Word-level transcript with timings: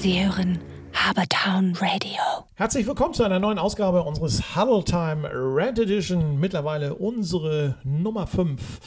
Sie 0.00 0.24
hören 0.24 0.58
Habertown 0.94 1.76
Radio. 1.78 2.22
Herzlich 2.54 2.86
willkommen 2.86 3.12
zu 3.12 3.22
einer 3.22 3.38
neuen 3.38 3.58
Ausgabe 3.58 4.02
unseres 4.02 4.56
Huddle 4.56 4.82
Time 4.82 5.28
Red 5.30 5.78
Edition. 5.78 6.40
Mittlerweile 6.40 6.94
unsere 6.94 7.74
Nummer 7.84 8.26
5. 8.26 8.80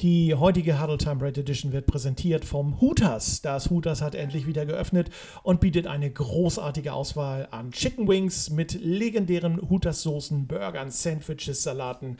Die 0.00 0.34
heutige 0.34 0.82
Huddle 0.82 0.98
Time 0.98 1.22
Red 1.22 1.38
Edition 1.38 1.70
wird 1.70 1.86
präsentiert 1.86 2.44
vom 2.44 2.80
Hooters. 2.80 3.42
Das 3.42 3.70
Hooters 3.70 4.02
hat 4.02 4.16
endlich 4.16 4.48
wieder 4.48 4.66
geöffnet 4.66 5.08
und 5.44 5.60
bietet 5.60 5.86
eine 5.86 6.10
großartige 6.10 6.92
Auswahl 6.92 7.46
an 7.52 7.70
Chicken 7.70 8.08
Wings 8.08 8.50
mit 8.50 8.72
legendären 8.82 9.70
Hooters-Soßen, 9.70 10.48
Burgern, 10.48 10.90
Sandwiches, 10.90 11.62
Salaten. 11.62 12.18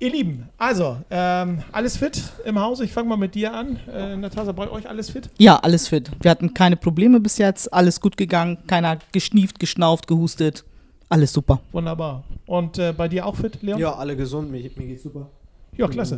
Ihr 0.01 0.11
Lieben, 0.11 0.47
also, 0.57 0.95
ähm, 1.09 1.61
alles 1.73 1.97
fit 1.97 2.23
im 2.45 2.57
Haus? 2.57 2.79
Ich 2.79 2.93
fange 2.93 3.09
mal 3.09 3.17
mit 3.17 3.35
dir 3.35 3.53
an. 3.53 3.77
Äh, 3.93 4.15
Natascha, 4.15 4.53
bei 4.53 4.71
euch 4.71 4.87
alles 4.87 5.09
fit? 5.09 5.29
Ja, 5.37 5.57
alles 5.57 5.89
fit. 5.89 6.09
Wir 6.21 6.31
hatten 6.31 6.53
keine 6.53 6.77
Probleme 6.77 7.19
bis 7.19 7.37
jetzt. 7.37 7.73
Alles 7.73 7.99
gut 7.99 8.15
gegangen. 8.15 8.59
Keiner 8.65 8.99
geschnieft, 9.11 9.59
geschnauft, 9.59 10.07
gehustet. 10.07 10.63
Alles 11.09 11.33
super. 11.33 11.59
Wunderbar. 11.73 12.23
Und 12.45 12.77
äh, 12.77 12.93
bei 12.95 13.09
dir 13.09 13.25
auch 13.25 13.35
fit, 13.35 13.61
Leon? 13.61 13.77
Ja, 13.77 13.93
alle 13.95 14.15
gesund, 14.15 14.49
mir, 14.49 14.61
mir 14.77 14.87
geht's 14.87 15.03
super. 15.03 15.29
Ja, 15.75 15.89
klasse. 15.89 16.17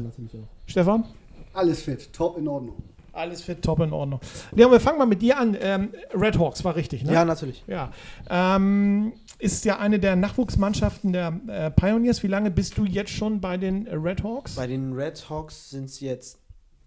Stefan? 0.68 1.06
Alles 1.52 1.82
fit. 1.82 2.14
Top 2.14 2.38
in 2.38 2.48
Ordnung. 2.48 2.76
Alles 3.14 3.42
fit, 3.42 3.62
top 3.62 3.81
in 3.81 3.92
Ordnung. 3.92 4.22
Leon, 4.54 4.72
wir 4.72 4.80
fangen 4.80 4.98
mal 4.98 5.06
mit 5.06 5.22
dir 5.22 5.38
an. 5.38 5.58
Ähm, 5.59 5.94
Red 6.14 6.40
Hawks 6.40 6.64
war 6.64 6.76
richtig, 6.76 7.04
ne? 7.04 7.12
Ja, 7.12 7.26
natürlich. 7.26 7.64
Ja. 7.68 7.92
Ähm, 8.30 9.14
ist 9.38 9.66
ja 9.66 9.80
eine 9.80 10.00
der 10.00 10.16
Nachwuchsmannschaften 10.16 11.12
der 11.12 11.40
äh, 11.48 11.72
Pioneers. 11.72 12.23
Wie 12.23 12.28
lange 12.28 12.52
bist 12.52 12.78
du 12.78 12.86
jetzt 12.86 13.12
schon 13.12 13.42
bei 13.42 13.58
den 13.58 13.88
Red 13.88 14.23
Hawks? 14.23 14.56
Bei 14.56 14.68
den 14.68 14.94
Red 14.94 15.30
Hawks 15.30 15.72
sind 15.72 15.86
es 15.86 16.00
jetzt 16.00 16.40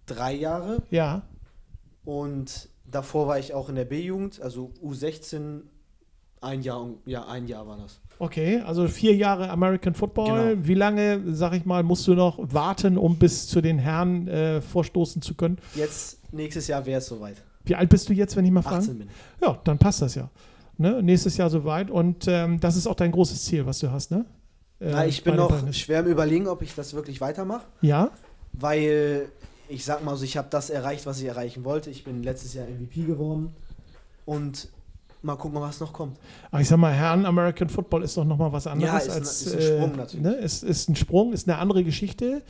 drei 0.06 0.34
Jahre 0.34 0.83
ja. 0.91 1.22
und 2.05 2.69
davor 2.84 3.27
war 3.27 3.38
ich 3.38 3.55
auch 3.55 3.69
in 3.69 3.75
der 3.75 3.84
B-Jugend, 3.84 4.41
also 4.41 4.72
U16, 4.83 5.62
ein 6.41 6.62
Jahr, 6.62 6.88
ja, 7.06 7.27
ein 7.27 7.47
Jahr 7.47 7.66
war 7.66 7.78
das. 7.78 8.00
Okay, 8.18 8.60
also 8.60 8.86
vier 8.88 9.14
Jahre 9.14 9.50
American 9.50 9.94
Football. 9.94 10.50
Genau. 10.54 10.66
Wie 10.66 10.74
lange, 10.74 11.20
sag 11.34 11.52
ich 11.54 11.64
mal, 11.64 11.82
musst 11.82 12.06
du 12.06 12.14
noch 12.14 12.38
warten, 12.40 12.96
um 12.96 13.16
bis 13.18 13.46
zu 13.48 13.60
den 13.60 13.78
Herren 13.78 14.28
äh, 14.28 14.60
vorstoßen 14.60 15.20
zu 15.22 15.34
können? 15.34 15.58
Jetzt, 15.75 16.19
nächstes 16.32 16.69
Jahr 16.69 16.84
wäre 16.86 16.98
es 16.98 17.06
soweit. 17.06 17.36
Wie 17.64 17.74
alt 17.74 17.88
bist 17.88 18.08
du 18.08 18.12
jetzt, 18.12 18.36
wenn 18.36 18.44
ich 18.44 18.50
mal 18.50 18.62
frage? 18.62 18.76
18 18.78 18.98
bin 18.98 19.08
ich. 19.08 19.42
Ja, 19.47 19.58
dann 19.64 19.78
passt 19.78 20.03
das 20.03 20.14
ja. 20.14 20.30
Ne? 20.76 21.03
Nächstes 21.03 21.36
Jahr 21.36 21.50
soweit. 21.50 21.91
Und 21.91 22.26
ähm, 22.28 22.60
das 22.60 22.76
ist 22.76 22.86
auch 22.86 22.94
dein 22.94 23.10
großes 23.12 23.44
Ziel, 23.44 23.66
was 23.66 23.78
du 23.80 23.91
hast, 23.91 24.10
ne? 24.10 24.24
Äh, 24.80 24.91
Na, 24.91 25.06
ich 25.06 25.22
bin 25.24 25.36
noch 25.36 25.48
Pioneers. 25.48 25.78
schwer 25.78 26.00
im 26.00 26.06
Überlegen, 26.06 26.47
ob 26.48 26.62
ich 26.62 26.74
das 26.74 26.94
wirklich 26.94 27.20
weitermache, 27.20 27.64
Ja? 27.80 28.10
weil 28.53 29.28
ich 29.69 29.84
sag 29.84 30.04
mal 30.04 30.14
so, 30.16 30.24
ich 30.24 30.36
habe 30.36 30.48
das 30.50 30.69
erreicht, 30.70 31.06
was 31.06 31.20
ich 31.20 31.26
erreichen 31.26 31.64
wollte. 31.64 31.91
Ich 31.91 32.04
bin 32.04 32.22
letztes 32.22 32.54
Jahr 32.54 32.66
MVP 32.66 33.03
geworden 33.04 33.54
und 34.26 34.69
mal 35.24 35.36
gucken, 35.36 35.60
was 35.60 35.80
noch 35.80 35.92
kommt. 35.92 36.16
Aber 36.50 36.60
ich 36.60 36.68
sag 36.68 36.76
mal, 36.78 36.92
Herren 36.92 37.26
American 37.26 37.68
Football 37.68 38.02
ist 38.02 38.16
doch 38.16 38.24
nochmal 38.24 38.52
was 38.52 38.66
anderes 38.66 39.06
ist 39.06 39.10
ein- 39.10 39.16
als. 39.18 39.42
ist 39.46 39.54
ein 39.54 39.60
Sprung 39.62 39.92
äh, 39.92 39.96
natürlich. 39.96 40.24
Ne? 40.24 40.32
Ist, 40.34 40.62
ist 40.64 40.88
ein 40.88 40.96
Sprung, 40.96 41.32
ist 41.32 41.48
eine 41.48 41.58
andere 41.58 41.82
Geschichte. 41.84 42.42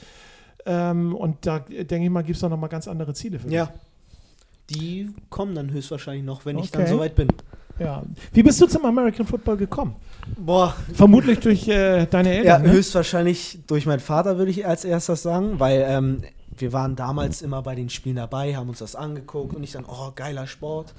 Ähm, 0.67 1.15
und 1.15 1.45
da 1.47 1.59
denke 1.61 2.05
ich 2.05 2.11
mal, 2.11 2.23
gibt 2.23 2.37
es 2.37 2.41
doch 2.41 2.49
nochmal 2.51 2.71
ganz 2.71 2.89
andere 2.89 3.13
Ziele 3.15 3.39
für 3.39 3.47
dich. 3.47 3.55
Ja. 3.55 3.71
Die 4.71 5.11
kommen 5.29 5.55
dann 5.55 5.71
höchstwahrscheinlich 5.71 6.25
noch, 6.25 6.47
wenn 6.47 6.59
ich 6.59 6.71
dann 6.71 6.83
Okay. 6.83 6.91
soweit 6.91 7.15
bin. 7.15 7.29
ja. 7.79 8.03
Wie 8.33 8.43
bist 8.43 8.61
du 8.63 8.67
zum 8.67 8.85
American 8.87 9.27
Football 9.27 9.59
gekommen? 9.59 9.95
Boah, 10.39 10.75
Vermutlich 10.95 11.41
durch 11.41 11.69
äh, 11.69 12.07
deine 12.07 12.31
Ja, 12.31 12.39
Eltern. 12.39 12.63
ne? 12.63 12.73
höchstwahrscheinlich 12.73 13.59
durch 13.67 13.85
meinen 13.85 14.01
Vater 14.01 14.39
würde 14.39 14.51
ich 14.51 14.67
als 14.67 14.87
erstes 14.87 15.23
sagen, 15.23 15.61
weil 15.61 15.85
ähm, 15.87 16.23
wir 16.57 16.73
waren 16.73 16.97
damals 16.97 17.43
immer 17.43 17.61
bei 17.61 17.75
den 17.75 17.91
Spielen 17.91 18.17
dabei, 18.17 18.57
haben 18.57 18.71
uns 18.71 18.79
das 18.79 18.97
angeguckt 18.97 19.55
und 19.55 19.63
ich 19.63 19.73
dann, 19.73 19.85
oh, 19.87 20.13
geiler 20.15 20.47
Sport. 20.47 20.95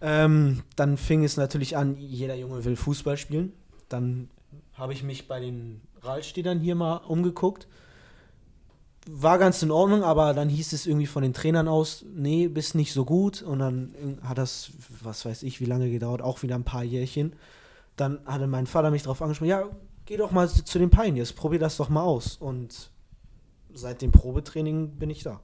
Ähm, 0.00 0.62
dann 0.76 0.96
fing 0.96 1.24
es 1.24 1.36
natürlich 1.36 1.76
an, 1.76 1.96
jeder 1.96 2.36
Junge 2.36 2.64
will 2.64 2.76
Fußball 2.76 3.16
spielen. 3.16 3.52
Dann 3.88 4.28
habe 4.74 4.92
ich 4.92 5.02
mich 5.02 5.26
bei 5.26 5.40
den 5.40 5.80
Rallstädtern 6.02 6.60
hier 6.60 6.74
mal 6.74 6.96
umgeguckt. 6.98 7.66
War 9.10 9.38
ganz 9.38 9.62
in 9.62 9.70
Ordnung, 9.70 10.04
aber 10.04 10.34
dann 10.34 10.48
hieß 10.48 10.72
es 10.72 10.86
irgendwie 10.86 11.06
von 11.06 11.22
den 11.22 11.32
Trainern 11.32 11.66
aus, 11.66 12.04
nee, 12.14 12.46
bist 12.46 12.74
nicht 12.74 12.92
so 12.92 13.04
gut. 13.04 13.42
Und 13.42 13.58
dann 13.58 14.18
hat 14.22 14.38
das, 14.38 14.70
was 15.02 15.24
weiß 15.24 15.42
ich, 15.42 15.60
wie 15.60 15.64
lange 15.64 15.90
gedauert, 15.90 16.22
auch 16.22 16.42
wieder 16.42 16.54
ein 16.54 16.64
paar 16.64 16.84
Jährchen. 16.84 17.34
Dann 17.96 18.20
hatte 18.26 18.46
mein 18.46 18.66
Vater 18.66 18.90
mich 18.90 19.02
darauf 19.02 19.22
angesprochen, 19.22 19.48
ja, 19.48 19.64
geh 20.04 20.16
doch 20.16 20.30
mal 20.30 20.48
zu 20.48 20.78
den 20.78 20.90
Pioneers, 20.90 21.32
probier 21.32 21.58
das 21.58 21.78
doch 21.78 21.88
mal 21.88 22.02
aus. 22.02 22.36
Und 22.36 22.90
seit 23.72 24.02
dem 24.02 24.12
Probetraining 24.12 24.90
bin 24.98 25.10
ich 25.10 25.22
da. 25.22 25.40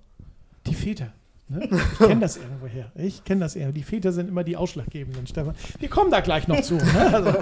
Die 0.66 0.75
Väter. 0.75 1.12
Ne? 1.49 1.69
Ich 1.71 1.99
kenne 1.99 2.21
das 2.22 2.37
irgendwoher. 2.38 2.91
Ich 2.94 3.22
kenne 3.25 3.41
das 3.43 3.55
eher. 3.55 3.71
Die 3.71 3.82
Väter 3.82 4.12
sind 4.12 4.28
immer 4.28 4.44
die 4.44 4.56
ausschlaggebenden, 4.56 5.27
Stefan. 5.27 5.55
Wir 5.78 5.88
kommen 5.91 6.10
da 6.10 6.21
gleich 6.21 6.49
noch 6.49 6.60
zu. 6.62 6.75
Ne? 6.77 7.10
Also, 7.12 7.32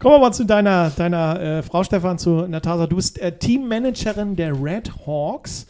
kommen 0.00 0.14
wir 0.14 0.18
mal 0.18 0.32
zu 0.32 0.44
deiner, 0.44 0.90
deiner 0.90 1.40
äh, 1.40 1.62
Frau 1.62 1.84
Stefan, 1.84 2.18
zu 2.18 2.46
Natascha. 2.48 2.86
Du 2.88 2.96
bist 2.96 3.18
äh, 3.20 3.36
Teammanagerin 3.38 4.34
der 4.36 4.52
Red 4.60 4.90
Hawks. 5.06 5.66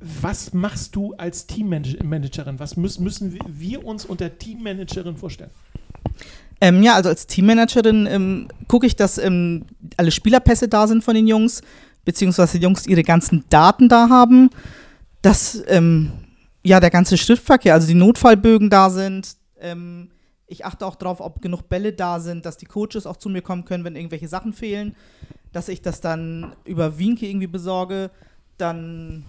Was 0.00 0.52
machst 0.54 0.94
du 0.96 1.14
als 1.16 1.46
Teammanagerin? 1.46 2.58
Was 2.58 2.76
müssen, 2.76 3.04
müssen 3.04 3.32
wir- 3.32 3.40
wir 3.48 3.84
uns 3.84 4.04
unter 4.06 4.36
Teammanagerin 4.38 5.16
vorstellen? 5.16 5.50
Ähm, 6.60 6.82
ja, 6.82 6.94
also 6.94 7.10
als 7.10 7.26
Teammanagerin 7.26 8.06
ähm, 8.10 8.48
gucke 8.68 8.86
ich, 8.86 8.96
dass 8.96 9.18
ähm, 9.18 9.64
alle 9.98 10.10
Spielerpässe 10.10 10.68
da 10.68 10.86
sind 10.86 11.04
von 11.04 11.14
den 11.14 11.26
Jungs, 11.26 11.60
beziehungsweise 12.06 12.58
die 12.58 12.64
Jungs 12.64 12.86
ihre 12.86 13.02
ganzen 13.02 13.44
Daten 13.50 13.88
da 13.90 14.08
haben, 14.08 14.48
dass 15.20 15.62
ähm, 15.68 16.12
ja 16.66 16.80
der 16.80 16.90
ganze 16.90 17.16
Schriftverkehr, 17.16 17.74
also 17.74 17.86
die 17.86 17.94
Notfallbögen 17.94 18.70
da 18.70 18.90
sind. 18.90 19.36
Ähm, 19.60 20.10
ich 20.46 20.64
achte 20.64 20.86
auch 20.86 20.94
darauf, 20.94 21.20
ob 21.20 21.40
genug 21.42 21.68
Bälle 21.68 21.92
da 21.92 22.20
sind, 22.20 22.46
dass 22.46 22.56
die 22.56 22.66
Coaches 22.66 23.06
auch 23.06 23.16
zu 23.16 23.28
mir 23.28 23.42
kommen 23.42 23.64
können, 23.64 23.84
wenn 23.84 23.96
irgendwelche 23.96 24.28
Sachen 24.28 24.52
fehlen, 24.52 24.94
dass 25.52 25.68
ich 25.68 25.82
das 25.82 26.00
dann 26.00 26.54
über 26.64 26.98
Winke 26.98 27.26
irgendwie 27.26 27.46
besorge, 27.48 28.10
dann 28.58 29.24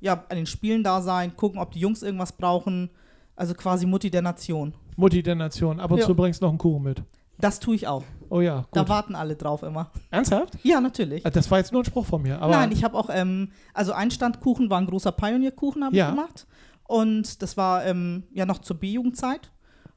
ja 0.00 0.24
an 0.28 0.36
den 0.36 0.46
Spielen 0.46 0.82
da 0.82 1.00
sein, 1.02 1.36
gucken, 1.36 1.60
ob 1.60 1.72
die 1.72 1.80
Jungs 1.80 2.02
irgendwas 2.02 2.32
brauchen, 2.32 2.90
also 3.36 3.54
quasi 3.54 3.86
Mutti 3.86 4.10
der 4.10 4.22
Nation. 4.22 4.74
Mutti 4.96 5.22
der 5.22 5.34
Nation. 5.34 5.80
Ab 5.80 5.90
und 5.90 5.98
Ja. 5.98 6.06
zu 6.06 6.14
bringst 6.14 6.40
du 6.40 6.46
noch 6.46 6.50
einen 6.52 6.58
Kuchen 6.58 6.82
mit. 6.82 7.02
Das 7.38 7.58
tue 7.58 7.74
ich 7.74 7.88
auch. 7.88 8.04
Oh 8.30 8.40
ja, 8.40 8.64
Da 8.72 8.80
gut. 8.82 8.88
warten 8.88 9.14
alle 9.16 9.34
drauf 9.34 9.62
immer. 9.64 9.90
Ernsthaft? 10.10 10.56
Ja, 10.62 10.80
natürlich. 10.80 11.26
Ah, 11.26 11.30
Das 11.30 11.50
war 11.50 11.58
jetzt 11.58 11.72
nur 11.72 11.82
ein 11.82 11.84
Spruch 11.84 12.06
von 12.06 12.22
mir. 12.22 12.40
Aber 12.40 12.52
Nein, 12.54 12.70
ich 12.72 12.84
habe 12.84 12.96
auch, 12.96 13.10
ähm, 13.12 13.50
also 13.74 13.92
ein 13.92 14.10
Standkuchen 14.12 14.70
war 14.70 14.78
ein 14.80 14.86
großer 14.86 15.10
Pionierkuchen, 15.12 15.84
habe 15.84 15.96
Ja. 15.96 16.08
ich 16.10 16.14
gemacht. 16.14 16.46
Und 16.86 17.42
das 17.42 17.56
war 17.56 17.84
ähm, 17.84 18.24
ja 18.32 18.46
noch 18.46 18.58
zur 18.58 18.76
B-Jugendzeit. 18.76 19.50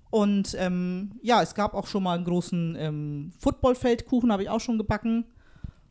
Und 0.10 0.56
ähm, 0.57 1.12
ja, 1.22 1.42
es 1.42 1.54
gab 1.54 1.74
auch 1.74 1.88
schon 1.88 2.04
mal 2.04 2.16
einen 2.16 2.25
großen 2.25 2.75
ähm, 2.80 3.31
Footballfeldkuchen, 3.39 4.31
habe 4.31 4.44
ich 4.44 4.50
auch 4.50 4.62
schon 4.62 4.78
gebacken. 4.78 5.25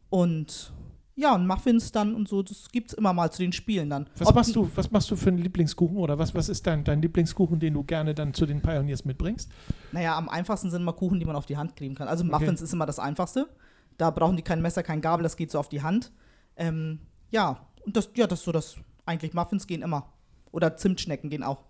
Und 0.08 0.72
ja, 1.14 1.34
und 1.34 1.46
Muffins 1.46 1.92
dann 1.92 2.14
und 2.14 2.28
so, 2.28 2.42
das 2.42 2.68
gibt 2.70 2.90
es 2.90 2.98
immer 2.98 3.12
mal 3.12 3.30
zu 3.30 3.42
den 3.42 3.52
Spielen 3.52 3.88
dann. 3.88 4.08
Was 4.18 4.28
Ob- 4.28 4.34
machst 4.34 4.54
du, 4.54 4.70
was 4.74 4.90
machst 4.90 5.10
du 5.10 5.16
für 5.16 5.28
einen 5.28 5.38
Lieblingskuchen 5.38 5.96
oder 5.96 6.18
was, 6.18 6.34
was 6.34 6.48
ist 6.48 6.66
dein, 6.66 6.84
dein 6.84 7.00
Lieblingskuchen, 7.00 7.58
den 7.58 7.74
du 7.74 7.84
gerne 7.84 8.14
dann 8.14 8.34
zu 8.34 8.46
den 8.46 8.60
Pioneers 8.60 9.04
mitbringst? 9.04 9.50
Naja, 9.92 10.16
am 10.16 10.28
einfachsten 10.28 10.70
sind 10.70 10.82
immer 10.82 10.92
Kuchen, 10.92 11.18
die 11.18 11.26
man 11.26 11.36
auf 11.36 11.46
die 11.46 11.56
Hand 11.56 11.74
kriegen 11.76 11.94
kann. 11.94 12.08
Also 12.08 12.24
Muffins 12.24 12.60
ist 12.60 12.72
immer 12.72 12.86
das 12.86 12.98
Einfachste. 12.98 13.48
Da 13.96 14.10
brauchen 14.10 14.36
die 14.36 14.42
kein 14.42 14.60
Messer, 14.60 14.82
kein 14.82 15.00
Gabel, 15.00 15.22
das 15.22 15.36
geht 15.36 15.50
so 15.50 15.58
auf 15.58 15.70
die 15.70 15.82
Hand. 15.82 16.12
Ähm, 16.56 17.00
ja, 17.30 17.66
und 17.84 17.96
das, 17.96 18.10
ja, 18.14 18.26
das 18.26 18.40
ist 18.40 18.44
so 18.44 18.52
das. 18.52 18.76
Eigentlich 19.06 19.32
Muffins 19.32 19.66
gehen 19.66 19.82
immer. 19.82 20.12
Oder 20.52 20.76
Zimtschnecken 20.76 21.30
gehen 21.30 21.42
auch. 21.42 21.64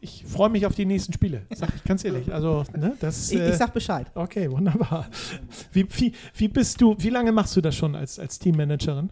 Ich 0.00 0.24
freue 0.26 0.50
mich 0.50 0.66
auf 0.66 0.74
die 0.74 0.84
nächsten 0.84 1.12
Spiele, 1.14 1.46
sag 1.54 1.74
ich 1.74 1.82
ganz 1.84 2.04
ehrlich. 2.04 2.32
Also, 2.32 2.64
ne, 2.76 2.94
das. 3.00 3.30
Ich, 3.30 3.40
äh, 3.40 3.50
ich 3.50 3.56
sag 3.56 3.72
Bescheid. 3.72 4.10
okay, 4.14 4.50
wunderbar. 4.50 5.08
Wie, 5.72 5.86
wie, 5.98 6.12
wie 6.34 6.48
bist 6.48 6.80
du, 6.80 6.94
wie 6.98 7.08
lange 7.08 7.32
machst 7.32 7.56
du 7.56 7.60
das 7.62 7.74
schon 7.74 7.94
als, 7.94 8.18
als 8.18 8.38
Teammanagerin? 8.38 9.08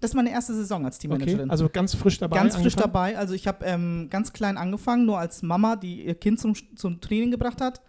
das 0.00 0.10
ist 0.10 0.16
meine 0.16 0.30
erste 0.30 0.52
Saison 0.54 0.84
als 0.84 0.96
Okay, 0.96 1.08
Teammanagerin. 1.08 1.50
also 1.50 1.66
ganz 1.70 1.94
frisch 1.94 2.18
dabei. 2.18 2.36
ganz 2.36 2.56
frisch 2.56 2.74
angefangen? 2.74 2.92
dabei. 2.92 3.18
Also 3.18 3.32
ich 3.32 3.46
habe 3.46 3.64
ähm, 3.64 4.08
ganz 4.10 4.34
klein 4.34 4.58
angefangen, 4.58 5.06
nur 5.06 5.18
als 5.18 5.42
Mama, 5.42 5.76
die 5.76 6.04
ihr 6.04 6.14
Kind 6.14 6.38
zum, 6.38 6.54
zum 6.76 7.00
Training 7.00 7.30
gebracht 7.30 7.62
hat. 7.62 7.80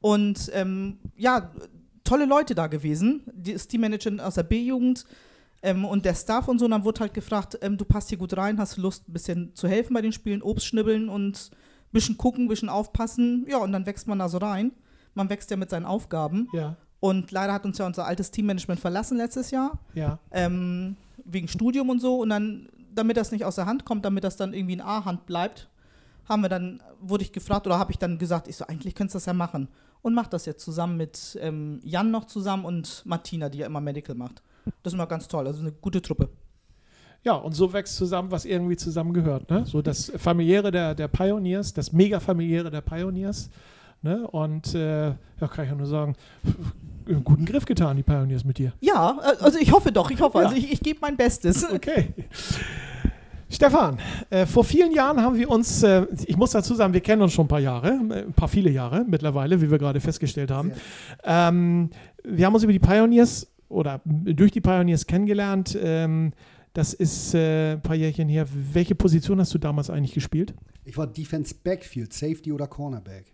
Und 0.00 0.50
ähm, 0.52 0.98
ja, 1.16 1.52
tolle 2.02 2.24
Leute 2.24 2.56
da 2.56 2.66
gewesen. 2.66 3.22
Die 3.32 3.52
ist 3.52 3.68
Teammanagerin 3.68 4.18
aus 4.18 4.34
der 4.34 4.42
B-Jugend 4.42 5.04
ähm, 5.62 5.84
und 5.84 6.04
der 6.04 6.14
Staff 6.14 6.48
und 6.48 6.58
so. 6.58 6.64
Und 6.64 6.72
dann 6.72 6.84
wurde 6.84 7.00
halt 7.00 7.14
gefragt, 7.14 7.58
ähm, 7.62 7.76
du 7.76 7.84
passt 7.84 8.08
hier 8.08 8.18
gut 8.18 8.36
rein, 8.36 8.58
hast 8.58 8.76
Lust, 8.76 9.08
ein 9.08 9.12
bisschen 9.12 9.54
zu 9.54 9.68
helfen 9.68 9.94
bei 9.94 10.02
den 10.02 10.12
Spielen, 10.12 10.42
Obst 10.42 10.66
schnibbeln 10.66 11.08
und 11.08 11.50
ein 11.52 11.92
bisschen 11.92 12.16
gucken, 12.16 12.44
ein 12.44 12.48
bisschen 12.48 12.68
aufpassen. 12.68 13.46
Ja, 13.48 13.58
und 13.58 13.72
dann 13.72 13.86
wächst 13.86 14.06
man 14.06 14.18
da 14.18 14.28
so 14.28 14.38
rein. 14.38 14.72
Man 15.14 15.28
wächst 15.28 15.50
ja 15.50 15.56
mit 15.56 15.70
seinen 15.70 15.86
Aufgaben. 15.86 16.48
Ja, 16.52 16.76
Und 17.00 17.30
leider 17.30 17.52
hat 17.52 17.64
uns 17.64 17.78
ja 17.78 17.86
unser 17.86 18.06
altes 18.06 18.30
Teammanagement 18.30 18.80
verlassen 18.80 19.16
letztes 19.16 19.50
Jahr 19.50 19.78
ja. 19.94 20.18
ähm, 20.30 20.96
wegen 21.24 21.48
Studium 21.48 21.88
und 21.90 22.00
so. 22.00 22.20
Und 22.20 22.30
dann, 22.30 22.68
damit 22.94 23.16
das 23.16 23.32
nicht 23.32 23.44
aus 23.44 23.56
der 23.56 23.66
Hand 23.66 23.84
kommt, 23.84 24.04
damit 24.04 24.24
das 24.24 24.36
dann 24.36 24.54
irgendwie 24.54 24.74
in 24.74 24.80
A-Hand 24.80 25.26
bleibt, 25.26 25.68
haben 26.28 26.42
wir 26.42 26.48
dann, 26.48 26.80
wurde 27.00 27.24
ich 27.24 27.32
gefragt 27.32 27.66
oder 27.66 27.78
habe 27.78 27.90
ich 27.90 27.98
dann 27.98 28.18
gesagt, 28.18 28.46
ich 28.46 28.56
so, 28.56 28.66
eigentlich 28.66 28.94
könntest 28.94 29.14
du 29.14 29.16
das 29.16 29.26
ja 29.26 29.32
machen. 29.32 29.68
Und 30.02 30.14
mach 30.14 30.28
das 30.28 30.46
jetzt 30.46 30.64
zusammen 30.64 30.96
mit 30.96 31.36
ähm, 31.42 31.80
Jan 31.82 32.10
noch 32.10 32.24
zusammen 32.24 32.64
und 32.64 33.02
Martina, 33.04 33.48
die 33.48 33.58
ja 33.58 33.66
immer 33.66 33.80
Medical 33.80 34.14
macht. 34.14 34.42
Das 34.82 34.92
ist 34.92 34.94
immer 34.94 35.06
ganz 35.06 35.28
toll, 35.28 35.46
also 35.46 35.60
eine 35.60 35.72
gute 35.72 36.02
Truppe. 36.02 36.28
Ja, 37.22 37.34
und 37.34 37.52
so 37.52 37.72
wächst 37.72 37.96
zusammen, 37.96 38.30
was 38.30 38.44
irgendwie 38.46 38.76
zusammengehört. 38.76 39.50
Ne? 39.50 39.66
So 39.66 39.82
das 39.82 40.10
familiäre 40.16 40.70
der, 40.70 40.94
der 40.94 41.08
Pioneers, 41.08 41.74
das 41.74 41.92
mega-familiäre 41.92 42.70
der 42.70 42.80
Pioneers. 42.80 43.50
Ne? 44.02 44.26
Und 44.26 44.74
äh, 44.74 45.08
ja, 45.08 45.48
kann 45.48 45.64
ich 45.66 45.70
ja 45.70 45.76
nur 45.76 45.86
sagen, 45.86 46.16
einen 47.06 47.24
guten 47.24 47.44
Griff 47.44 47.66
getan, 47.66 47.96
die 47.96 48.02
Pioneers 48.02 48.44
mit 48.44 48.56
dir. 48.56 48.72
Ja, 48.80 49.18
äh, 49.22 49.44
also 49.44 49.58
ich 49.58 49.70
hoffe 49.72 49.92
doch, 49.92 50.10
ich 50.10 50.20
hoffe. 50.20 50.38
Ja. 50.38 50.44
Also 50.44 50.56
ich, 50.56 50.72
ich 50.72 50.80
gebe 50.80 50.98
mein 51.02 51.16
Bestes. 51.16 51.66
Okay. 51.74 52.14
Stefan, 53.52 53.98
äh, 54.30 54.46
vor 54.46 54.62
vielen 54.62 54.92
Jahren 54.92 55.20
haben 55.20 55.36
wir 55.36 55.50
uns, 55.50 55.82
äh, 55.82 56.06
ich 56.26 56.36
muss 56.36 56.52
dazu 56.52 56.72
sagen, 56.74 56.92
wir 56.92 57.00
kennen 57.00 57.20
uns 57.20 57.32
schon 57.32 57.46
ein 57.46 57.48
paar 57.48 57.58
Jahre, 57.58 57.88
äh, 57.88 58.22
ein 58.22 58.32
paar 58.32 58.46
viele 58.46 58.70
Jahre 58.70 59.04
mittlerweile, 59.06 59.60
wie 59.60 59.70
wir 59.70 59.78
gerade 59.78 60.00
festgestellt 60.00 60.52
haben. 60.52 60.72
Ähm, 61.24 61.90
wir 62.22 62.46
haben 62.46 62.54
uns 62.54 62.62
über 62.62 62.72
die 62.72 62.78
Pioneers 62.78 63.48
oder 63.70 64.02
durch 64.04 64.50
die 64.50 64.60
Pioneers 64.60 65.06
kennengelernt. 65.06 65.78
Ähm, 65.80 66.32
das 66.72 66.92
ist 66.92 67.34
äh, 67.34 67.72
ein 67.72 67.82
paar 67.82 67.96
Jährchen 67.96 68.28
her. 68.28 68.46
Welche 68.72 68.94
Position 68.94 69.40
hast 69.40 69.54
du 69.54 69.58
damals 69.58 69.90
eigentlich 69.90 70.12
gespielt? 70.12 70.54
Ich 70.84 70.96
war 70.96 71.06
Defense 71.06 71.54
Backfield, 71.54 72.12
Safety 72.12 72.52
oder 72.52 72.66
Cornerback. 72.66 73.32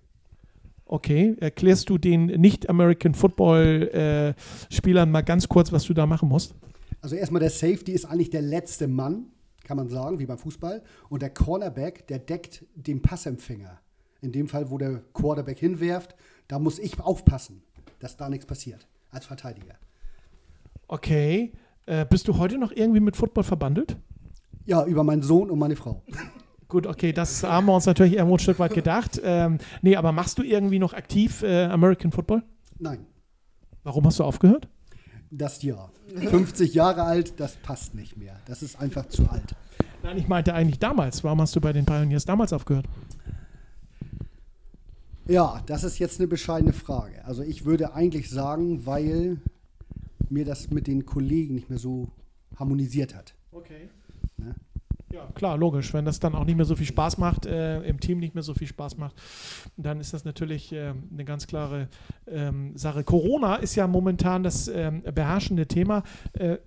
Okay, 0.87 1.35
erklärst 1.41 1.91
du 1.91 1.99
den 1.99 2.27
Nicht-American 2.27 3.15
Football-Spielern 3.15 5.11
mal 5.11 5.23
ganz 5.23 5.49
kurz, 5.49 5.73
was 5.73 5.85
du 5.85 5.95
da 5.95 6.07
machen 6.07 6.29
musst? 6.29 6.55
Also 7.01 7.17
erstmal 7.17 7.41
der 7.41 7.51
Safety 7.51 7.93
ist 7.93 8.05
eigentlich 8.05 8.31
der 8.31 8.43
letzte 8.43 8.87
Mann, 8.87 9.27
kann 9.65 9.77
man 9.77 9.89
sagen, 9.89 10.21
wie 10.21 10.27
beim 10.27 10.39
Fußball. 10.39 10.83
Und 11.09 11.23
der 11.23 11.31
Cornerback, 11.31 12.07
der 12.07 12.21
deckt 12.21 12.65
den 12.75 13.03
Passempfänger. 13.03 13.81
In 14.21 14.31
dem 14.33 14.49
Fall, 14.49 14.71
wo 14.71 14.79
der 14.79 15.03
Quarterback 15.13 15.59
hinwerft, 15.59 16.15
da 16.47 16.59
muss 16.59 16.79
ich 16.79 16.99
aufpassen, 17.01 17.63
dass 17.99 18.17
da 18.17 18.29
nichts 18.29 18.47
passiert 18.47 18.87
als 19.11 19.27
Verteidiger. 19.27 19.75
Okay. 20.89 21.53
Äh, 21.87 22.05
bist 22.09 22.27
du 22.29 22.39
heute 22.39 22.59
noch 22.59 22.73
irgendwie 22.73 23.01
mit 23.01 23.17
Football 23.17 23.45
verbandelt? 23.45 23.97
Ja, 24.65 24.85
über 24.85 25.05
meinen 25.05 25.23
Sohn 25.23 25.51
und 25.51 25.59
meine 25.59 25.77
Frau. 25.77 26.03
Gut, 26.69 26.87
okay, 26.87 27.13
das 27.13 27.45
haben 27.45 27.67
wir 27.67 27.75
uns 27.75 27.87
natürlich 27.87 28.15
irgendwo 28.15 28.35
ein 28.35 28.41
Stück 28.41 28.59
weit 28.59 28.75
gedacht. 28.75 29.21
Ähm, 29.23 29.59
nee, 29.83 29.95
aber 29.95 30.11
machst 30.11 30.39
du 30.39 30.43
irgendwie 30.43 30.81
noch 30.81 30.95
aktiv 30.95 31.43
äh, 31.43 31.65
American 31.67 32.11
Football? 32.11 32.43
Nein, 32.79 33.07
Warum 33.85 34.05
hast 34.05 34.19
du 34.19 34.25
aufgehört? 34.25 34.69
das 35.31 35.63
Jahr. 35.63 35.93
50 36.17 36.75
Jahre 36.75 37.03
alt, 37.03 37.39
das 37.39 37.57
passt 37.57 37.95
nicht 37.95 38.17
mehr. 38.17 38.37
Das 38.47 38.63
ist 38.63 38.81
einfach 38.81 39.07
zu 39.07 39.29
alt. 39.29 39.55
Nein, 40.03 40.19
ich 40.19 40.29
meinte 40.29 40.55
eigentlich 40.55 40.79
damals. 40.79 41.23
Warum 41.25 41.41
hast 41.41 41.55
du 41.55 41.61
bei 41.61 41.73
den 41.73 41.85
Pioneers 41.85 42.25
damals 42.25 42.53
aufgehört? 42.53 42.87
Ja, 45.29 45.63
das 45.67 45.85
ist 45.85 45.99
jetzt 45.99 46.21
eine 46.21 46.29
bescheidene 46.29 46.73
Frage. 46.73 47.25
Also 47.25 47.43
ich 47.43 47.65
würde 47.65 47.95
eigentlich 47.95 48.31
sagen, 48.31 48.87
weil 48.87 49.39
mir 50.31 50.45
das 50.45 50.71
mit 50.71 50.87
den 50.87 51.07
Kollegen 51.07 51.55
nicht 51.55 51.71
mehr 51.71 51.79
so 51.79 52.09
harmonisiert 52.57 53.15
hat. 53.15 53.35
Okay. 53.53 53.89
Ne? 54.37 54.55
Ja, 55.13 55.29
klar, 55.35 55.57
logisch. 55.57 55.95
Wenn 55.95 56.05
das 56.05 56.19
dann 56.19 56.35
auch 56.35 56.45
nicht 56.45 56.57
mehr 56.57 56.65
so 56.65 56.75
viel 56.75 56.87
Spaß 56.87 57.19
macht, 57.19 57.47
äh, 57.47 57.81
im 57.83 58.01
Team 58.01 58.19
nicht 58.19 58.35
mehr 58.35 58.43
so 58.43 58.55
viel 58.55 58.67
Spaß 58.67 58.97
macht, 58.99 59.15
dann 59.77 60.01
ist 60.01 60.13
das 60.13 60.25
natürlich 60.25 60.73
äh, 60.73 60.95
eine 61.13 61.25
ganz 61.25 61.47
klare 61.47 61.89
ähm, 62.27 62.77
Sache. 62.77 63.05
Corona 63.05 63.57
ist 63.57 63.77
ja 63.77 63.87
momentan 63.87 64.43
das 64.43 64.67
ähm, 64.69 65.03
beherrschende 65.03 65.67
Thema. 65.67 66.03
Äh, 66.33 66.59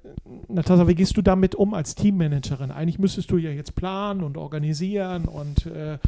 Natascha, 0.48 0.88
wie 0.88 0.96
gehst 0.96 1.18
du 1.18 1.22
damit 1.22 1.54
um 1.54 1.74
als 1.74 1.96
Teammanagerin? 1.96 2.72
Eigentlich 2.72 2.98
müsstest 2.98 3.30
du 3.30 3.38
ja 3.38 3.52
jetzt 3.52 3.76
planen 3.76 4.24
und 4.24 4.38
organisieren 4.38 5.26
und 5.26 5.66
äh, 5.66 6.00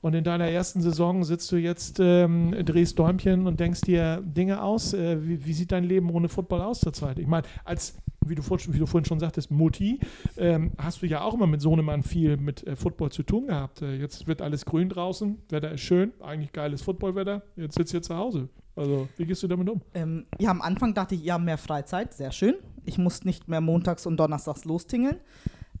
und 0.00 0.14
in 0.14 0.22
deiner 0.22 0.46
ersten 0.46 0.80
Saison 0.80 1.24
sitzt 1.24 1.50
du 1.50 1.56
jetzt, 1.56 1.98
ähm, 2.00 2.52
drehst 2.64 2.98
Däumchen 2.98 3.46
und 3.46 3.58
denkst 3.58 3.80
dir 3.82 4.22
Dinge 4.22 4.62
aus. 4.62 4.94
Äh, 4.94 5.26
wie, 5.26 5.44
wie 5.44 5.52
sieht 5.52 5.72
dein 5.72 5.84
Leben 5.84 6.10
ohne 6.10 6.28
Football 6.28 6.60
aus 6.60 6.80
zurzeit? 6.80 7.18
Ich 7.18 7.26
meine, 7.26 7.46
als, 7.64 7.96
wie 8.24 8.36
du, 8.36 8.42
vor, 8.42 8.58
wie 8.68 8.78
du 8.78 8.86
vorhin 8.86 9.04
schon 9.04 9.18
sagtest, 9.18 9.50
Mutti, 9.50 9.98
ähm, 10.36 10.72
hast 10.78 11.02
du 11.02 11.06
ja 11.06 11.22
auch 11.22 11.34
immer 11.34 11.48
mit 11.48 11.60
Sohnemann 11.60 12.04
viel 12.04 12.36
mit 12.36 12.64
äh, 12.66 12.76
Football 12.76 13.10
zu 13.10 13.24
tun 13.24 13.48
gehabt. 13.48 13.82
Äh, 13.82 13.96
jetzt 13.96 14.28
wird 14.28 14.40
alles 14.40 14.64
grün 14.64 14.88
draußen, 14.88 15.38
Wetter 15.48 15.72
ist 15.72 15.80
schön, 15.80 16.12
eigentlich 16.20 16.52
geiles 16.52 16.82
Footballwetter. 16.82 17.42
Jetzt 17.56 17.74
sitzt 17.76 17.92
ihr 17.92 18.02
zu 18.02 18.16
Hause. 18.16 18.48
Also, 18.76 19.08
wie 19.16 19.26
gehst 19.26 19.42
du 19.42 19.48
damit 19.48 19.68
um? 19.68 19.80
Ähm, 19.94 20.26
ja, 20.38 20.50
am 20.50 20.62
Anfang 20.62 20.94
dachte 20.94 21.16
ich, 21.16 21.24
ja, 21.24 21.38
mehr 21.38 21.58
Freizeit, 21.58 22.14
sehr 22.14 22.30
schön. 22.30 22.54
Ich 22.84 22.96
muss 22.96 23.24
nicht 23.24 23.48
mehr 23.48 23.60
montags 23.60 24.06
und 24.06 24.16
donnerstags 24.16 24.64
lostingeln. 24.64 25.16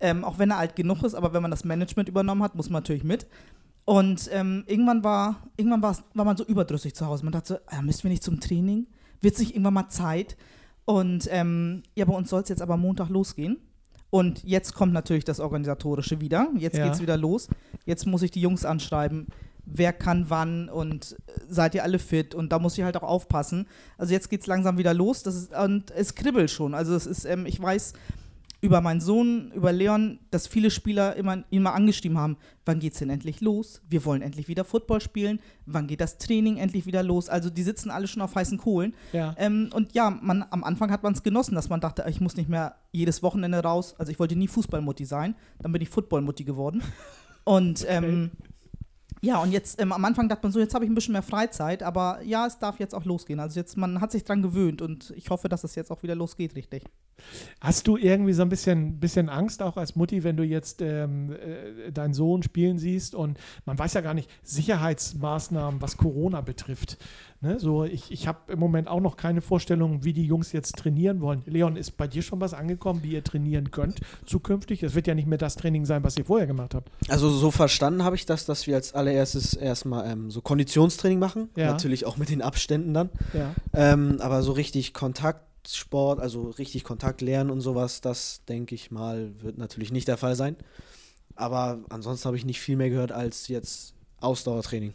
Ähm, 0.00 0.24
auch 0.24 0.38
wenn 0.38 0.50
er 0.50 0.58
alt 0.58 0.76
genug 0.76 1.02
ist, 1.02 1.14
aber 1.14 1.32
wenn 1.32 1.42
man 1.42 1.50
das 1.50 1.64
Management 1.64 2.08
übernommen 2.08 2.42
hat, 2.42 2.54
muss 2.54 2.70
man 2.70 2.82
natürlich 2.82 3.04
mit. 3.04 3.26
Und 3.88 4.28
ähm, 4.34 4.64
irgendwann, 4.66 5.02
war, 5.02 5.48
irgendwann 5.56 5.80
war 5.80 5.96
man 6.12 6.36
so 6.36 6.44
überdrüssig 6.44 6.94
zu 6.94 7.06
Hause. 7.06 7.24
Man 7.24 7.32
dachte 7.32 7.54
so, 7.54 7.56
ah, 7.74 7.80
müssen 7.80 8.02
wir 8.02 8.10
nicht 8.10 8.22
zum 8.22 8.38
Training? 8.38 8.86
Wird 9.22 9.32
es 9.32 9.40
nicht 9.40 9.52
irgendwann 9.52 9.72
mal 9.72 9.88
Zeit? 9.88 10.36
Und 10.84 11.26
ähm, 11.30 11.82
ja, 11.94 12.04
bei 12.04 12.12
uns 12.12 12.28
soll 12.28 12.42
es 12.42 12.50
jetzt 12.50 12.60
aber 12.60 12.76
Montag 12.76 13.08
losgehen. 13.08 13.56
Und 14.10 14.44
jetzt 14.44 14.74
kommt 14.74 14.92
natürlich 14.92 15.24
das 15.24 15.40
Organisatorische 15.40 16.20
wieder. 16.20 16.48
Jetzt 16.58 16.76
Ja. 16.76 16.84
geht's 16.84 17.00
wieder 17.00 17.16
los. 17.16 17.48
Jetzt 17.86 18.04
muss 18.06 18.20
ich 18.20 18.30
die 18.30 18.42
Jungs 18.42 18.66
anschreiben, 18.66 19.28
wer 19.64 19.94
kann 19.94 20.26
wann 20.28 20.68
und 20.68 21.16
äh, 21.26 21.40
seid 21.48 21.74
ihr 21.74 21.82
alle 21.82 21.98
fit? 21.98 22.34
Und 22.34 22.52
da 22.52 22.58
muss 22.58 22.76
ich 22.76 22.84
halt 22.84 22.98
auch 22.98 23.02
aufpassen. 23.02 23.66
Also 23.96 24.12
jetzt 24.12 24.28
geht's 24.28 24.46
langsam 24.46 24.76
wieder 24.76 24.92
los. 24.92 25.22
Das 25.22 25.34
ist, 25.34 25.54
und 25.56 25.90
es 25.92 26.14
kribbelt 26.14 26.50
schon. 26.50 26.74
Also 26.74 26.94
es 26.94 27.06
ist, 27.06 27.24
ähm, 27.24 27.46
ich 27.46 27.58
weiß 27.58 27.94
über 28.60 28.80
meinen 28.80 29.00
Sohn, 29.00 29.52
über 29.52 29.72
Leon, 29.72 30.18
dass 30.30 30.48
viele 30.48 30.70
Spieler 30.70 31.14
immer, 31.14 31.44
ihn 31.50 31.62
mal 31.62 31.72
angeschrieben 31.72 32.18
haben, 32.18 32.36
wann 32.64 32.80
geht's 32.80 32.98
denn 32.98 33.08
endlich 33.08 33.40
los? 33.40 33.80
Wir 33.88 34.04
wollen 34.04 34.20
endlich 34.20 34.48
wieder 34.48 34.64
Football 34.64 35.00
spielen. 35.00 35.38
Wann 35.64 35.86
geht 35.86 36.00
das 36.00 36.18
Training 36.18 36.56
endlich 36.56 36.84
wieder 36.84 37.04
los? 37.04 37.28
Also 37.28 37.50
die 37.50 37.62
sitzen 37.62 37.90
alle 37.90 38.08
schon 38.08 38.20
auf 38.20 38.34
heißen 38.34 38.58
Kohlen. 38.58 38.94
Ja. 39.12 39.34
Ähm, 39.38 39.70
und 39.72 39.94
ja, 39.94 40.10
man, 40.10 40.44
am 40.50 40.64
Anfang 40.64 40.90
hat 40.90 41.04
man 41.04 41.12
es 41.12 41.22
genossen, 41.22 41.54
dass 41.54 41.68
man 41.68 41.80
dachte, 41.80 42.04
ich 42.08 42.20
muss 42.20 42.36
nicht 42.36 42.48
mehr 42.48 42.74
jedes 42.90 43.22
Wochenende 43.22 43.62
raus. 43.62 43.94
Also 43.96 44.10
ich 44.10 44.18
wollte 44.18 44.34
nie 44.34 44.48
Fußballmutti 44.48 45.04
sein, 45.04 45.36
dann 45.60 45.70
bin 45.70 45.80
ich 45.80 45.88
Footballmutti 45.88 46.44
geworden. 46.44 46.82
Und 47.44 47.86
ähm, 47.88 48.30
ja, 49.20 49.42
und 49.42 49.52
jetzt 49.52 49.80
ähm, 49.80 49.92
am 49.92 50.04
Anfang 50.04 50.28
dachte 50.28 50.42
man 50.44 50.52
so, 50.52 50.60
jetzt 50.60 50.74
habe 50.74 50.84
ich 50.84 50.90
ein 50.90 50.94
bisschen 50.94 51.12
mehr 51.12 51.22
Freizeit, 51.22 51.82
aber 51.82 52.20
ja, 52.22 52.46
es 52.46 52.58
darf 52.58 52.78
jetzt 52.78 52.94
auch 52.94 53.04
losgehen. 53.04 53.40
Also 53.40 53.58
jetzt, 53.58 53.76
man 53.76 54.00
hat 54.00 54.12
sich 54.12 54.22
dran 54.22 54.42
gewöhnt 54.42 54.82
und 54.82 55.12
ich 55.16 55.30
hoffe, 55.30 55.48
dass 55.48 55.64
es 55.64 55.74
jetzt 55.74 55.90
auch 55.90 56.02
wieder 56.02 56.14
losgeht, 56.14 56.54
richtig. 56.54 56.84
Hast 57.60 57.86
du 57.86 57.96
irgendwie 57.96 58.32
so 58.32 58.42
ein 58.42 58.48
bisschen, 58.48 59.00
bisschen 59.00 59.28
Angst 59.28 59.62
auch 59.62 59.76
als 59.76 59.96
Mutti, 59.96 60.24
wenn 60.24 60.36
du 60.36 60.44
jetzt 60.44 60.80
ähm, 60.80 61.32
äh, 61.32 61.90
deinen 61.92 62.14
Sohn 62.14 62.42
spielen 62.42 62.78
siehst 62.78 63.14
und 63.14 63.38
man 63.64 63.78
weiß 63.78 63.94
ja 63.94 64.00
gar 64.00 64.14
nicht, 64.14 64.30
Sicherheitsmaßnahmen, 64.42 65.82
was 65.82 65.96
Corona 65.96 66.40
betrifft. 66.40 66.98
Ne? 67.40 67.60
So, 67.60 67.84
ich, 67.84 68.10
ich 68.10 68.26
habe 68.26 68.52
im 68.52 68.58
Moment 68.58 68.88
auch 68.88 69.00
noch 69.00 69.16
keine 69.16 69.40
Vorstellung, 69.40 70.04
wie 70.04 70.12
die 70.12 70.24
Jungs 70.24 70.52
jetzt 70.52 70.76
trainieren 70.76 71.20
wollen. 71.20 71.42
Leon, 71.46 71.76
ist 71.76 71.96
bei 71.96 72.08
dir 72.08 72.22
schon 72.22 72.40
was 72.40 72.52
angekommen, 72.52 73.02
wie 73.04 73.12
ihr 73.12 73.22
trainieren 73.22 73.70
könnt 73.70 74.00
zukünftig? 74.26 74.82
Es 74.82 74.94
wird 74.94 75.06
ja 75.06 75.14
nicht 75.14 75.28
mehr 75.28 75.38
das 75.38 75.54
Training 75.54 75.84
sein, 75.84 76.02
was 76.02 76.16
ihr 76.16 76.24
vorher 76.24 76.48
gemacht 76.48 76.74
habt. 76.74 76.90
Also 77.08 77.30
so 77.30 77.50
verstanden 77.50 78.02
habe 78.02 78.16
ich 78.16 78.26
das, 78.26 78.44
dass 78.44 78.66
wir 78.66 78.74
als 78.74 78.92
allererstes 78.92 79.54
erstmal 79.54 80.10
ähm, 80.10 80.30
so 80.30 80.40
Konditionstraining 80.40 81.20
machen. 81.20 81.48
Ja. 81.56 81.66
Natürlich 81.66 82.06
auch 82.06 82.16
mit 82.16 82.28
den 82.28 82.42
Abständen 82.42 82.92
dann. 82.92 83.10
Ja. 83.32 83.54
Ähm, 83.72 84.16
aber 84.20 84.42
so 84.42 84.52
richtig 84.52 84.92
Kontaktsport, 85.68 86.18
also 86.18 86.48
richtig 86.50 86.82
Kontakt 86.82 87.20
lernen 87.20 87.50
und 87.50 87.60
sowas, 87.60 88.00
das 88.00 88.42
denke 88.48 88.74
ich 88.74 88.90
mal, 88.90 89.30
wird 89.40 89.58
natürlich 89.58 89.92
nicht 89.92 90.08
der 90.08 90.16
Fall 90.16 90.34
sein. 90.34 90.56
Aber 91.36 91.80
ansonsten 91.90 92.26
habe 92.26 92.38
ich 92.38 92.46
nicht 92.46 92.60
viel 92.60 92.76
mehr 92.76 92.88
gehört 92.88 93.12
als 93.12 93.48
jetzt 93.48 93.94
Ausdauertraining. 94.20 94.94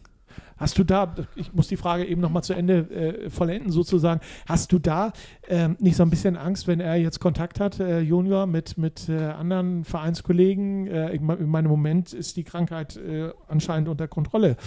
Hast 0.58 0.80
du 0.80 0.84
da, 0.84 1.13
ich 1.36 1.53
muss 1.53 1.68
die 1.68 1.77
Frage 1.77 2.06
eben 2.06 2.20
nochmal 2.22 2.44
zu 2.44 2.53
Ende 2.53 2.89
äh, 2.89 3.30
vollenden 3.30 3.72
sozusagen, 3.72 4.20
hast 4.48 4.72
du 4.72 4.80
da 4.80 5.13
ähm, 5.48 5.77
nicht 5.80 5.96
so 5.96 6.01
ein 6.01 6.10
bisschen 6.10 6.38
Angst, 6.38 6.65
wenn 6.65 6.80
er 6.80 6.96
jetzt 6.96 7.20
Kontakt 7.20 7.60
hat, 7.60 7.80
äh, 7.80 8.00
Junior, 8.00 8.48
mit, 8.48 8.75
mit 8.80 9.10
äh, 9.10 9.18
anderen 9.18 9.84
Vereinskollegen? 9.84 10.88
Äh, 10.88 11.13
in 11.13 11.50
meinem 11.50 11.70
Moment 11.70 12.13
ist 12.13 12.36
die 12.36 12.44
Krankheit 12.44 12.98
äh, 12.98 13.32
anscheinend 13.48 13.89
unter 13.89 14.08
Kontrolle. 14.08 14.58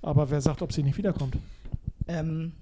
Aber 0.00 0.30
wer 0.30 0.40
sagt, 0.40 0.62
ob 0.62 0.72
sie 0.72 0.84
nicht 0.84 0.96
wiederkommt? 0.96 1.36
Ähm, 2.06 2.52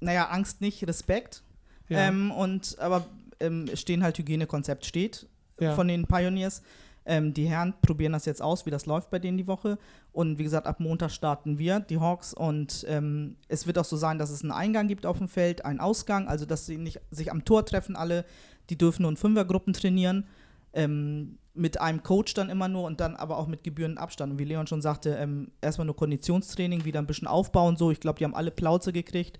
naja, 0.00 0.28
Angst 0.28 0.60
nicht, 0.60 0.86
Respekt. 0.86 1.42
Ja. 1.88 2.08
Ähm, 2.08 2.30
und 2.30 2.78
aber 2.78 3.06
ähm, 3.40 3.66
es 3.72 3.80
stehen 3.80 4.02
halt 4.02 4.18
Hygienekonzept 4.18 4.84
steht. 4.84 5.26
Ja. 5.60 5.74
von 5.74 5.88
den 5.88 6.06
Pioneers. 6.06 6.62
Ähm, 7.08 7.32
die 7.32 7.46
Herren 7.46 7.72
probieren 7.82 8.12
das 8.12 8.24
jetzt 8.24 8.42
aus, 8.42 8.66
wie 8.66 8.70
das 8.70 8.84
läuft 8.86 9.10
bei 9.10 9.18
denen 9.18 9.38
die 9.38 9.46
Woche. 9.46 9.78
Und 10.12 10.38
wie 10.38 10.42
gesagt, 10.42 10.66
ab 10.66 10.80
Montag 10.80 11.10
starten 11.10 11.58
wir, 11.58 11.80
die 11.80 11.98
Hawks. 11.98 12.34
Und 12.34 12.84
ähm, 12.88 13.36
es 13.48 13.66
wird 13.66 13.78
auch 13.78 13.84
so 13.84 13.96
sein, 13.96 14.18
dass 14.18 14.30
es 14.30 14.42
einen 14.42 14.50
Eingang 14.50 14.88
gibt 14.88 15.06
auf 15.06 15.18
dem 15.18 15.28
Feld, 15.28 15.64
einen 15.64 15.78
Ausgang, 15.78 16.28
also 16.28 16.46
dass 16.46 16.66
sie 16.66 16.78
nicht 16.78 17.00
sich 17.10 17.30
am 17.30 17.44
Tor 17.44 17.64
treffen 17.64 17.94
alle. 17.94 18.24
Die 18.70 18.76
dürfen 18.76 19.02
nur 19.02 19.12
in 19.12 19.16
Fünfergruppen 19.16 19.72
trainieren. 19.72 20.26
Ähm, 20.72 21.38
mit 21.54 21.80
einem 21.80 22.02
Coach 22.02 22.34
dann 22.34 22.50
immer 22.50 22.68
nur 22.68 22.84
und 22.84 23.00
dann 23.00 23.16
aber 23.16 23.38
auch 23.38 23.46
mit 23.46 23.64
gebührendem 23.64 24.02
Abstand. 24.02 24.32
Und 24.32 24.38
wie 24.38 24.44
Leon 24.44 24.66
schon 24.66 24.82
sagte, 24.82 25.14
ähm, 25.14 25.52
erstmal 25.62 25.86
nur 25.86 25.96
Konditionstraining, 25.96 26.84
wieder 26.84 27.00
ein 27.00 27.06
bisschen 27.06 27.28
aufbauen 27.28 27.76
so. 27.76 27.90
Ich 27.90 28.00
glaube, 28.00 28.18
die 28.18 28.24
haben 28.24 28.34
alle 28.34 28.50
Plauze 28.50 28.92
gekriegt. 28.92 29.38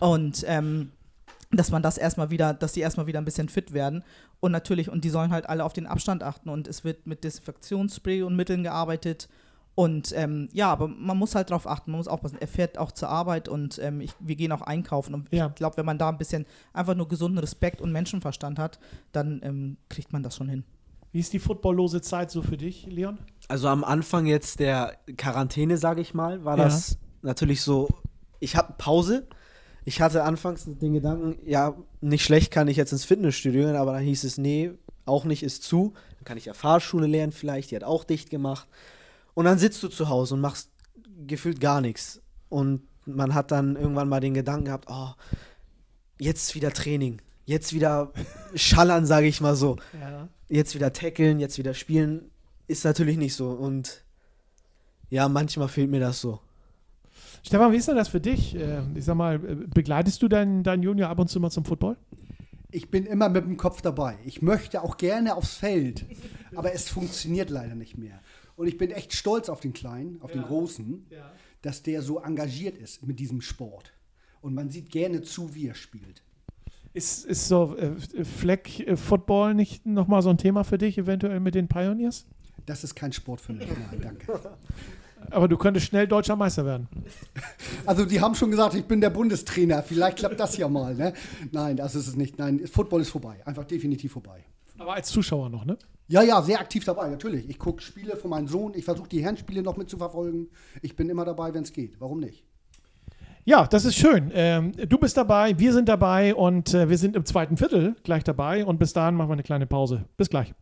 Und 0.00 0.44
ähm, 0.46 0.90
dass 1.50 1.70
man 1.70 1.82
das 1.82 1.96
erstmal 1.98 2.30
wieder, 2.30 2.52
dass 2.54 2.72
die 2.72 2.80
erstmal 2.80 3.06
wieder 3.06 3.18
ein 3.20 3.24
bisschen 3.24 3.48
fit 3.48 3.72
werden. 3.72 4.04
Und 4.40 4.52
natürlich, 4.52 4.90
und 4.90 5.04
die 5.04 5.10
sollen 5.10 5.30
halt 5.30 5.48
alle 5.48 5.64
auf 5.64 5.72
den 5.72 5.86
Abstand 5.86 6.22
achten. 6.22 6.48
Und 6.48 6.68
es 6.68 6.84
wird 6.84 7.06
mit 7.06 7.24
Desinfektionsspray 7.24 8.22
und 8.22 8.36
Mitteln 8.36 8.62
gearbeitet. 8.62 9.28
Und 9.74 10.12
ähm, 10.16 10.48
ja, 10.52 10.70
aber 10.72 10.88
man 10.88 11.16
muss 11.16 11.34
halt 11.36 11.50
drauf 11.50 11.66
achten, 11.68 11.92
man 11.92 11.98
muss 11.98 12.08
aufpassen. 12.08 12.36
Er 12.40 12.48
fährt 12.48 12.78
auch 12.78 12.90
zur 12.90 13.08
Arbeit 13.10 13.48
und 13.48 13.78
ähm, 13.78 14.00
ich, 14.00 14.12
wir 14.18 14.34
gehen 14.34 14.50
auch 14.50 14.60
einkaufen. 14.62 15.14
Und 15.14 15.32
Ja. 15.32 15.46
ich 15.46 15.54
glaube, 15.54 15.76
wenn 15.76 15.86
man 15.86 15.98
da 15.98 16.08
ein 16.08 16.18
bisschen 16.18 16.46
einfach 16.72 16.96
nur 16.96 17.06
gesunden 17.08 17.38
Respekt 17.38 17.80
und 17.80 17.92
Menschenverstand 17.92 18.58
hat, 18.58 18.80
dann 19.12 19.40
ähm, 19.44 19.76
kriegt 19.88 20.12
man 20.12 20.24
das 20.24 20.34
schon 20.36 20.48
hin. 20.48 20.64
Wie 21.12 21.20
ist 21.20 21.32
die 21.32 21.38
footballlose 21.38 22.00
Zeit 22.02 22.30
so 22.32 22.42
für 22.42 22.56
dich, 22.56 22.86
Leon? 22.86 23.18
Also 23.46 23.68
am 23.68 23.84
Anfang 23.84 24.26
jetzt 24.26 24.58
der 24.58 24.96
Quarantäne, 25.16 25.78
sage 25.78 26.00
ich 26.00 26.12
mal, 26.12 26.44
war 26.44 26.58
Ja. 26.58 26.64
das 26.64 26.98
natürlich 27.22 27.62
so, 27.62 27.88
ich 28.40 28.56
habe 28.56 28.74
Pause. 28.78 29.28
Ich 29.84 30.00
hatte 30.00 30.24
anfangs 30.24 30.64
den 30.66 30.92
Gedanken, 30.92 31.38
ja, 31.46 31.74
nicht 32.00 32.24
schlecht 32.24 32.52
kann 32.52 32.68
ich 32.68 32.76
jetzt 32.76 32.92
ins 32.92 33.04
Fitnessstudio 33.04 33.66
gehen, 33.66 33.76
aber 33.76 33.92
dann 33.92 34.02
hieß 34.02 34.24
es, 34.24 34.38
nee, 34.38 34.72
auch 35.06 35.24
nicht, 35.24 35.42
ist 35.42 35.62
zu. 35.62 35.94
Dann 36.16 36.24
kann 36.24 36.38
ich 36.38 36.44
ja 36.44 36.54
Fahrschule 36.54 37.06
lernen 37.06 37.32
vielleicht, 37.32 37.70
die 37.70 37.76
hat 37.76 37.84
auch 37.84 38.04
dicht 38.04 38.30
gemacht. 38.30 38.68
Und 39.34 39.44
dann 39.46 39.58
sitzt 39.58 39.82
du 39.82 39.88
zu 39.88 40.08
Hause 40.08 40.34
und 40.34 40.40
machst 40.40 40.70
gefühlt 41.26 41.60
gar 41.60 41.80
nichts. 41.80 42.20
Und 42.48 42.82
man 43.06 43.34
hat 43.34 43.50
dann 43.50 43.76
irgendwann 43.76 44.08
mal 44.08 44.20
den 44.20 44.34
Gedanken 44.34 44.66
gehabt, 44.66 44.86
oh, 44.90 45.10
jetzt 46.20 46.54
wieder 46.54 46.72
Training, 46.72 47.22
jetzt 47.46 47.72
wieder 47.72 48.12
schallern, 48.54 49.06
sage 49.06 49.26
ich 49.26 49.40
mal 49.40 49.56
so 49.56 49.76
Ja. 50.00 50.28
jetzt 50.48 50.74
wieder 50.74 50.92
tackeln, 50.92 51.40
jetzt 51.40 51.58
wieder 51.58 51.74
spielen, 51.74 52.30
ist 52.66 52.84
natürlich 52.84 53.16
nicht 53.16 53.34
so. 53.34 53.50
Und 53.50 54.04
ja, 55.08 55.28
manchmal 55.28 55.68
fehlt 55.68 55.90
mir 55.90 56.00
das 56.00 56.20
so. 56.20 56.40
Stefan, 57.42 57.72
wie 57.72 57.76
ist 57.76 57.88
denn 57.88 57.96
das 57.96 58.08
für 58.08 58.20
dich? 58.20 58.54
Äh, 58.54 58.80
Ich 58.94 59.04
sag 59.04 59.16
mal, 59.16 59.36
äh, 59.36 59.54
begleitest 59.54 60.22
du 60.22 60.28
deinen, 60.28 60.62
deinen 60.62 60.82
Junior 60.82 61.08
ab 61.08 61.18
und 61.18 61.28
zu 61.28 61.40
mal 61.40 61.50
zum 61.50 61.64
Football? 61.64 61.96
Ich 62.70 62.90
bin 62.90 63.06
immer 63.06 63.28
mit 63.28 63.44
dem 63.44 63.56
Kopf 63.56 63.80
dabei. 63.80 64.18
Ich 64.26 64.42
möchte 64.42 64.82
auch 64.82 64.98
gerne 64.98 65.36
aufs 65.36 65.54
Feld, 65.54 66.04
aber 66.54 66.74
es 66.74 66.88
funktioniert 66.90 67.48
leider 67.48 67.74
nicht 67.74 67.96
mehr. 67.96 68.20
Und 68.56 68.66
ich 68.66 68.76
bin 68.76 68.90
echt 68.90 69.14
stolz 69.14 69.48
auf 69.48 69.60
den 69.60 69.72
Kleinen, 69.72 70.20
auf 70.20 70.32
den 70.32 70.42
Großen, 70.42 71.06
dass 71.62 71.82
der 71.82 72.02
so 72.02 72.18
engagiert 72.18 72.76
ist 72.76 73.06
mit 73.06 73.20
diesem 73.20 73.40
Sport. 73.40 73.92
Und 74.42 74.54
man 74.54 74.68
sieht 74.70 74.90
gerne 74.90 75.22
zu, 75.22 75.54
wie 75.54 75.68
er 75.68 75.74
spielt. 75.74 76.22
Ist, 76.92 77.24
ist 77.24 77.48
so 77.48 77.76
äh, 77.76 78.24
Fleck 78.24 78.80
äh, 78.80 78.96
Football 78.96 79.54
nicht 79.54 79.86
nochmal 79.86 80.22
so 80.22 80.30
ein 80.30 80.38
Thema 80.38 80.64
für 80.64 80.78
dich, 80.78 80.98
eventuell 80.98 81.38
mit 81.38 81.54
den 81.54 81.68
Pioneers? 81.68 82.26
Das 82.66 82.82
ist 82.82 82.94
kein 82.94 83.12
Sport 83.12 83.40
für 83.40 83.52
mich. 83.52 83.68
Nein, 83.68 84.00
danke. 84.00 84.40
Aber 85.30 85.48
du 85.48 85.56
könntest 85.56 85.86
schnell 85.86 86.06
deutscher 86.06 86.36
Meister 86.36 86.64
werden. 86.64 86.88
Also 87.86 88.04
die 88.04 88.20
haben 88.20 88.34
schon 88.34 88.50
gesagt, 88.50 88.74
ich 88.74 88.84
bin 88.84 89.00
der 89.00 89.10
Bundestrainer. 89.10 89.82
Vielleicht 89.82 90.18
klappt 90.18 90.40
das 90.40 90.56
ja 90.56 90.68
mal. 90.68 90.94
Ne? 90.94 91.12
Nein, 91.52 91.76
das 91.76 91.94
ist 91.94 92.08
es 92.08 92.16
nicht. 92.16 92.38
Nein, 92.38 92.66
Football 92.66 93.02
ist 93.02 93.10
vorbei. 93.10 93.36
Einfach 93.44 93.64
definitiv 93.64 94.12
vorbei. 94.12 94.44
Aber 94.78 94.94
als 94.94 95.08
Zuschauer 95.08 95.50
noch, 95.50 95.64
ne? 95.64 95.76
Ja, 96.06 96.22
ja, 96.22 96.40
sehr 96.40 96.58
aktiv 96.58 96.84
dabei, 96.84 97.08
natürlich. 97.10 97.50
Ich 97.50 97.58
gucke 97.58 97.82
Spiele 97.82 98.16
von 98.16 98.30
meinem 98.30 98.48
Sohn. 98.48 98.72
Ich 98.74 98.84
versuche 98.84 99.08
die 99.08 99.22
Herrenspiele 99.22 99.62
noch 99.62 99.76
mit 99.76 99.90
zu 99.90 99.98
verfolgen. 99.98 100.48
Ich 100.80 100.96
bin 100.96 101.10
immer 101.10 101.24
dabei, 101.24 101.52
wenn 101.52 101.64
es 101.64 101.72
geht. 101.72 102.00
Warum 102.00 102.20
nicht? 102.20 102.44
Ja, 103.44 103.66
das 103.66 103.84
ist 103.84 103.96
schön. 103.96 104.30
Ähm, 104.34 104.72
du 104.72 104.98
bist 104.98 105.16
dabei, 105.16 105.58
wir 105.58 105.72
sind 105.72 105.88
dabei 105.88 106.34
und 106.34 106.74
äh, 106.74 106.88
wir 106.88 106.98
sind 106.98 107.16
im 107.16 107.24
zweiten 107.24 107.56
Viertel 107.56 107.96
gleich 108.04 108.24
dabei. 108.24 108.64
Und 108.64 108.78
bis 108.78 108.92
dahin 108.92 109.14
machen 109.14 109.28
wir 109.28 109.34
eine 109.34 109.42
kleine 109.42 109.66
Pause. 109.66 110.04
Bis 110.16 110.30
gleich. 110.30 110.54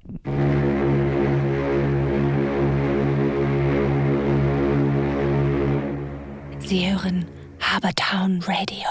Sie 6.66 6.90
hören 6.90 7.24
Habertown 7.60 8.40
Radio. 8.42 8.88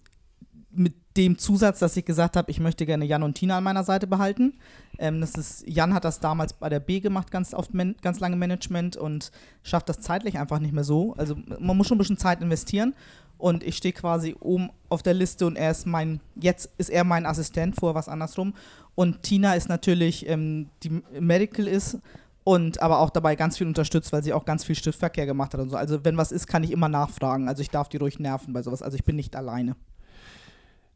mit 0.71 0.95
dem 1.19 1.37
Zusatz, 1.37 1.81
dass 1.81 1.97
ich 1.97 2.05
gesagt 2.05 2.37
habe, 2.37 2.51
ich 2.51 2.61
möchte 2.61 2.87
gerne 2.87 3.05
Jan 3.05 3.25
und 3.25 3.35
Tina 3.35 3.59
an 3.59 3.65
meiner 3.65 3.83
Seite 3.83 4.07
behalten. 4.07 4.55
Ähm, 4.99 5.21
das 5.21 5.35
ist, 5.35 5.69
Jan 5.69 5.93
hat 5.93 6.05
das 6.05 6.21
damals 6.21 6.53
bei 6.53 6.69
der 6.69 6.81
B 6.81 7.01
gemacht, 7.01 7.31
ganz 7.31 7.53
oft 7.53 7.73
ganz 8.01 8.21
lange 8.21 8.37
Management 8.37 8.97
und 8.97 9.33
schafft 9.63 9.89
das 9.89 10.01
zeitlich 10.01 10.39
einfach 10.39 10.61
nicht 10.61 10.73
mehr 10.73 10.85
so. 10.85 11.15
Also 11.19 11.37
man 11.59 11.77
muss 11.77 11.89
schon 11.89 11.97
ein 11.97 11.99
bisschen 11.99 12.19
Zeit 12.19 12.41
investieren. 12.41 12.95
Und 13.37 13.63
ich 13.63 13.77
stehe 13.77 13.95
quasi 13.95 14.35
oben 14.41 14.71
auf 14.89 15.05
der 15.05 15.15
Liste 15.15 15.47
und 15.47 15.55
er 15.55 15.71
ist 15.71 15.87
mein, 15.87 16.21
jetzt 16.35 16.71
ist 16.77 16.91
er 16.91 17.05
mein 17.05 17.25
Assistent, 17.25 17.77
vorher 17.79 17.95
was 17.95 18.09
andersrum. 18.09 18.53
Und 18.97 19.23
Tina 19.23 19.55
ist 19.55 19.69
natürlich, 19.69 20.29
ähm, 20.29 20.71
die 20.83 21.03
Medical 21.21 21.69
ist 21.69 21.99
und 22.43 22.83
aber 22.83 22.99
auch 22.99 23.11
dabei 23.11 23.37
ganz 23.37 23.57
viel 23.57 23.69
unterstützt, 23.69 24.13
weil 24.13 24.25
sie 24.25 24.33
auch 24.33 24.45
ganz 24.45 24.65
viel 24.65 24.75
Stiftverkehr 24.75 25.27
gemacht 25.27 25.55
hat 25.55 25.61
und 25.61 25.71
so. 25.71 25.77
Also 25.77 26.05
wenn 26.05 26.17
was 26.17 26.33
ist, 26.33 26.49
kann 26.49 26.65
ich 26.65 26.73
immer 26.73 26.89
nachfragen. 26.89 27.49
Also 27.49 27.63
ich 27.63 27.71
darf 27.71 27.89
die 27.89 27.99
ruhig 27.99 28.19
nerven 28.19 28.53
bei 28.53 28.63
sowas. 28.63 28.83
Also 28.83 28.97
ich 28.97 29.05
bin 29.05 29.15
nicht 29.15 29.37
alleine. 29.37 29.77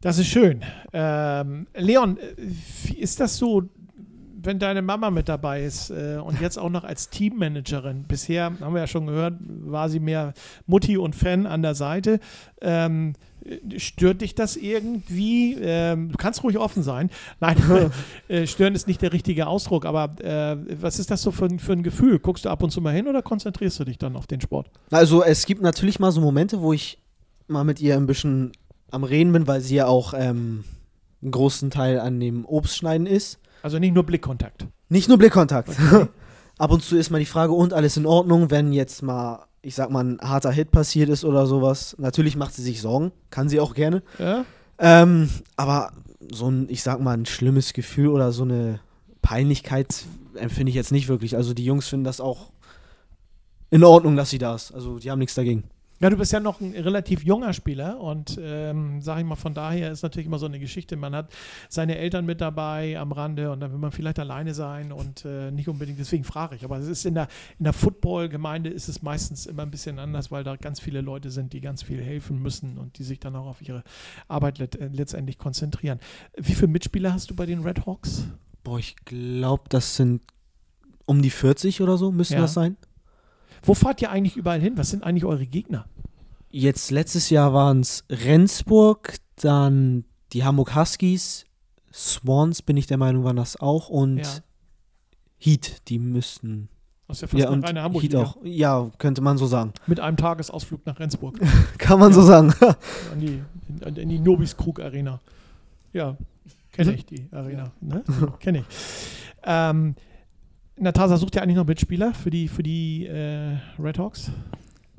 Das 0.02 0.18
ist 0.18 0.26
schön. 0.26 0.62
Ähm, 0.92 1.68
Leon, 1.76 2.18
äh, 2.18 2.34
wie 2.84 2.98
ist 2.98 3.20
das 3.20 3.36
so, 3.36 3.62
wenn 4.42 4.58
deine 4.58 4.82
Mama 4.82 5.12
mit 5.12 5.28
dabei 5.28 5.62
ist 5.62 5.90
äh, 5.90 6.18
und 6.20 6.40
jetzt 6.40 6.58
auch 6.58 6.70
noch 6.70 6.82
als 6.82 7.08
Teammanagerin? 7.08 8.02
Bisher, 8.08 8.46
haben 8.60 8.74
wir 8.74 8.80
ja 8.80 8.88
schon 8.88 9.06
gehört, 9.06 9.34
war 9.40 9.88
sie 9.88 10.00
mehr 10.00 10.34
Mutti 10.66 10.96
und 10.96 11.14
Fan 11.14 11.46
an 11.46 11.62
der 11.62 11.76
Seite. 11.76 12.18
Ähm, 12.60 13.12
äh, 13.44 13.78
stört 13.78 14.22
dich 14.22 14.34
das 14.34 14.56
irgendwie? 14.56 15.54
Ähm, 15.60 16.10
du 16.10 16.16
kannst 16.16 16.42
ruhig 16.42 16.58
offen 16.58 16.82
sein. 16.82 17.08
Nein, 17.38 17.56
äh, 18.28 18.48
stören 18.48 18.74
ist 18.74 18.88
nicht 18.88 19.02
der 19.02 19.12
richtige 19.12 19.46
Ausdruck, 19.46 19.86
aber 19.86 20.20
äh, 20.20 20.56
was 20.82 20.98
ist 20.98 21.12
das 21.12 21.22
so 21.22 21.30
für, 21.30 21.48
für 21.60 21.74
ein 21.74 21.84
Gefühl? 21.84 22.18
Guckst 22.18 22.44
du 22.44 22.48
ab 22.48 22.60
und 22.64 22.70
zu 22.70 22.80
mal 22.80 22.92
hin 22.92 23.06
oder 23.06 23.22
konzentrierst 23.22 23.78
du 23.78 23.84
dich 23.84 23.98
dann 23.98 24.16
auf 24.16 24.26
den 24.26 24.40
Sport? 24.40 24.68
Also 24.90 25.22
es 25.22 25.46
gibt 25.46 25.62
natürlich 25.62 26.00
mal 26.00 26.10
so 26.10 26.20
Momente, 26.20 26.60
wo 26.60 26.72
ich 26.72 26.98
mal 27.46 27.62
mit 27.62 27.80
ihr 27.80 27.96
ein 27.96 28.06
bisschen 28.06 28.50
am 28.92 29.04
Reden 29.04 29.32
bin, 29.32 29.46
weil 29.48 29.60
sie 29.60 29.76
ja 29.76 29.86
auch 29.86 30.14
ähm, 30.16 30.64
einen 31.20 31.30
großen 31.32 31.70
Teil 31.70 31.98
an 31.98 32.20
dem 32.20 32.44
Obstschneiden 32.44 33.06
ist. 33.06 33.38
Also 33.62 33.78
nicht 33.78 33.94
nur 33.94 34.04
Blickkontakt. 34.04 34.66
Nicht 34.88 35.08
nur 35.08 35.18
Blickkontakt. 35.18 35.70
Ab 36.58 36.70
und 36.70 36.84
zu 36.84 36.96
ist 36.96 37.10
mal 37.10 37.18
die 37.18 37.24
Frage, 37.24 37.52
und 37.52 37.72
alles 37.72 37.96
in 37.96 38.06
Ordnung, 38.06 38.50
wenn 38.50 38.72
jetzt 38.72 39.02
mal, 39.02 39.46
ich 39.62 39.74
sag 39.74 39.90
mal, 39.90 40.04
ein 40.04 40.20
harter 40.20 40.52
Hit 40.52 40.70
passiert 40.70 41.08
ist 41.08 41.24
oder 41.24 41.46
sowas. 41.46 41.96
Natürlich 41.98 42.36
macht 42.36 42.54
sie 42.54 42.62
sich 42.62 42.80
Sorgen, 42.80 43.12
kann 43.30 43.48
sie 43.48 43.58
auch 43.58 43.74
gerne. 43.74 44.02
Ja? 44.18 44.44
Ähm, 44.78 45.28
aber 45.56 45.92
so 46.32 46.50
ein, 46.50 46.66
ich 46.68 46.82
sag 46.82 47.00
mal, 47.00 47.16
ein 47.16 47.26
schlimmes 47.26 47.72
Gefühl 47.72 48.08
oder 48.08 48.32
so 48.32 48.42
eine 48.42 48.80
Peinlichkeit 49.22 50.04
empfinde 50.34 50.70
ich 50.70 50.76
jetzt 50.76 50.92
nicht 50.92 51.08
wirklich. 51.08 51.36
Also 51.36 51.54
die 51.54 51.64
Jungs 51.64 51.88
finden 51.88 52.04
das 52.04 52.20
auch 52.20 52.50
in 53.70 53.84
Ordnung, 53.84 54.16
dass 54.16 54.30
sie 54.30 54.38
da 54.38 54.54
ist. 54.54 54.72
Also 54.72 54.98
die 54.98 55.10
haben 55.10 55.18
nichts 55.18 55.34
dagegen. 55.34 55.64
Ja, 56.02 56.10
du 56.10 56.16
bist 56.16 56.32
ja 56.32 56.40
noch 56.40 56.60
ein 56.60 56.72
relativ 56.72 57.22
junger 57.22 57.52
Spieler 57.52 58.00
und 58.00 58.36
ähm, 58.42 59.00
sag 59.00 59.20
ich 59.20 59.24
mal, 59.24 59.36
von 59.36 59.54
daher 59.54 59.92
ist 59.92 60.02
natürlich 60.02 60.26
immer 60.26 60.40
so 60.40 60.46
eine 60.46 60.58
Geschichte. 60.58 60.96
Man 60.96 61.14
hat 61.14 61.32
seine 61.68 61.96
Eltern 61.96 62.26
mit 62.26 62.40
dabei 62.40 62.98
am 62.98 63.12
Rande 63.12 63.52
und 63.52 63.60
dann 63.60 63.70
will 63.70 63.78
man 63.78 63.92
vielleicht 63.92 64.18
alleine 64.18 64.52
sein 64.52 64.90
und 64.90 65.24
äh, 65.24 65.52
nicht 65.52 65.68
unbedingt, 65.68 66.00
deswegen 66.00 66.24
frage 66.24 66.56
ich. 66.56 66.64
Aber 66.64 66.76
es 66.78 66.88
ist 66.88 67.06
in 67.06 67.14
der, 67.14 67.28
in 67.60 67.62
der 67.62 67.72
Football-Gemeinde 67.72 68.68
ist 68.68 68.88
es 68.88 69.00
meistens 69.02 69.46
immer 69.46 69.62
ein 69.62 69.70
bisschen 69.70 70.00
anders, 70.00 70.32
weil 70.32 70.42
da 70.42 70.56
ganz 70.56 70.80
viele 70.80 71.02
Leute 71.02 71.30
sind, 71.30 71.52
die 71.52 71.60
ganz 71.60 71.84
viel 71.84 72.02
helfen 72.02 72.42
müssen 72.42 72.78
und 72.78 72.98
die 72.98 73.04
sich 73.04 73.20
dann 73.20 73.36
auch 73.36 73.46
auf 73.46 73.62
ihre 73.62 73.84
Arbeit 74.26 74.58
let 74.58 74.74
äh, 74.74 74.88
letztendlich 74.92 75.38
konzentrieren. 75.38 76.00
Wie 76.36 76.54
viele 76.54 76.66
Mitspieler 76.66 77.12
hast 77.12 77.30
du 77.30 77.36
bei 77.36 77.46
den 77.46 77.60
Red 77.60 77.86
Hawks? 77.86 78.24
Boah, 78.64 78.80
ich 78.80 78.96
glaube, 79.04 79.62
das 79.68 79.94
sind 79.94 80.22
Um 81.06 81.22
die 81.22 81.30
40 81.30 81.80
oder 81.80 81.96
so 81.96 82.10
müssen 82.10 82.34
Ja. 82.34 82.40
das 82.40 82.54
sein. 82.54 82.76
Wo 83.64 83.74
fahrt 83.74 84.02
ihr 84.02 84.10
eigentlich 84.10 84.36
überall 84.36 84.60
hin? 84.60 84.72
Was 84.76 84.90
sind 84.90 85.04
eigentlich 85.04 85.24
eure 85.24 85.46
Gegner? 85.46 85.86
Jetzt 86.54 86.90
letztes 86.90 87.30
Jahr 87.30 87.54
waren 87.54 87.80
es 87.80 88.04
Rendsburg, 88.10 89.16
dann 89.36 90.04
die 90.34 90.44
Hamburg 90.44 90.74
Huskies, 90.76 91.44
Swans 91.92 92.62
bin 92.62 92.76
ich 92.76 92.86
der 92.86 92.98
Meinung 92.98 93.24
waren 93.24 93.36
das 93.36 93.56
auch 93.58 93.88
und 93.88 94.18
Ja. 94.18 94.28
Heat, 95.38 95.88
die 95.88 95.98
müssten. 95.98 96.68
Das 97.08 97.18
ist 97.18 97.22
ja 97.22 97.28
fast 97.28 97.40
Ja, 97.40 97.46
eine 97.48 97.56
und 97.56 97.64
reine 97.64 97.82
hamburg 97.82 98.02
Heat 98.02 98.14
auch. 98.16 98.36
Ja, 98.44 98.90
könnte 98.98 99.20
man 99.22 99.36
so 99.38 99.46
sagen. 99.46 99.72
Mit 99.86 99.98
einem 99.98 100.16
Tagesausflug 100.16 100.86
nach 100.86 100.98
Rendsburg. 101.00 101.38
Kann 101.78 101.98
man 101.98 102.10
Ja. 102.10 102.14
so 102.14 102.22
sagen. 102.22 102.52
an 102.60 103.20
die, 103.20 103.42
in, 103.86 103.96
in 103.96 104.08
die 104.08 104.18
Nobis 104.18 104.56
Krug 104.56 104.78
Arena. 104.80 105.20
Ja, 105.92 106.16
kenne 106.70 106.92
ich 106.94 107.04
die 107.06 107.26
Arena. 107.32 107.72
Ne? 107.80 108.02
kenne 108.40 108.58
ich. 108.60 108.64
Ähm, 109.44 109.94
Natasa 110.76 111.16
sucht 111.16 111.34
ja 111.36 111.42
eigentlich 111.42 111.56
noch 111.56 111.66
Mitspieler 111.66 112.14
für 112.14 112.30
die, 112.30 112.48
für 112.48 112.62
die 112.62 113.06
äh, 113.06 113.56
Red 113.78 113.98
Hawks. 113.98 114.30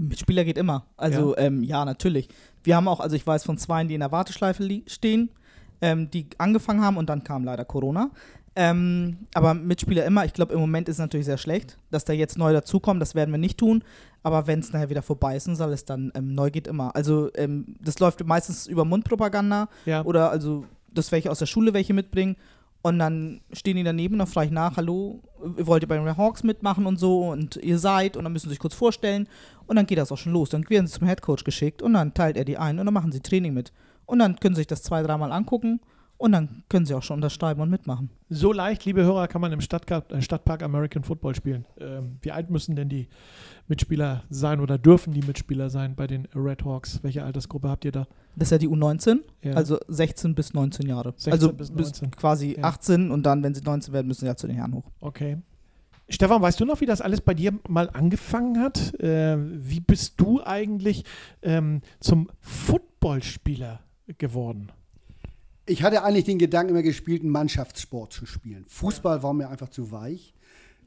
Mitspieler 0.07 0.43
geht 0.43 0.57
immer. 0.57 0.86
Also 0.98 1.36
ja. 1.36 1.43
Ähm, 1.43 1.63
ja, 1.63 1.86
natürlich. 1.86 2.29
Wir 2.63 2.75
haben 2.75 2.88
auch, 2.88 3.00
also 3.00 3.15
ich 3.15 3.25
weiß 3.25 3.43
von 3.43 3.57
zwei, 3.57 3.83
die 3.83 3.93
in 3.93 4.00
der 4.00 4.12
Warteschleife 4.12 4.63
stehen, 4.88 5.29
ähm, 5.81 6.10
die 6.12 6.27
angefangen 6.38 6.81
haben 6.81 6.98
und 6.98 7.10
dann 7.10 7.24
kam 7.24 7.43
leider 7.43 7.65
Corona. 7.65 8.12
Ähm, 8.55 9.17
aber 9.33 9.53
Mitspieler 9.55 10.05
immer. 10.05 10.25
Ich 10.25 10.33
glaube, 10.33 10.53
im 10.53 10.60
Moment 10.60 10.88
ist 10.88 10.95
es 10.98 11.00
natürlich 11.00 11.25
sehr 11.25 11.39
schlecht, 11.39 11.79
dass 11.89 12.05
da 12.05 12.13
jetzt 12.13 12.38
neu 12.38 12.53
dazukommen. 12.53 13.00
Das 13.00 13.15
werden 13.15 13.31
wir 13.31 13.39
nicht 13.39 13.57
tun. 13.57 13.83
Aber 14.22 14.48
wenn 14.48 14.60
es 14.60 14.72
nachher 14.72 14.89
wieder 14.89 15.01
vorbei 15.01 15.36
ist, 15.36 15.45
soll 15.45 15.74
es 15.74 15.86
dann 15.86 16.12
ähm, 16.15 16.33
neu 16.36 16.51
geht 16.51 16.67
immer. 16.67 16.95
Also 16.95 17.29
ähm, 17.36 17.75
das 17.81 18.00
läuft 18.00 18.24
meistens 18.25 18.67
über 18.67 18.86
Mundpropaganda 18.86 19.69
Ja. 19.86 20.03
oder 20.05 20.29
also, 20.29 20.65
dass 20.93 21.12
welche 21.12 21.31
aus 21.31 21.39
der 21.39 21.48
Schule 21.48 21.74
welche 21.74 21.93
mitbringen. 21.93 22.36
Und 22.83 22.99
dann 22.99 23.39
stehen 23.53 23.77
die 23.77 23.83
daneben 23.83 24.15
und 24.15 24.19
dann 24.19 24.27
frage 24.27 24.47
ich 24.47 24.51
nach, 24.51 24.75
hallo, 24.75 25.21
wollt 25.39 25.83
ihr 25.83 25.87
bei 25.87 25.97
den 25.97 26.17
Hawks 26.17 26.43
mitmachen 26.43 26.85
und 26.85 26.99
so? 26.99 27.29
Und 27.29 27.55
ihr 27.55 27.79
seid. 27.79 28.17
Und 28.17 28.25
dann 28.25 28.33
müssen 28.33 28.47
sie 28.47 28.51
sich 28.51 28.59
kurz 28.59 28.75
vorstellen. 28.75 29.27
Und 29.67 29.77
dann 29.77 29.85
geht 29.85 29.97
das 29.97 30.11
auch 30.11 30.17
schon 30.17 30.33
los. 30.33 30.49
Dann 30.49 30.69
werden 30.69 30.85
sie 30.85 30.99
zum 30.99 31.07
Headcoach 31.07 31.45
geschickt. 31.45 31.81
Und 31.81 31.93
dann 31.93 32.13
teilt 32.13 32.35
er 32.35 32.43
die 32.43 32.57
ein 32.57 32.79
und 32.79 32.85
dann 32.85 32.93
machen 32.93 33.13
sie 33.13 33.21
Training 33.21 33.53
mit. 33.53 33.71
Und 34.05 34.19
dann 34.19 34.37
können 34.37 34.53
sie 34.53 34.59
sich 34.59 34.67
das 34.67 34.83
zwei, 34.83 35.01
dreimal 35.01 35.31
angucken 35.31 35.79
und 36.17 36.32
dann 36.32 36.63
können 36.70 36.86
sie 36.86 36.93
auch 36.93 37.03
schon 37.03 37.15
unterschreiben 37.17 37.62
und 37.62 37.70
mitmachen. 37.70 38.10
So 38.29 38.53
leicht, 38.53 38.86
liebe 38.86 39.03
Hörer, 39.03 39.27
kann 39.27 39.41
man 39.41 39.51
im 39.51 39.62
Stadtpark, 39.62 40.12
äh, 40.12 40.22
Stadtpark 40.22 40.63
American 40.63 41.03
Football 41.03 41.36
spielen. 41.36 41.65
Ähm, 41.79 42.17
wie 42.22 42.32
alt 42.32 42.50
müssen 42.50 42.75
denn 42.75 42.89
die 42.89 43.08
Mitspieler 43.67 44.24
sein 44.29 44.60
oder 44.60 44.77
dürfen 44.77 45.13
die 45.13 45.22
Mitspieler 45.22 45.70
sein 45.70 45.96
bei 45.96 46.08
den 46.08 46.27
Red 46.36 46.63
Hawks? 46.65 47.00
Welche 47.03 47.24
Altersgruppe 47.24 47.70
habt 47.70 47.86
ihr 47.86 47.91
da? 47.91 48.08
Das 48.36 48.48
ist 48.48 48.51
ja 48.51 48.58
die 48.58 48.70
U19, 48.70 49.20
Ja. 49.41 49.53
also 49.53 49.77
16 49.88 50.34
bis 50.36 50.53
19 50.53 50.88
Jahre. 50.88 51.12
16 51.12 51.34
also 51.34 51.53
bis 51.53 51.72
bis 51.72 51.88
19. 52.01 52.12
quasi 52.12 52.55
Ja. 52.58 52.63
18 52.63 53.12
und 53.12 53.24
dann, 53.25 53.43
wenn 53.43 53.53
sie 53.53 53.62
19 53.62 53.93
werden, 53.93 54.08
müssen 54.08 54.22
sie 54.22 54.27
ja 54.27 54.36
zu 54.36 54.48
den 54.48 54.55
Herren 54.55 54.74
hoch. 54.74 54.91
Okay. 55.01 55.38
Stefan, 56.10 56.41
weißt 56.41 56.60
du 56.60 56.65
noch, 56.65 56.82
wie 56.82 56.86
das 56.86 57.00
alles 57.01 57.22
bei 57.22 57.34
dir 57.34 57.53
mal 57.70 57.89
angefangen 57.89 58.60
hat? 58.60 58.93
Äh, 59.00 59.38
wie 59.39 59.79
bist 59.79 60.20
du 60.20 60.43
eigentlich 60.43 61.05
ähm, 61.41 61.82
zum 62.00 62.29
Footballspieler 62.41 63.79
geworden? 64.17 64.72
Ich 65.65 65.82
hatte 65.82 66.03
eigentlich 66.03 66.25
den 66.25 66.39
Gedanken 66.39 66.72
immer 66.72 66.84
gespielt, 66.84 67.22
einen 67.22 67.32
Mannschaftssport 67.32 68.12
zu 68.12 68.25
spielen. 68.25 68.65
Fußball 68.67 69.24
war 69.24 69.34
mir 69.34 69.50
einfach 69.50 69.70
zu 69.70 69.91
weich. 69.91 70.34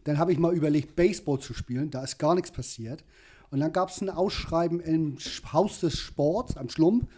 Dann 0.05 0.19
habe 0.19 0.33
ich 0.33 0.39
mal 0.39 0.55
überlegt, 0.55 0.97
Baseball 0.97 1.39
zu 1.39 1.55
spielen. 1.55 1.91
Da 1.91 2.05
ist 2.05 2.19
gar 2.19 2.35
nichts 2.35 2.51
passiert. 2.51 3.03
Und 3.51 3.61
dann 3.61 3.73
gab 3.73 3.89
es 3.89 4.03
ein 4.03 4.11
Ausschreiben 4.11 4.81
im 4.81 5.17
Haus 5.53 5.81
des 5.81 5.99
Sports 5.99 6.57
am 6.57 6.69
Schlump. 6.69 7.09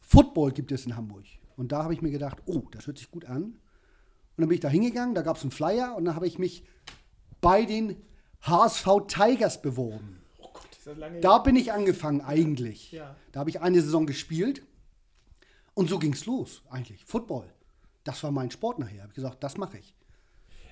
Football 0.00 0.50
gibt 0.50 0.72
es 0.72 0.84
in 0.84 0.96
Hamburg. 0.96 1.24
Und 1.56 1.70
da 1.70 1.84
habe 1.84 1.94
ich 1.94 2.02
mir 2.02 2.10
gedacht, 2.10 2.38
oh, 2.46 2.62
das 2.72 2.86
hört 2.86 2.98
sich 2.98 3.10
gut 3.10 3.26
an. 3.26 3.42
Und 3.42 3.56
dann 4.38 4.48
bin 4.48 4.56
ich 4.56 4.60
da 4.60 4.68
hingegangen, 4.68 5.14
da 5.14 5.22
gab 5.22 5.36
es 5.36 5.42
einen 5.42 5.52
Flyer 5.52 5.94
und 5.96 6.04
dann 6.06 6.16
habe 6.16 6.26
ich 6.26 6.38
mich 6.38 6.64
bei 7.40 7.64
den 7.64 7.96
HSV 8.40 8.88
Tigers 9.06 9.62
beworben. 9.62 10.18
Da 11.20 11.38
bin 11.38 11.54
ich 11.54 11.72
angefangen 11.72 12.22
eigentlich. 12.22 12.90
Ja. 12.90 13.14
Da 13.30 13.40
habe 13.40 13.50
ich 13.50 13.60
eine 13.60 13.80
Saison 13.80 14.06
gespielt 14.06 14.62
und 15.74 15.88
so 15.88 15.98
ging 15.98 16.12
es 16.12 16.26
los 16.26 16.62
eigentlich. 16.70 17.04
Football. 17.04 17.46
Das 18.04 18.22
war 18.22 18.30
mein 18.30 18.50
Sport 18.50 18.78
nachher. 18.78 19.02
Habe 19.02 19.10
ich 19.10 19.14
gesagt, 19.14 19.42
das 19.42 19.56
mache 19.56 19.78
ich. 19.78 19.94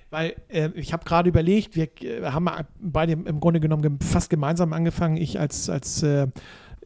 Weil 0.09 0.35
äh, 0.49 0.69
ich 0.75 0.91
habe 0.91 1.05
gerade 1.05 1.29
überlegt, 1.29 1.75
wir 1.75 1.89
äh, 2.01 2.23
haben 2.23 2.49
beide 2.79 3.13
im 3.13 3.39
Grunde 3.39 3.59
genommen 3.59 3.99
fast 4.01 4.29
gemeinsam 4.29 4.73
angefangen. 4.73 5.17
Ich 5.17 5.39
als, 5.39 5.69
als 5.69 6.03
äh, 6.03 6.27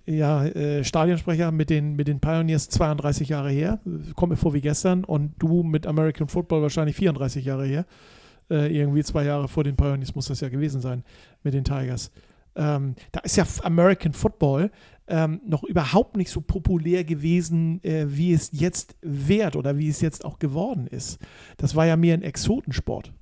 ja, 0.05 0.45
äh, 0.45 0.83
Stadionsprecher 0.83 1.51
mit 1.51 1.71
den, 1.71 1.95
mit 1.95 2.07
den 2.07 2.19
Pioneers 2.19 2.69
32 2.69 3.29
Jahre 3.29 3.49
her, 3.49 3.79
kommt 4.15 4.29
mir 4.29 4.37
vor 4.37 4.53
wie 4.53 4.61
gestern, 4.61 5.03
und 5.03 5.33
du 5.39 5.63
mit 5.63 5.87
American 5.87 6.27
Football 6.27 6.61
wahrscheinlich 6.61 6.95
34 6.95 7.43
Jahre 7.43 7.65
her. 7.65 7.85
Äh, 8.49 8.77
irgendwie 8.77 9.03
zwei 9.03 9.25
Jahre 9.25 9.47
vor 9.47 9.63
den 9.63 9.75
Pioneers 9.75 10.13
muss 10.13 10.27
das 10.27 10.41
ja 10.41 10.49
gewesen 10.49 10.79
sein 10.79 11.03
mit 11.41 11.55
den 11.55 11.63
Tigers. 11.63 12.11
Ähm, 12.55 12.95
da 13.11 13.19
ist 13.21 13.35
ja 13.35 13.45
American 13.63 14.13
Football 14.13 14.71
ähm, 15.07 15.41
noch 15.45 15.63
überhaupt 15.63 16.17
nicht 16.17 16.31
so 16.31 16.41
populär 16.41 17.03
gewesen, 17.03 17.83
äh, 17.83 18.05
wie 18.07 18.33
es 18.33 18.49
jetzt 18.53 18.95
wird 19.01 19.55
oder 19.55 19.77
wie 19.77 19.89
es 19.89 20.01
jetzt 20.01 20.25
auch 20.25 20.39
geworden 20.39 20.87
ist. 20.87 21.19
Das 21.57 21.75
war 21.75 21.85
ja 21.85 21.95
mehr 21.95 22.15
ein 22.15 22.23
Exotensport. 22.23 23.13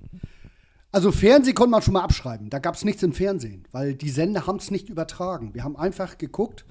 Also 0.91 1.11
Fernsehen 1.11 1.55
konnte 1.55 1.71
man 1.71 1.81
schon 1.81 1.93
mal 1.93 2.03
abschreiben. 2.03 2.49
Da 2.49 2.59
gab 2.59 2.75
es 2.75 2.85
nichts 2.85 3.01
im 3.03 3.13
Fernsehen, 3.13 3.67
weil 3.71 3.95
die 3.95 4.09
Sender 4.09 4.45
haben 4.45 4.57
es 4.59 4.69
nicht 4.69 4.89
übertragen. 4.89 5.53
Wir 5.53 5.63
haben 5.63 5.75
einfach 5.75 6.17
geguckt. 6.17 6.65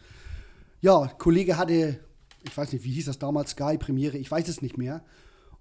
Ja, 0.80 1.08
Kollege 1.18 1.58
hatte, 1.58 1.98
ich 2.44 2.56
weiß 2.56 2.72
nicht, 2.72 2.84
wie 2.84 2.92
hieß 2.92 3.06
das 3.06 3.18
damals, 3.18 3.50
Sky, 3.50 3.76
Premiere, 3.78 4.16
ich 4.16 4.30
weiß 4.30 4.48
es 4.48 4.62
nicht 4.62 4.78
mehr. 4.78 5.02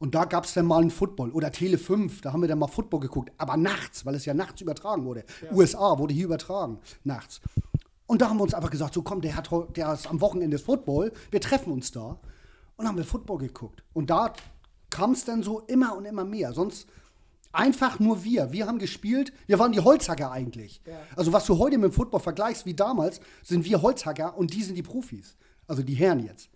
Und 0.02 0.16
da 0.16 0.26
gab 0.26 0.46
es 0.46 0.56
dann 0.56 0.66
mal 0.66 0.82
einen 0.82 0.90
Football 0.90 1.30
oder 1.30 1.52
Tele 1.52 1.78
5, 1.78 2.22
da 2.22 2.34
haben 2.34 2.42
wir 2.42 2.48
dann 2.48 2.58
mal 2.58 2.66
Football 2.66 3.02
geguckt, 3.02 3.32
aber 3.38 3.56
nachts, 3.56 4.04
weil 4.04 4.16
es 4.16 4.26
ja 4.26 4.34
nachts 4.34 4.60
übertragen 4.60 5.06
wurde. 5.06 5.24
USA 5.52 6.00
wurde 6.00 6.16
hier 6.16 6.26
übertragen, 6.26 6.80
nachts. 7.04 7.40
Und 8.08 8.20
da 8.24 8.28
haben 8.28 8.38
wir 8.38 8.44
uns 8.44 8.56
einfach 8.56 8.72
gesagt, 8.72 8.96
so 8.96 9.04
komm, 9.04 9.22
der 9.22 9.36
hat 9.36 9.52
der 9.76 9.94
ist 9.94 10.10
am 10.10 10.20
Wochenende 10.20 10.58
Football, 10.58 11.14
wir 11.30 11.40
treffen 11.40 11.72
uns 11.72 11.92
da. 11.92 12.20
Und 12.78 12.88
haben 12.88 12.98
wir 12.98 13.04
Football 13.04 13.38
geguckt. 13.38 13.84
Und 13.94 14.10
da 14.10 14.34
kam 14.90 15.12
es 15.12 15.24
dann 15.24 15.44
so 15.44 15.60
immer 15.68 15.96
und 15.96 16.06
immer 16.06 16.26
mehr. 16.26 16.52
Sonst 16.52 16.88
einfach 17.52 18.00
nur 18.00 18.24
wir. 18.24 18.52
Wir 18.52 18.66
haben 18.66 18.80
gespielt, 18.80 19.32
wir 19.46 19.60
waren 19.60 19.72
die 19.72 19.82
Holzhacker 19.82 20.32
eigentlich. 20.32 20.82
Also 21.16 21.32
was 21.32 21.46
du 21.46 21.60
heute 21.60 21.78
mit 21.78 21.92
dem 21.92 21.94
Football 21.94 22.22
vergleichst 22.22 22.66
wie 22.66 22.74
damals, 22.74 23.22
sind 23.44 23.66
wir 23.66 23.84
Holzhacker 23.84 24.36
und 24.36 24.52
die 24.52 24.64
sind 24.64 24.74
die 24.74 24.82
Profis. 24.82 25.36
Also 25.68 25.84
die 25.84 25.94
Herren 25.94 26.26
jetzt. 26.26 26.50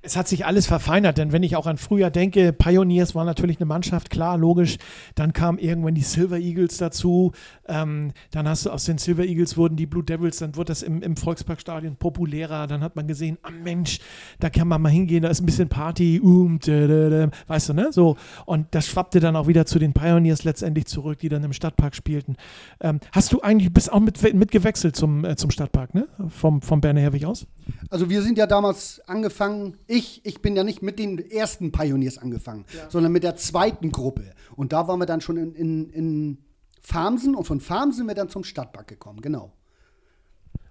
Es 0.00 0.16
hat 0.16 0.28
sich 0.28 0.46
alles 0.46 0.68
verfeinert, 0.68 1.18
denn 1.18 1.32
wenn 1.32 1.42
ich 1.42 1.56
auch 1.56 1.66
an 1.66 1.76
früher 1.76 2.10
denke, 2.10 2.52
Pioneers 2.52 3.16
war 3.16 3.24
natürlich 3.24 3.58
eine 3.58 3.66
Mannschaft, 3.66 4.10
klar, 4.10 4.38
logisch. 4.38 4.78
Dann 5.16 5.32
kamen 5.32 5.58
irgendwann 5.58 5.96
die 5.96 6.02
Silver 6.02 6.38
Eagles 6.38 6.76
dazu. 6.76 7.32
Ähm, 7.66 8.12
dann 8.30 8.48
hast 8.48 8.64
du 8.64 8.70
aus 8.70 8.84
den 8.84 8.98
Silver 8.98 9.24
Eagles 9.24 9.56
wurden 9.56 9.74
die 9.74 9.86
Blue 9.86 10.04
Devils, 10.04 10.38
dann 10.38 10.54
wurde 10.54 10.66
das 10.66 10.82
im, 10.82 11.02
im 11.02 11.16
Volksparkstadion 11.16 11.96
populärer. 11.96 12.68
Dann 12.68 12.80
hat 12.80 12.94
man 12.94 13.08
gesehen, 13.08 13.38
ah 13.42 13.50
Mensch, 13.50 13.98
da 14.38 14.50
kann 14.50 14.68
man 14.68 14.80
mal 14.80 14.88
hingehen, 14.88 15.22
da 15.22 15.30
ist 15.30 15.40
ein 15.40 15.46
bisschen 15.46 15.68
Party, 15.68 16.20
um, 16.20 16.60
weißt 16.60 17.70
du, 17.70 17.74
ne? 17.74 17.88
So. 17.90 18.16
Und 18.46 18.68
das 18.70 18.86
schwappte 18.86 19.18
dann 19.18 19.34
auch 19.34 19.48
wieder 19.48 19.66
zu 19.66 19.80
den 19.80 19.94
Pioneers 19.94 20.44
letztendlich 20.44 20.86
zurück, 20.86 21.18
die 21.18 21.28
dann 21.28 21.42
im 21.42 21.52
Stadtpark 21.52 21.96
spielten. 21.96 22.36
Ähm, 22.80 23.00
hast 23.10 23.32
du 23.32 23.40
eigentlich, 23.42 23.72
bist 23.72 23.92
auch 23.92 24.00
mit, 24.00 24.22
mitgewechselt 24.32 24.94
zum, 24.94 25.24
äh, 25.24 25.34
zum 25.34 25.50
Stadtpark, 25.50 25.92
ne? 25.94 26.06
Vom, 26.28 26.62
vom 26.62 26.80
Berner 26.80 27.00
Herwig 27.00 27.26
aus? 27.26 27.48
Also 27.90 28.08
wir 28.08 28.22
sind 28.22 28.38
ja 28.38 28.46
damals 28.46 29.00
angefangen, 29.06 29.76
ich, 29.88 30.24
ich 30.24 30.40
bin 30.42 30.54
ja 30.54 30.62
nicht 30.62 30.82
mit 30.82 30.98
den 30.98 31.18
ersten 31.30 31.72
Pioneers 31.72 32.18
angefangen, 32.18 32.66
sondern 32.90 33.10
mit 33.10 33.24
der 33.24 33.36
zweiten 33.36 33.90
Gruppe. 33.90 34.34
Und 34.54 34.72
da 34.72 34.86
waren 34.86 35.00
wir 35.00 35.06
dann 35.06 35.20
schon 35.20 35.36
in, 35.36 35.54
in, 35.54 35.90
in 35.90 36.38
Farmsen 36.82 37.34
und 37.34 37.44
von 37.44 37.60
Farmsen 37.60 37.98
sind 37.98 38.06
wir 38.06 38.14
dann 38.14 38.28
zum 38.28 38.44
Stadtpark 38.44 38.86
gekommen, 38.86 39.20
genau. 39.20 39.52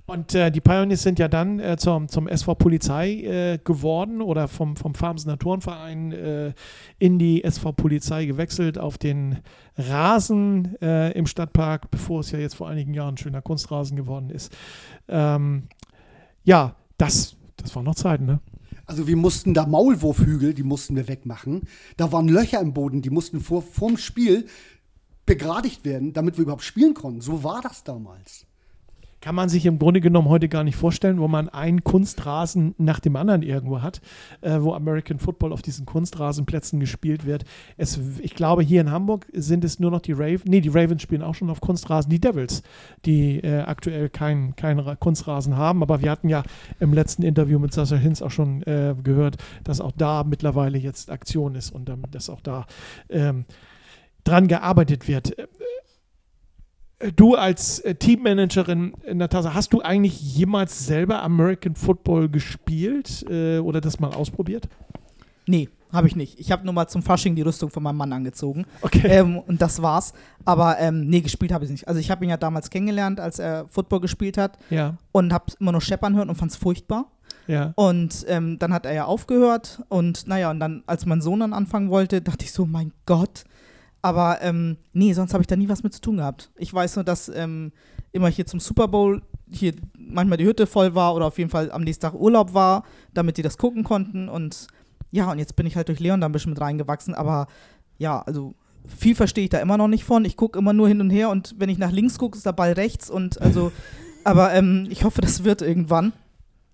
Und 0.06 0.34
äh, 0.36 0.51
die 0.51 0.62
Pioneers 0.62 1.03
sind 1.03 1.19
ja 1.19 1.27
dann 1.27 1.60
äh, 1.60 1.75
zum, 1.75 2.08
zum 2.08 2.30
SV 2.30 2.56
Polizei 2.56 3.15
äh, 3.23 3.58
geworden 3.62 4.21
oder 4.21 4.47
vom, 4.47 4.77
vom 4.77 4.95
Farmsener 4.95 5.38
Turnverein 5.38 6.13
äh, 6.13 6.53
in 6.97 7.19
die 7.19 7.43
SV 7.43 7.73
Polizei 7.73 8.25
gewechselt 8.25 8.77
auf 8.77 8.97
den 8.97 9.39
Rasen 9.77 10.82
äh, 10.82 11.12
im 11.12 11.25
Stadtpark, 11.25 11.91
bevor 11.91 12.21
es 12.21 12.32
ja 12.32 12.39
jetzt 12.39 12.56
vor 12.56 12.69
einigen 12.69 12.93
Jahren 12.93 13.15
ein 13.15 13.17
schöner 13.17 13.41
Kunstrasen 13.41 13.97
geworden 13.97 14.30
ist. 14.30 14.56
Ähm, 15.10 15.63
ja, 16.45 16.75
das, 16.97 17.36
das 17.58 17.75
waren 17.75 17.84
noch 17.84 17.95
Zeiten, 17.95 18.25
ne? 18.25 18.39
Also 18.88 19.06
wir 19.06 19.17
mussten 19.17 19.54
da 19.54 19.67
Maulwurfhügel, 19.67 20.54
die 20.54 20.63
mussten 20.63 20.95
wir 20.95 21.08
wegmachen. 21.10 21.63
Da 21.97 22.12
waren 22.13 22.30
Löcher 22.30 22.62
im 22.62 22.73
Boden, 22.73 23.02
die 23.02 23.10
mussten 23.10 23.41
vor, 23.41 23.62
vorm 23.62 23.97
Spiel 23.97 24.47
begradigt 25.26 25.84
werden, 25.84 26.13
damit 26.13 26.38
wir 26.38 26.43
überhaupt 26.43 26.63
spielen 26.63 26.93
konnten. 26.93 27.21
So 27.21 27.43
war 27.43 27.62
das 27.62 27.84
damals. 27.84 28.46
Kann 29.19 29.34
man 29.34 29.49
sich 29.49 29.65
im 29.65 29.80
Grunde 29.80 29.99
genommen 29.99 30.30
heute 30.30 30.47
gar 30.47 30.63
nicht 30.63 30.75
vorstellen, 30.75 31.19
wo 31.19 31.27
man 31.27 31.49
einen 31.49 31.84
Kunstrasen 31.84 32.75
nach 32.77 32.99
dem 32.99 33.15
anderen 33.15 33.41
irgendwo 33.41 33.82
hat, 33.82 33.99
äh, 34.41 34.60
wo 34.62 34.73
American 34.73 35.17
Football 35.17 35.51
auf 35.51 35.63
diesen 35.63 35.88
Kunstrasenplätzen 35.88 36.80
gespielt 36.80 37.25
wird. 37.25 37.43
Es, 37.77 37.99
ich 38.21 38.36
glaube, 38.36 38.62
hier 38.62 38.80
in 38.80 38.91
Hamburg 38.91 39.25
sind 39.34 39.63
es 39.63 39.80
nur 39.80 39.89
noch 39.89 40.01
die 40.01 40.13
Ravens, 40.13 40.45
nee, 40.45 40.62
die 40.62 40.69
Ravens 40.69 41.01
spielen 41.01 41.23
auch 41.23 41.34
schon 41.34 41.49
auf 41.49 41.62
Kunstrasen, 41.62 42.12
die 42.12 42.21
Devils, 42.21 42.62
die 43.06 43.39
äh, 43.39 43.62
aktuell 43.62 44.10
keinen 44.10 44.56
kein 44.56 44.77
Ra- 44.77 44.95
Kunstrasen 44.95 45.58
haben. 45.58 45.82
Aber 45.82 46.01
wir 46.01 46.12
hatten 46.12 46.30
ja 46.30 46.43
im 46.80 46.93
letzten 46.93 47.23
Interview 47.23 47.58
mit 47.58 47.73
Sascha 47.73 47.95
Hinz 47.95 48.21
auch 48.21 48.32
schon 48.32 48.62
äh, 48.63 48.95
gehört, 49.03 49.38
dass 49.63 49.82
auch 49.82 49.93
da 49.93 50.23
mittlerweile 50.23 50.77
jetzt 50.77 51.10
Aktion 51.10 51.56
ist 51.56 51.71
und 51.71 51.89
ähm, 51.89 52.03
dass 52.12 52.30
auch 52.30 52.41
da 52.41 52.67
ähm, 53.10 53.45
dran 54.23 54.47
gearbeitet 54.47 55.08
wird. 55.08 55.36
Du 57.15 57.36
als 57.36 57.79
äh, 57.79 57.93
Teammanagerin, 57.93 58.93
äh, 59.05 59.13
Natascha, 59.13 59.53
hast 59.53 59.71
du 59.71 59.81
eigentlich 59.81 60.19
jemals 60.19 60.88
selber 60.88 61.21
American 61.21 61.75
Football 61.75 62.27
gespielt 62.27 63.23
äh, 63.29 63.60
oder 63.60 63.81
das 63.81 63.99
mal 63.99 64.13
ausprobiert? 64.13 64.67
Nee, 65.45 65.69
habe 65.91 66.07
ich 66.07 66.15
nicht. 66.15 66.39
Ich 66.39 66.51
habe 66.51 66.65
nur 66.65 66.73
mal 66.73 66.88
zum 66.88 67.03
Fasching 67.03 67.36
die 67.36 67.43
Rüstung 67.43 67.69
von 67.69 67.83
meinem 67.83 67.97
Mann 67.97 68.12
angezogen. 68.12 68.65
Okay. 68.81 69.07
Ähm, 69.07 69.38
und 69.38 69.62
das 69.62 69.79
war's. 69.81 70.13
Aber 70.43 70.79
ähm, 70.79 71.07
nee, 71.07 71.21
gespielt 71.21 71.51
habe 71.51 71.65
ich 71.65 71.71
nicht. 71.71 71.88
Also 71.88 71.99
ich 71.99 72.10
habe 72.10 72.25
ihn 72.25 72.31
ja 72.31 72.38
damals 72.38 72.71
kennengelernt, 72.71 73.19
als 73.19 73.38
er 73.38 73.67
Football 73.69 74.01
gespielt 74.01 74.38
hat 74.38 74.57
ja, 74.71 74.97
und 75.12 75.31
habe 75.31 75.45
immer 75.60 75.73
nur 75.73 75.81
scheppern 75.81 76.15
hören 76.15 76.29
und 76.29 76.36
fand 76.36 76.51
es 76.51 76.57
furchtbar. 76.57 77.12
ja. 77.45 77.73
Und 77.75 78.25
ähm, 78.27 78.57
dann 78.57 78.73
hat 78.73 78.88
er 78.88 78.93
ja 78.93 79.05
aufgehört 79.05 79.83
und 79.89 80.27
naja, 80.27 80.49
und 80.49 80.60
dann, 80.60 80.83
als 80.88 81.05
mein 81.05 81.21
Sohn 81.21 81.41
dann 81.41 81.53
anfangen 81.53 81.91
wollte, 81.91 82.21
dachte 82.21 82.43
ich 82.43 82.51
so, 82.51 82.65
mein 82.65 82.91
Gott. 83.05 83.43
Aber 84.01 84.41
ähm, 84.41 84.77
nee, 84.93 85.13
sonst 85.13 85.33
habe 85.33 85.41
ich 85.41 85.47
da 85.47 85.55
nie 85.55 85.69
was 85.69 85.83
mit 85.83 85.93
zu 85.93 86.01
tun 86.01 86.17
gehabt. 86.17 86.51
Ich 86.55 86.73
weiß 86.73 86.95
nur, 86.95 87.05
dass 87.05 87.29
ähm, 87.29 87.71
immer 88.12 88.29
hier 88.29 88.45
zum 88.45 88.60
Super 88.60 88.88
Bowl 88.88 89.21
hier 89.49 89.73
manchmal 89.97 90.38
die 90.38 90.45
Hütte 90.45 90.67
voll 90.67 90.95
war 90.95 91.15
oder 91.15 91.25
auf 91.25 91.38
jeden 91.38 91.49
Fall 91.49 91.71
am 91.71 91.83
nächsten 91.83 92.01
Tag 92.01 92.13
Urlaub 92.13 92.53
war, 92.53 92.83
damit 93.13 93.38
die 93.38 93.41
das 93.41 93.57
gucken 93.57 93.83
konnten. 93.83 94.29
Und 94.29 94.67
ja, 95.12 95.31
und 95.31 95.39
jetzt 95.39 95.55
bin 95.55 95.65
ich 95.65 95.75
halt 95.75 95.88
durch 95.88 95.99
Leon 95.99 96.21
da 96.21 96.27
ein 96.27 96.31
bisschen 96.31 96.51
mit 96.51 96.62
reingewachsen. 96.62 97.15
Aber 97.15 97.47
ja, 97.97 98.21
also 98.21 98.55
viel 98.88 99.15
verstehe 99.15 99.45
ich 99.45 99.49
da 99.49 99.60
immer 99.60 99.77
noch 99.77 99.88
nicht 99.88 100.03
von. 100.03 100.25
Ich 100.25 100.38
gucke 100.38 100.60
immer 100.60 100.73
nur 100.73 100.88
hin 100.88 101.01
und 101.01 101.10
her 101.10 101.29
und 101.29 101.55
wenn 101.57 101.69
ich 101.69 101.77
nach 101.77 101.91
links 101.91 102.17
gucke, 102.17 102.38
ist 102.38 102.45
der 102.45 102.53
Ball 102.53 102.73
rechts 102.73 103.10
und 103.10 103.41
also, 103.41 103.71
aber 104.23 104.53
ähm, 104.53 104.88
ich 104.89 105.03
hoffe, 105.03 105.21
das 105.21 105.43
wird 105.43 105.62
irgendwann. 105.62 106.13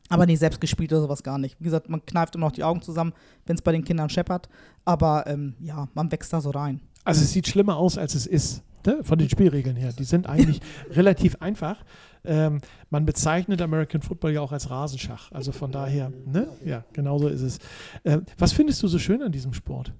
Aber 0.10 0.26
nee, 0.26 0.36
selbst 0.36 0.62
gespielt 0.62 0.92
oder 0.92 1.02
sowas 1.02 1.24
gar 1.24 1.40
nicht. 1.40 1.60
Wie 1.60 1.64
gesagt, 1.64 1.90
man 1.90 2.06
kneift 2.06 2.36
immer 2.36 2.46
noch 2.48 2.52
die 2.52 2.64
Augen 2.64 2.82
zusammen, 2.82 3.14
wenn 3.46 3.56
es 3.56 3.62
bei 3.62 3.72
den 3.72 3.84
Kindern 3.84 4.10
scheppert. 4.10 4.48
Aber 4.86 5.26
ähm, 5.28 5.56
ja, 5.60 5.88
man 5.96 6.12
wächst 6.12 6.32
da 6.34 6.42
so 6.42 6.52
rein. 6.52 6.82
Also 7.04 7.22
es 7.22 7.32
sieht 7.32 7.48
schlimmer 7.48 7.78
aus, 7.78 7.98
als 7.98 8.16
es 8.16 8.26
ist. 8.26 8.64
Ne? 8.86 9.04
Von 9.04 9.18
den 9.18 9.30
Spielregeln 9.30 9.76
her. 9.76 9.92
Die 9.98 10.04
sind 10.04 10.28
eigentlich 10.28 10.60
relativ 10.92 11.38
einfach. 11.42 11.84
Ähm, 12.26 12.62
man 12.90 13.06
bezeichnet 13.06 13.62
American 13.62 14.02
Football 14.02 14.32
ja 14.32 14.42
auch 14.42 14.52
als 14.52 14.70
Rasenschach. 14.70 15.32
Also 15.32 15.52
von 15.52 15.72
daher, 15.72 16.12
ne? 16.26 16.48
Ja, 16.66 16.84
genau 16.94 17.18
so 17.18 17.28
ist 17.28 17.42
es. 17.42 17.60
Ähm, 18.06 18.26
was 18.38 18.54
findest 18.54 18.82
du 18.84 18.88
so 18.88 19.00
schön 19.00 19.22
an 19.22 19.32
diesem 19.32 19.54
Sport? 19.54 19.94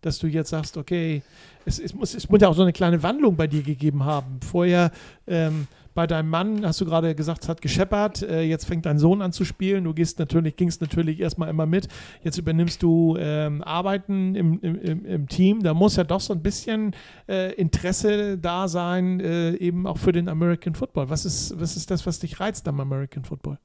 Dass 0.00 0.18
du 0.18 0.26
jetzt 0.26 0.50
sagst, 0.50 0.76
okay, 0.76 1.22
es, 1.64 1.78
es, 1.78 1.94
muss, 1.94 2.14
es 2.14 2.28
muss 2.28 2.40
ja 2.40 2.48
auch 2.48 2.54
so 2.54 2.62
eine 2.62 2.72
kleine 2.72 3.02
Wandlung 3.02 3.36
bei 3.36 3.46
dir 3.46 3.62
gegeben 3.62 4.04
haben. 4.04 4.40
Vorher 4.40 4.90
ähm, 5.26 5.66
bei 5.94 6.06
deinem 6.06 6.28
Mann 6.28 6.66
hast 6.66 6.80
du 6.80 6.84
gerade 6.84 7.14
gesagt, 7.14 7.44
es 7.44 7.48
hat 7.48 7.62
gescheppert, 7.62 8.22
äh, 8.22 8.42
jetzt 8.42 8.66
fängt 8.66 8.84
dein 8.84 8.98
Sohn 8.98 9.22
an 9.22 9.32
zu 9.32 9.44
spielen. 9.44 9.84
Du 9.84 9.94
gehst 9.94 10.18
natürlich, 10.18 10.56
gingst 10.56 10.80
natürlich 10.80 11.20
erstmal 11.20 11.48
immer 11.48 11.66
mit. 11.66 11.88
Jetzt 12.22 12.36
übernimmst 12.36 12.82
du 12.82 13.16
ähm, 13.18 13.62
Arbeiten 13.62 14.34
im, 14.34 14.60
im, 14.60 15.04
im, 15.04 15.28
Team. 15.28 15.62
Da 15.62 15.72
muss 15.72 15.96
ja 15.96 16.04
doch 16.04 16.20
so 16.20 16.32
ein 16.32 16.42
bisschen 16.42 16.94
äh, 17.28 17.52
Interesse 17.54 18.38
da 18.38 18.66
sein, 18.66 19.20
äh, 19.20 19.54
eben 19.54 19.86
auch 19.86 19.98
für 19.98 20.12
den 20.12 20.28
American 20.28 20.74
Football. 20.74 21.08
Was 21.10 21.24
ist, 21.24 21.58
was 21.60 21.76
ist 21.76 21.90
das, 21.90 22.06
was 22.06 22.18
dich 22.18 22.40
reizt 22.40 22.66
am 22.66 22.80
American 22.80 23.24
Football? 23.24 23.58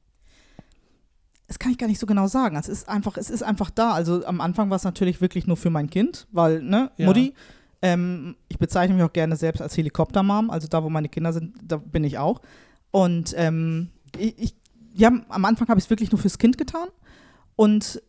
Das 1.48 1.58
kann 1.58 1.72
ich 1.72 1.80
gar 1.80 1.88
nicht 1.88 2.00
so 2.00 2.06
genau 2.06 2.28
sagen. 2.28 2.56
Es 2.58 2.70
ist 2.70 2.88
einfach, 2.88 3.18
es 3.18 3.32
ist 3.32 3.42
einfach 3.42 3.72
da. 3.72 3.94
Also 3.94 4.24
am 4.24 4.39
Anfang 4.39 4.70
war 4.70 4.76
es 4.76 4.84
natürlich 4.84 5.20
wirklich 5.20 5.48
nur 5.48 5.58
für 5.58 5.72
mein 5.72 5.89
Kind, 5.89 6.28
weil, 6.32 6.62
ne, 6.62 6.92
Ja. 6.98 7.08
Mutti. 7.08 7.34
Ähm, 7.82 8.36
ich 8.48 8.58
bezeichne 8.58 8.96
mich 8.96 9.04
auch 9.04 9.13
gerne 9.13 9.36
selbst 9.36 9.62
als 9.62 9.78
Helikoptermom. 9.78 10.50
Also 10.50 10.68
da, 10.68 10.84
wo 10.84 10.89
meine 10.89 11.10
Kinder 11.10 11.34
sind, 11.34 11.56
da 11.63 11.78
bin 11.78 12.04
ich 12.04 12.18
auch. 12.18 12.42
Und 12.92 13.34
ähm, 13.38 13.89
ich, 14.18 14.38
ich, 14.38 14.56
ja, 14.94 15.12
am 15.30 15.46
Anfang 15.46 15.68
habe 15.68 15.80
ich 15.80 15.86
es 15.86 15.89
wirklich 15.89 16.12
nur 16.12 16.20
fürs 16.20 16.38
Kind 16.38 16.58
getan. 16.58 16.88
Und 17.56 18.02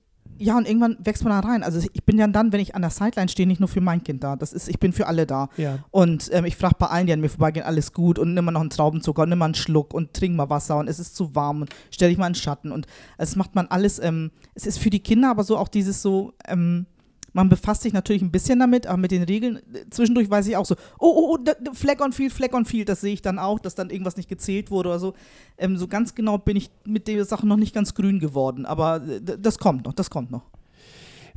ja, 0.42 0.56
und 0.56 0.66
irgendwann 0.66 0.96
wächst 1.00 1.22
man 1.22 1.32
da 1.32 1.46
rein. 1.46 1.62
Also 1.62 1.86
ich 1.92 2.04
bin 2.04 2.16
ja 2.16 2.26
dann, 2.26 2.50
wenn 2.50 2.60
ich 2.60 2.74
an 2.74 2.80
der 2.80 2.90
Sideline 2.90 3.28
stehe, 3.28 3.46
nicht 3.46 3.60
nur 3.60 3.68
für 3.68 3.82
mein 3.82 4.02
Kind 4.02 4.24
da. 4.24 4.36
Das 4.36 4.54
ist, 4.54 4.68
ich 4.70 4.78
bin 4.78 4.94
für 4.94 5.06
alle 5.06 5.26
da. 5.26 5.50
Ja. 5.58 5.80
Und 5.90 6.30
ähm, 6.32 6.46
ich 6.46 6.56
frage 6.56 6.76
bei 6.78 6.86
allen, 6.86 7.06
die 7.06 7.12
an 7.12 7.20
mir 7.20 7.28
vorbeigehen, 7.28 7.66
alles 7.66 7.92
gut 7.92 8.18
und 8.18 8.32
nimm 8.32 8.46
mal 8.46 8.52
noch 8.52 8.62
einen 8.62 8.70
Traubenzucker 8.70 9.22
und 9.22 9.28
nimm 9.28 9.38
mal 9.38 9.44
einen 9.44 9.54
Schluck 9.54 9.92
und 9.92 10.14
trink 10.14 10.34
mal 10.34 10.48
Wasser 10.48 10.78
und 10.78 10.88
es 10.88 10.98
ist 10.98 11.14
zu 11.14 11.34
warm 11.34 11.60
und 11.60 11.70
stell 11.90 12.08
dich 12.08 12.16
mal 12.16 12.26
in 12.26 12.32
den 12.32 12.38
Schatten. 12.38 12.72
Und 12.72 12.86
es 13.18 13.36
macht 13.36 13.54
man 13.54 13.66
alles, 13.66 13.98
ähm, 13.98 14.30
es 14.54 14.66
ist 14.66 14.78
für 14.78 14.88
die 14.88 15.00
Kinder 15.00 15.30
aber 15.30 15.44
so 15.44 15.58
auch 15.58 15.68
dieses 15.68 16.00
so, 16.00 16.32
ähm, 16.48 16.86
man 17.32 17.48
befasst 17.48 17.82
sich 17.82 17.92
natürlich 17.92 18.22
ein 18.22 18.30
bisschen 18.30 18.58
damit, 18.58 18.86
aber 18.86 18.98
mit 18.98 19.10
den 19.10 19.22
Regeln, 19.22 19.60
zwischendurch 19.90 20.30
weiß 20.30 20.46
ich 20.48 20.56
auch 20.56 20.66
so, 20.66 20.74
oh, 20.98 21.36
oh, 21.36 21.38
oh, 21.38 21.74
Flag 21.74 22.00
on 22.00 22.12
Field, 22.12 22.32
Flag 22.32 22.52
on 22.52 22.64
Field, 22.64 22.88
das 22.88 23.00
sehe 23.00 23.12
ich 23.12 23.22
dann 23.22 23.38
auch, 23.38 23.58
dass 23.58 23.74
dann 23.74 23.90
irgendwas 23.90 24.16
nicht 24.16 24.28
gezählt 24.28 24.70
wurde 24.70 24.90
oder 24.90 24.98
so. 24.98 25.14
Ähm, 25.58 25.76
so 25.76 25.86
ganz 25.88 26.14
genau 26.14 26.38
bin 26.38 26.56
ich 26.56 26.70
mit 26.84 27.08
der 27.08 27.24
Sache 27.24 27.46
noch 27.46 27.56
nicht 27.56 27.74
ganz 27.74 27.94
grün 27.94 28.18
geworden, 28.18 28.66
aber 28.66 29.02
äh, 29.06 29.20
das 29.38 29.58
kommt 29.58 29.84
noch, 29.84 29.92
das 29.92 30.10
kommt 30.10 30.30
noch. 30.30 30.42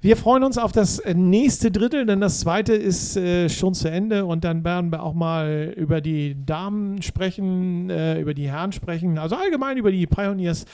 Wir 0.03 0.17
freuen 0.17 0.43
uns 0.43 0.58
auf 0.58 0.73
das 0.73 1.01
nächste 1.15 1.71
Drittel, 1.71 2.06
denn 2.06 2.19
das 2.19 2.41
zweite 2.41 2.73
ist 2.73 3.15
äh, 3.15 3.47
schon 3.47 3.73
zu 3.73 3.89
Ende 3.89 4.25
und 4.25 4.43
dann 4.43 4.65
werden 4.65 4.91
wir 4.91 5.01
auch 5.01 5.13
mal 5.13 5.73
über 5.77 6.01
die 6.01 6.36
Damen 6.45 7.01
sprechen, 7.01 7.89
äh, 7.89 8.19
über 8.19 8.34
die 8.34 8.49
Herren 8.49 8.73
sprechen, 8.73 9.17
also 9.17 9.38
allgemein 9.38 9.77
über 9.77 9.93
die 9.93 10.06
Pioneers. 10.06 10.65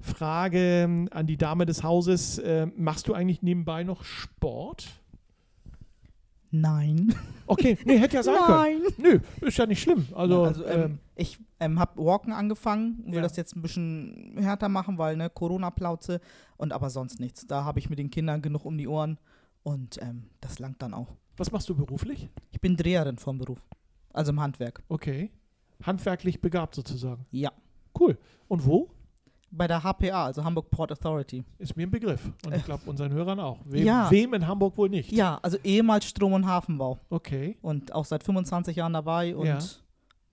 Frage 0.00 1.06
an 1.10 1.26
die 1.26 1.36
Dame 1.38 1.66
des 1.66 1.82
Hauses: 1.82 2.38
äh, 2.38 2.66
Machst 2.76 3.08
du 3.08 3.14
eigentlich 3.14 3.42
nebenbei 3.42 3.84
noch 3.84 4.04
Sport? 4.04 4.86
Nein. 6.50 7.14
Okay, 7.46 7.76
nee, 7.84 7.98
hätte 7.98 8.16
ja 8.16 8.22
sein 8.22 8.36
Nein. 8.48 8.80
können. 8.96 8.98
Nö, 8.98 9.18
ist 9.46 9.58
ja 9.58 9.66
nicht 9.66 9.82
schlimm. 9.82 10.06
Also, 10.14 10.44
also 10.44 10.64
ähm, 10.66 10.82
ähm, 10.82 10.98
ich 11.16 11.38
ähm, 11.60 11.78
habe 11.78 12.02
Walken 12.04 12.32
angefangen, 12.32 13.04
will 13.06 13.14
Ja. 13.16 13.22
das 13.22 13.36
jetzt 13.36 13.54
ein 13.56 13.62
bisschen 13.62 14.34
härter 14.38 14.68
machen, 14.68 14.98
weil 14.98 15.16
ne 15.16 15.30
Corona-Plauze 15.30 16.20
und 16.56 16.72
aber 16.72 16.90
sonst 16.90 17.20
nichts. 17.20 17.46
Da 17.46 17.64
habe 17.64 17.78
ich 17.78 17.88
mit 17.90 17.98
den 17.98 18.10
Kindern 18.10 18.42
genug 18.42 18.64
um 18.64 18.76
die 18.76 18.88
Ohren 18.88 19.18
und 19.62 20.00
ähm, 20.02 20.24
das 20.40 20.58
langt 20.58 20.82
dann 20.82 20.92
auch. 20.94 21.08
was 21.36 21.50
machst 21.50 21.68
du 21.68 21.74
beruflich? 21.74 22.28
Ich 22.52 22.60
bin 22.60 22.76
Dreherin 22.76 23.18
vom 23.18 23.38
Beruf, 23.38 23.58
also 24.12 24.30
im 24.30 24.40
Handwerk. 24.40 24.82
Okay. 24.88 25.30
Handwerklich 25.82 26.40
begabt 26.40 26.74
sozusagen. 26.74 27.26
Ja, 27.30 27.52
Cool. 27.98 28.18
Und 28.48 28.64
wo? 28.66 28.90
bei 29.56 29.68
der 29.68 29.84
HPA, 29.84 30.24
also 30.24 30.42
Hamburg 30.42 30.68
Port 30.68 30.90
Authority. 30.90 31.44
Ist 31.58 31.76
mir 31.76 31.84
ein 31.86 31.90
Begriff. 31.92 32.28
Und 32.44 32.56
ich 32.56 32.64
glaube, 32.64 32.82
unseren 32.90 33.12
Hörern 33.12 33.38
auch. 33.38 33.60
Wem, 33.64 33.86
Ja. 33.86 34.10
wem 34.10 34.34
in 34.34 34.48
Hamburg 34.48 34.76
wohl 34.76 34.88
nicht? 34.88 35.12
Ja, 35.12 35.38
also 35.42 35.58
ehemals 35.62 36.06
Strom- 36.06 36.32
und 36.32 36.44
Hafenbau 36.44 36.98
Okay. 37.08 37.56
und 37.62 37.92
auch 37.94 38.04
seit 38.04 38.24
25 38.24 38.74
Jahren 38.74 38.94
dabei 38.94 39.36
und 39.36 39.46
Ja. 39.46 39.60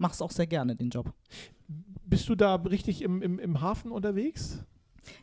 Mach's 0.01 0.21
auch 0.21 0.31
sehr 0.31 0.47
gerne 0.47 0.75
den 0.75 0.89
Job. 0.89 1.13
Bist 2.05 2.27
du 2.27 2.35
da 2.35 2.55
richtig 2.55 3.01
im, 3.03 3.21
im, 3.21 3.39
im 3.39 3.61
Hafen 3.61 3.91
unterwegs? 3.91 4.59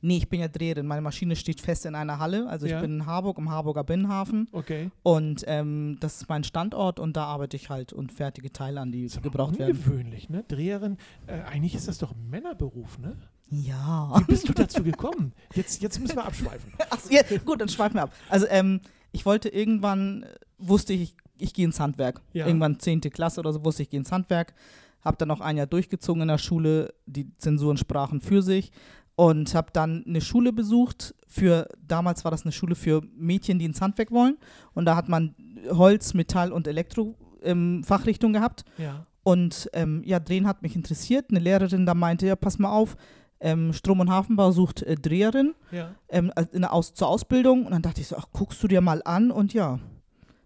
Nee, 0.00 0.16
ich 0.16 0.28
bin 0.28 0.40
ja 0.40 0.48
Dreherin. 0.48 0.86
Meine 0.86 1.02
Maschine 1.02 1.36
steht 1.36 1.60
fest 1.60 1.86
in 1.86 1.94
einer 1.94 2.18
Halle. 2.18 2.48
Also 2.48 2.66
Ja. 2.66 2.76
ich 2.76 2.82
bin 2.82 2.94
in 2.94 3.06
Harburg 3.06 3.38
im 3.38 3.50
Harburger 3.50 3.84
Binnenhafen. 3.84 4.48
Okay. 4.52 4.90
Und 5.02 5.44
ähm, 5.46 5.98
das 6.00 6.22
ist 6.22 6.28
mein 6.28 6.42
Standort 6.44 6.98
und 6.98 7.16
da 7.16 7.24
arbeite 7.24 7.56
ich 7.56 7.68
halt 7.70 7.92
und 7.92 8.10
fertige 8.12 8.52
Teile 8.52 8.80
an, 8.80 8.90
die 8.90 9.04
Ist 9.04 9.16
aber 9.18 9.24
gebraucht 9.30 9.58
werden. 9.58 9.76
ungewöhnlich, 9.76 10.28
ne? 10.30 10.44
Dreherin, 10.48 10.96
äh, 11.26 11.40
eigentlich 11.42 11.74
ist 11.74 11.86
das 11.88 11.98
doch 11.98 12.12
ein 12.12 12.28
Männerberuf, 12.30 12.98
ne? 12.98 13.16
Ja. 13.50 14.12
Wie 14.20 14.24
bist 14.24 14.48
du 14.48 14.52
dazu 14.52 14.82
gekommen? 14.82 15.32
Jetzt, 15.54 15.80
jetzt 15.80 16.00
müssen 16.00 16.16
wir 16.16 16.24
abschweifen. 16.26 16.72
Ach, 16.90 16.98
ja. 17.10 17.22
Gut, 17.44 17.60
dann 17.60 17.68
schweifen 17.68 17.94
wir 17.96 18.02
ab. 18.02 18.12
Also 18.28 18.46
ähm, 18.48 18.80
ich 19.12 19.24
wollte 19.26 19.48
irgendwann, 19.48 20.24
äh, 20.24 20.26
wusste 20.58 20.92
ich, 20.92 21.14
ich 21.40 21.52
gehe 21.54 21.64
ins 21.64 21.80
Handwerk. 21.80 22.20
Ja. 22.32 22.46
Irgendwann 22.46 22.78
10. 22.78 23.00
Klasse 23.02 23.40
oder 23.40 23.52
so 23.52 23.64
wusste 23.64 23.82
ich, 23.82 23.86
ich 23.86 23.90
gehe 23.90 24.00
ins 24.00 24.12
Handwerk. 24.12 24.54
Habe 25.02 25.16
dann 25.16 25.28
noch 25.28 25.40
ein 25.40 25.56
Jahr 25.56 25.66
durchgezogen 25.66 26.22
in 26.22 26.28
der 26.28 26.38
Schule. 26.38 26.92
Die 27.06 27.36
Zensuren 27.38 27.76
sprachen 27.76 28.20
für 28.20 28.42
sich. 28.42 28.72
Und 29.14 29.54
habe 29.54 29.68
dann 29.72 30.04
eine 30.06 30.20
Schule 30.20 30.52
besucht 30.52 31.14
für, 31.26 31.68
damals 31.86 32.24
war 32.24 32.30
das 32.30 32.42
eine 32.44 32.52
Schule 32.52 32.74
für 32.76 33.02
Mädchen, 33.16 33.58
die 33.58 33.64
ins 33.64 33.80
Handwerk 33.80 34.10
wollen. 34.12 34.36
Und 34.74 34.84
da 34.84 34.94
hat 34.94 35.08
man 35.08 35.34
Holz, 35.70 36.14
Metall 36.14 36.52
und 36.52 36.68
Elektro 36.68 37.16
ähm, 37.42 37.82
Fachrichtung 37.84 38.32
gehabt. 38.32 38.64
Ja. 38.78 39.06
Und 39.24 39.68
ähm, 39.72 40.02
ja, 40.04 40.20
Drehen 40.20 40.46
hat 40.46 40.62
mich 40.62 40.74
interessiert. 40.76 41.26
Eine 41.30 41.40
Lehrerin 41.40 41.84
da 41.84 41.94
meinte, 41.94 42.26
ja, 42.26 42.36
pass 42.36 42.58
mal 42.58 42.70
auf, 42.70 42.96
ähm, 43.40 43.72
Strom- 43.72 44.00
und 44.00 44.08
Hafenbau 44.10 44.52
sucht 44.52 44.82
äh, 44.82 44.94
Dreherin 44.94 45.54
Ja. 45.70 45.94
ähm, 46.08 46.32
in 46.52 46.64
Aus 46.64 46.94
zur 46.94 47.08
Ausbildung. 47.08 47.66
Und 47.66 47.72
dann 47.72 47.82
dachte 47.82 48.00
ich 48.00 48.06
so, 48.08 48.16
ach, 48.16 48.26
guckst 48.32 48.62
du 48.62 48.68
dir 48.68 48.80
mal 48.80 49.02
an. 49.04 49.30
Und 49.30 49.52
ja, 49.52 49.78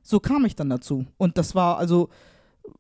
so 0.03 0.21
kam 0.21 0.45
ich 0.45 0.57
dann 0.57 0.71
dazu. 0.71 1.07
Und 1.17 1.39
das 1.39 1.55
war 1.55 1.79
also 1.79 2.09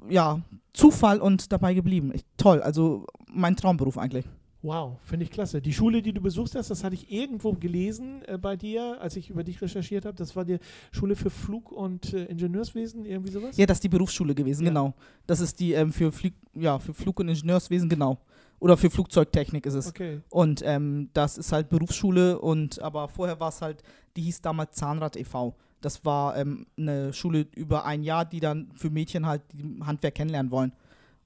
ja, 0.08 0.40
Zufall 0.72 1.20
und 1.20 1.52
dabei 1.52 1.74
geblieben. 1.74 2.12
Ich, 2.14 2.24
toll, 2.37 2.61
also 2.62 3.06
mein 3.26 3.56
Traumberuf 3.56 3.98
eigentlich. 3.98 4.26
Wow, 4.64 4.96
finde 5.02 5.24
ich 5.24 5.32
klasse. 5.32 5.61
Die 5.61 5.72
Schule, 5.72 6.02
die 6.02 6.12
du 6.12 6.20
besuchst 6.20 6.54
hast, 6.54 6.70
das 6.70 6.85
hatte 6.85 6.94
ich 6.94 7.11
irgendwo 7.11 7.52
gelesen 7.52 8.22
äh, 8.26 8.38
bei 8.38 8.56
dir, 8.56 8.96
als 9.00 9.16
ich 9.16 9.28
über 9.28 9.42
dich 9.42 9.61
recherchiert 9.61 10.04
habe. 10.04 10.16
Das 10.16 10.37
war 10.37 10.44
die 10.44 10.58
Schule 10.92 11.16
für 11.16 11.30
Flug- 11.30 11.72
und 11.72 12.14
äh, 12.14 12.26
Ingenieurswesen, 12.26 13.04
irgendwie 13.04 13.32
sowas? 13.32 13.56
Ja, 13.56 13.66
das 13.66 13.78
ist 13.78 13.85
die 13.85 13.88
Berufsschule 13.88 14.37
gewesen, 14.37 14.62
Ja. 14.62 14.68
genau. 14.68 14.94
Das 15.26 15.40
ist 15.40 15.58
die 15.58 15.72
ähm, 15.72 15.92
für, 15.92 16.12
Flieg 16.12 16.35
ja, 16.54 16.78
für 16.78 16.94
Flug- 16.94 17.18
und 17.18 17.28
Ingenieurswesen, 17.28 17.88
genau. 17.88 18.18
Oder 18.61 18.76
für 18.76 18.88
Flugzeugtechnik 18.88 19.66
ist 19.66 19.74
es. 19.74 19.88
Okay. 19.88 20.20
Und 20.30 20.62
ähm, 20.64 21.11
das 21.12 21.38
ist 21.38 21.50
halt 21.50 21.68
Berufsschule 21.68 22.38
und 22.38 22.80
aber 22.80 23.08
vorher 23.08 23.40
war 23.40 23.48
es 23.48 23.61
halt, 23.61 23.82
die 24.16 24.22
hieß 24.22 24.42
damals 24.42 24.76
Zahnrad 24.76 25.16
e.V. 25.16 25.56
Das 25.83 26.05
war 26.05 26.37
ähm, 26.37 26.66
eine 26.79 27.12
Schule 27.12 27.47
über 27.55 27.85
ein 27.85 28.03
Jahr, 28.03 28.25
die 28.25 28.40
dann 28.40 28.71
für 28.75 28.90
Mädchen 28.90 29.27
halt 29.27 29.42
die 29.53 29.81
Handwerk 29.85 30.14
kennenlernen 30.14 30.51
wollen. 30.51 30.73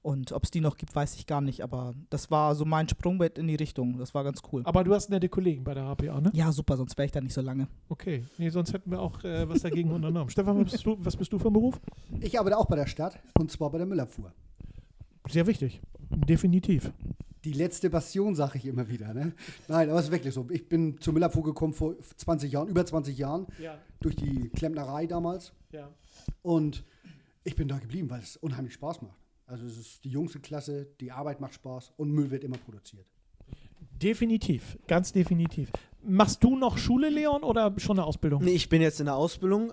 Und 0.07 0.31
ob 0.31 0.45
es 0.45 0.51
die 0.51 0.61
noch 0.61 0.77
gibt, 0.77 0.95
weiß 0.95 1.15
ich 1.15 1.27
gar 1.27 1.41
nicht. 1.41 1.61
Aber 1.61 1.93
das 2.09 2.31
war 2.31 2.55
so 2.55 2.63
mein 2.63 2.87
Sprungbrett 2.87 3.37
in 3.37 3.47
die 3.47 3.55
Richtung. 3.55 3.97
Das 3.97 4.13
war 4.13 4.23
ganz 4.23 4.41
cool. 4.51 4.61
Aber 4.63 4.83
du 4.85 4.93
hast 4.93 5.09
nette 5.09 5.27
Kollegen 5.27 5.65
bei 5.65 5.73
der 5.73 5.83
HPA, 5.83 6.21
ne? 6.21 6.31
Ja, 6.33 6.51
super, 6.53 6.77
sonst 6.77 6.97
wäre 6.97 7.07
ich 7.07 7.11
da 7.11 7.19
nicht 7.19 7.33
so 7.33 7.41
lange. 7.41 7.67
Okay. 7.89 8.23
Nee, 8.37 8.49
sonst 8.49 8.71
hätten 8.71 8.89
wir 8.89 9.01
auch 9.01 9.21
äh, 9.25 9.49
was 9.49 9.63
dagegen 9.63 9.91
unternommen. 9.91 10.29
Stefan, 10.29 10.63
was 10.63 10.71
bist, 10.71 10.85
du, 10.85 10.97
was 10.99 11.17
bist 11.17 11.33
du 11.33 11.39
für 11.39 11.49
ein 11.49 11.53
Beruf? 11.53 11.81
Ich 12.21 12.39
arbeite 12.39 12.57
auch 12.57 12.67
bei 12.67 12.77
der 12.77 12.87
Stadt 12.87 13.19
und 13.37 13.51
zwar 13.51 13.69
bei 13.69 13.79
der 13.79 13.87
Müllabfuhr. 13.87 14.31
Sehr 15.29 15.45
wichtig. 15.45 15.81
Definitiv. 16.09 16.91
Die 17.43 17.51
letzte 17.51 17.89
Bastion, 17.89 18.33
sage 18.33 18.57
ich 18.57 18.65
immer 18.65 18.87
wieder. 18.87 19.13
Ne? 19.13 19.33
Nein, 19.67 19.89
aber 19.89 19.99
es 19.99 20.05
ist 20.05 20.11
wirklich 20.11 20.33
so. 20.33 20.47
Ich 20.51 20.69
bin 20.69 20.99
zur 20.99 21.13
Müllabfuhr 21.13 21.43
gekommen 21.43 21.73
vor 21.73 21.95
20 21.99 22.51
Jahren, 22.51 22.67
über 22.69 22.85
20 22.85 23.17
Jahren, 23.17 23.45
Ja, 23.61 23.77
durch 23.99 24.15
die 24.15 24.49
Klempnerei 24.49 25.05
damals. 25.07 25.53
ja. 25.71 25.89
Und 26.41 26.83
ich 27.43 27.55
bin 27.55 27.69
da 27.69 27.77
geblieben, 27.79 28.09
weil 28.09 28.19
es 28.19 28.35
unheimlich 28.35 28.73
Spaß 28.73 29.01
macht. 29.01 29.17
Also 29.45 29.65
es 29.65 29.77
ist 29.77 30.03
die 30.03 30.09
jüngste 30.09 30.39
Klasse, 30.41 30.87
die 30.99 31.11
Arbeit 31.13 31.39
macht 31.39 31.53
Spaß 31.53 31.93
und 31.95 32.11
Müll 32.11 32.29
wird 32.29 32.43
immer 32.43 32.57
produziert. 32.57 33.05
Definitiv. 34.01 34.77
Ganz 34.87 35.13
definitiv. 35.13 35.71
Machst 36.03 36.43
du 36.43 36.57
noch 36.57 36.77
Schule, 36.77 37.09
Leon, 37.09 37.43
oder 37.43 37.73
schon 37.77 37.97
eine 37.97 38.05
Ausbildung? 38.05 38.43
Nee, 38.43 38.51
ich 38.51 38.67
bin 38.67 38.81
jetzt 38.81 38.99
in 38.99 39.05
der 39.05 39.15
Ausbildung, 39.15 39.71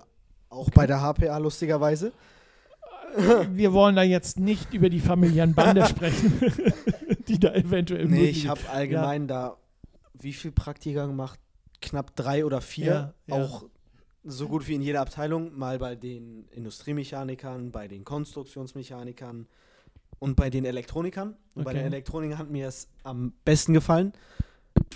auch 0.49 0.71
bei 0.71 0.87
der 0.87 1.01
HPA 1.01 1.39
lustigerweise. 1.39 2.13
Wir 3.51 3.73
wollen 3.73 3.97
da 3.97 4.03
jetzt 4.03 4.39
nicht 4.39 4.73
über 4.73 4.89
die 4.89 5.01
familiären 5.01 5.55
Bande 5.55 5.85
sprechen, 5.89 6.33
die 7.29 7.39
da 7.39 7.55
eventuell 7.55 8.07
Nee, 8.07 8.27
ich 8.27 8.47
habe 8.47 8.61
allgemein 8.71 9.27
da 9.27 9.57
wie 10.15 10.33
viel 10.33 10.53
Praktika 10.53 11.07
gemacht? 11.07 11.39
Knapp 11.81 12.15
drei 12.17 12.45
oder 12.45 12.61
vier. 12.61 13.15
Ja, 13.27 13.37
ja. 13.37 13.63
So 14.27 14.49
gut 14.49 14.67
wie 14.69 14.75
in 14.75 14.81
jeder 14.81 15.03
Abteilung. 15.03 15.57
Mal 15.59 15.79
bei 15.79 15.97
den 15.97 16.47
Industriemechanikern, 16.53 17.71
bei 17.71 17.89
den 17.89 18.05
Konstruktionsmechanikern 18.05 19.47
und 20.19 20.35
bei 20.35 20.49
den 20.49 20.65
Elektronikern. 20.65 21.37
Und 21.55 21.65
bei 21.65 21.75
den 21.75 21.85
Elektronikern 21.85 22.39
hat 22.39 22.51
mir 22.51 22.69
es 22.69 22.89
am 23.03 23.35
besten 23.45 23.75
gefallen. 23.75 24.15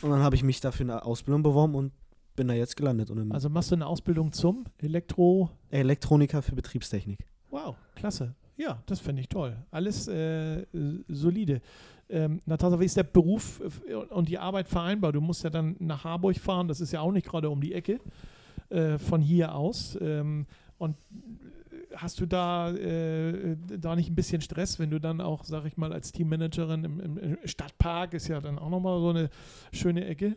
Und 0.01 0.11
dann 0.11 0.21
habe 0.21 0.35
ich 0.35 0.43
mich 0.43 0.61
dafür 0.61 0.85
in 0.85 0.91
eine 0.91 1.05
Ausbildung 1.05 1.43
beworben 1.43 1.75
und 1.75 1.93
bin 2.37 2.49
da 2.49 2.55
jetzt 2.55 2.77
gelandet. 2.77 3.11
Also 3.29 3.51
machst 3.51 3.71
du 3.71 3.75
eine 3.75 3.87
Ausbildung 3.87 4.33
zum 4.33 4.65
Elektro. 4.79 5.51
Elektroniker 5.71 6.41
für 6.41 6.55
Betriebstechnik. 6.55 7.27
Wow, 7.51 7.77
klasse. 7.97 8.35
Ja, 8.57 8.83
das 8.87 9.01
finde 9.01 9.21
ich 9.21 9.29
toll. 9.29 9.57
Alles 9.71 10.09
äh, 10.09 10.63
äh, 10.63 10.67
solide. 11.09 11.61
Ähm, 12.09 12.41
Natascha, 12.47 12.81
wie 12.81 12.87
ist 12.87 12.97
der 12.97 13.03
Beruf 13.03 13.61
äh, 13.87 13.95
und 13.95 14.29
die 14.29 14.39
Arbeit 14.39 14.69
vereinbar? 14.69 15.13
Du 15.13 15.21
musst 15.21 15.45
ja 15.45 15.51
dann 15.51 15.77
nach 15.81 16.05
Harburg 16.05 16.37
fahren, 16.39 16.67
das 16.67 16.81
ist 16.81 16.93
ja 16.93 17.03
auch 17.03 17.13
nicht 17.13 17.27
gerade 17.27 17.51
um 17.51 17.61
die 17.61 17.75
Ecke 17.75 18.01
äh, 18.71 18.99
von 18.99 19.21
hier 19.21 19.55
aus. 19.55 19.99
Ähm, 20.01 20.47
und 20.79 20.97
äh, 20.97 21.97
hast 21.97 22.21
du 22.21 22.27
da, 22.27 22.73
äh, 22.73 23.57
da 23.67 23.97
nicht 23.97 24.11
ein 24.11 24.15
bisschen 24.15 24.41
Stress, 24.41 24.79
wenn 24.79 24.91
du 24.91 24.99
dann 25.01 25.21
auch, 25.21 25.45
sag 25.45 25.65
ich 25.65 25.77
mal, 25.77 25.93
als 25.93 26.13
Teammanagerin 26.13 26.85
im, 26.85 27.01
im 27.01 27.39
Stadtpark 27.45 28.15
ist 28.15 28.29
ja 28.29 28.41
dann 28.41 28.59
auch 28.59 28.71
nochmal 28.71 29.01
so 29.01 29.11
eine 29.11 29.31
schöne 29.73 30.07
Ecke? 30.07 30.37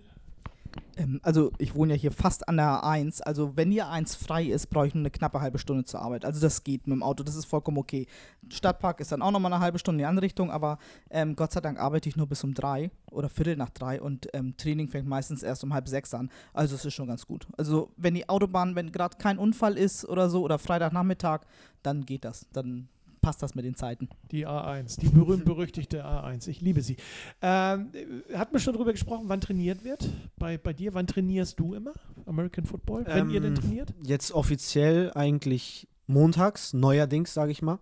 Ähm, 0.97 1.19
also 1.23 1.51
ich 1.57 1.75
wohne 1.75 1.93
ja 1.93 1.99
hier 1.99 2.11
fast 2.11 2.47
an 2.47 2.57
der 2.57 2.83
A1. 2.83 3.21
Also 3.21 3.55
wenn 3.55 3.71
die 3.71 3.81
A1 3.81 4.17
frei 4.17 4.45
ist, 4.45 4.69
brauche 4.69 4.87
ich 4.87 4.93
nur 4.93 5.01
eine 5.01 5.11
knappe 5.11 5.41
halbe 5.41 5.57
Stunde 5.57 5.83
zur 5.85 6.01
Arbeit. 6.01 6.25
Also 6.25 6.41
das 6.41 6.63
geht 6.63 6.87
mit 6.87 6.95
dem 6.95 7.03
Auto, 7.03 7.23
das 7.23 7.35
ist 7.35 7.45
vollkommen 7.45 7.77
okay. 7.77 8.07
Stadtpark 8.49 8.99
ist 8.99 9.11
dann 9.11 9.21
auch 9.21 9.31
nochmal 9.31 9.53
eine 9.53 9.61
halbe 9.61 9.79
Stunde 9.79 9.97
in 9.97 10.03
die 10.03 10.05
andere 10.05 10.25
Richtung, 10.25 10.51
aber 10.51 10.77
ähm, 11.09 11.35
Gott 11.35 11.51
sei 11.51 11.61
Dank 11.61 11.79
arbeite 11.79 12.09
ich 12.09 12.15
nur 12.15 12.27
bis 12.27 12.43
um 12.43 12.53
drei 12.53 12.91
oder 13.09 13.29
Viertel 13.29 13.55
nach 13.55 13.69
drei 13.69 14.01
und 14.01 14.27
ähm, 14.33 14.55
Training 14.57 14.87
fängt 14.87 15.07
meistens 15.07 15.43
erst 15.43 15.63
um 15.63 15.73
halb 15.73 15.87
sechs 15.87 16.13
an. 16.13 16.29
Also 16.53 16.75
es 16.75 16.85
ist 16.85 16.93
schon 16.93 17.07
ganz 17.07 17.25
gut. 17.25 17.47
Also 17.57 17.91
wenn 17.97 18.13
die 18.13 18.27
Autobahn, 18.29 18.75
wenn 18.75 18.91
gerade 18.91 19.17
kein 19.17 19.37
Unfall 19.37 19.77
ist 19.77 20.05
oder 20.05 20.29
so 20.29 20.43
oder 20.43 20.59
Freitagnachmittag, 20.59 21.41
dann 21.83 22.05
geht 22.05 22.25
das. 22.25 22.47
Dann 22.53 22.87
passt 23.21 23.41
das 23.43 23.55
mit 23.55 23.65
den 23.65 23.75
Zeiten. 23.75 24.09
Die 24.31 24.47
A1, 24.47 24.99
die 24.99 25.07
berühmt-berüchtigte 25.09 26.05
A1. 26.05 26.47
Ich 26.47 26.61
liebe 26.61 26.81
sie. 26.81 26.97
Ähm, 27.41 27.91
hat 28.33 28.51
man 28.51 28.59
schon 28.59 28.73
darüber 28.73 28.91
gesprochen, 28.91 29.25
wann 29.27 29.41
trainiert 29.41 29.83
wird? 29.83 30.09
Bei, 30.37 30.57
bei 30.57 30.73
dir, 30.73 30.93
wann 30.93 31.07
trainierst 31.07 31.59
du 31.59 31.73
immer? 31.73 31.93
American 32.25 32.65
Football? 32.65 33.05
Wenn 33.05 33.29
ihr 33.29 33.39
denn 33.41 33.55
Ähm, 33.55 33.61
trainiert? 33.61 33.93
Jetzt 34.03 34.31
offiziell 34.31 35.11
eigentlich 35.13 35.87
montags, 36.07 36.73
neuerdings, 36.73 37.33
sage 37.33 37.51
ich 37.51 37.61
mal. 37.61 37.79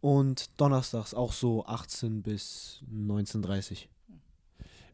Und 0.00 0.60
donnerstags 0.60 1.14
auch 1.14 1.32
so 1.32 1.64
18 1.66 2.22
bis 2.22 2.82
19.30 2.94 3.86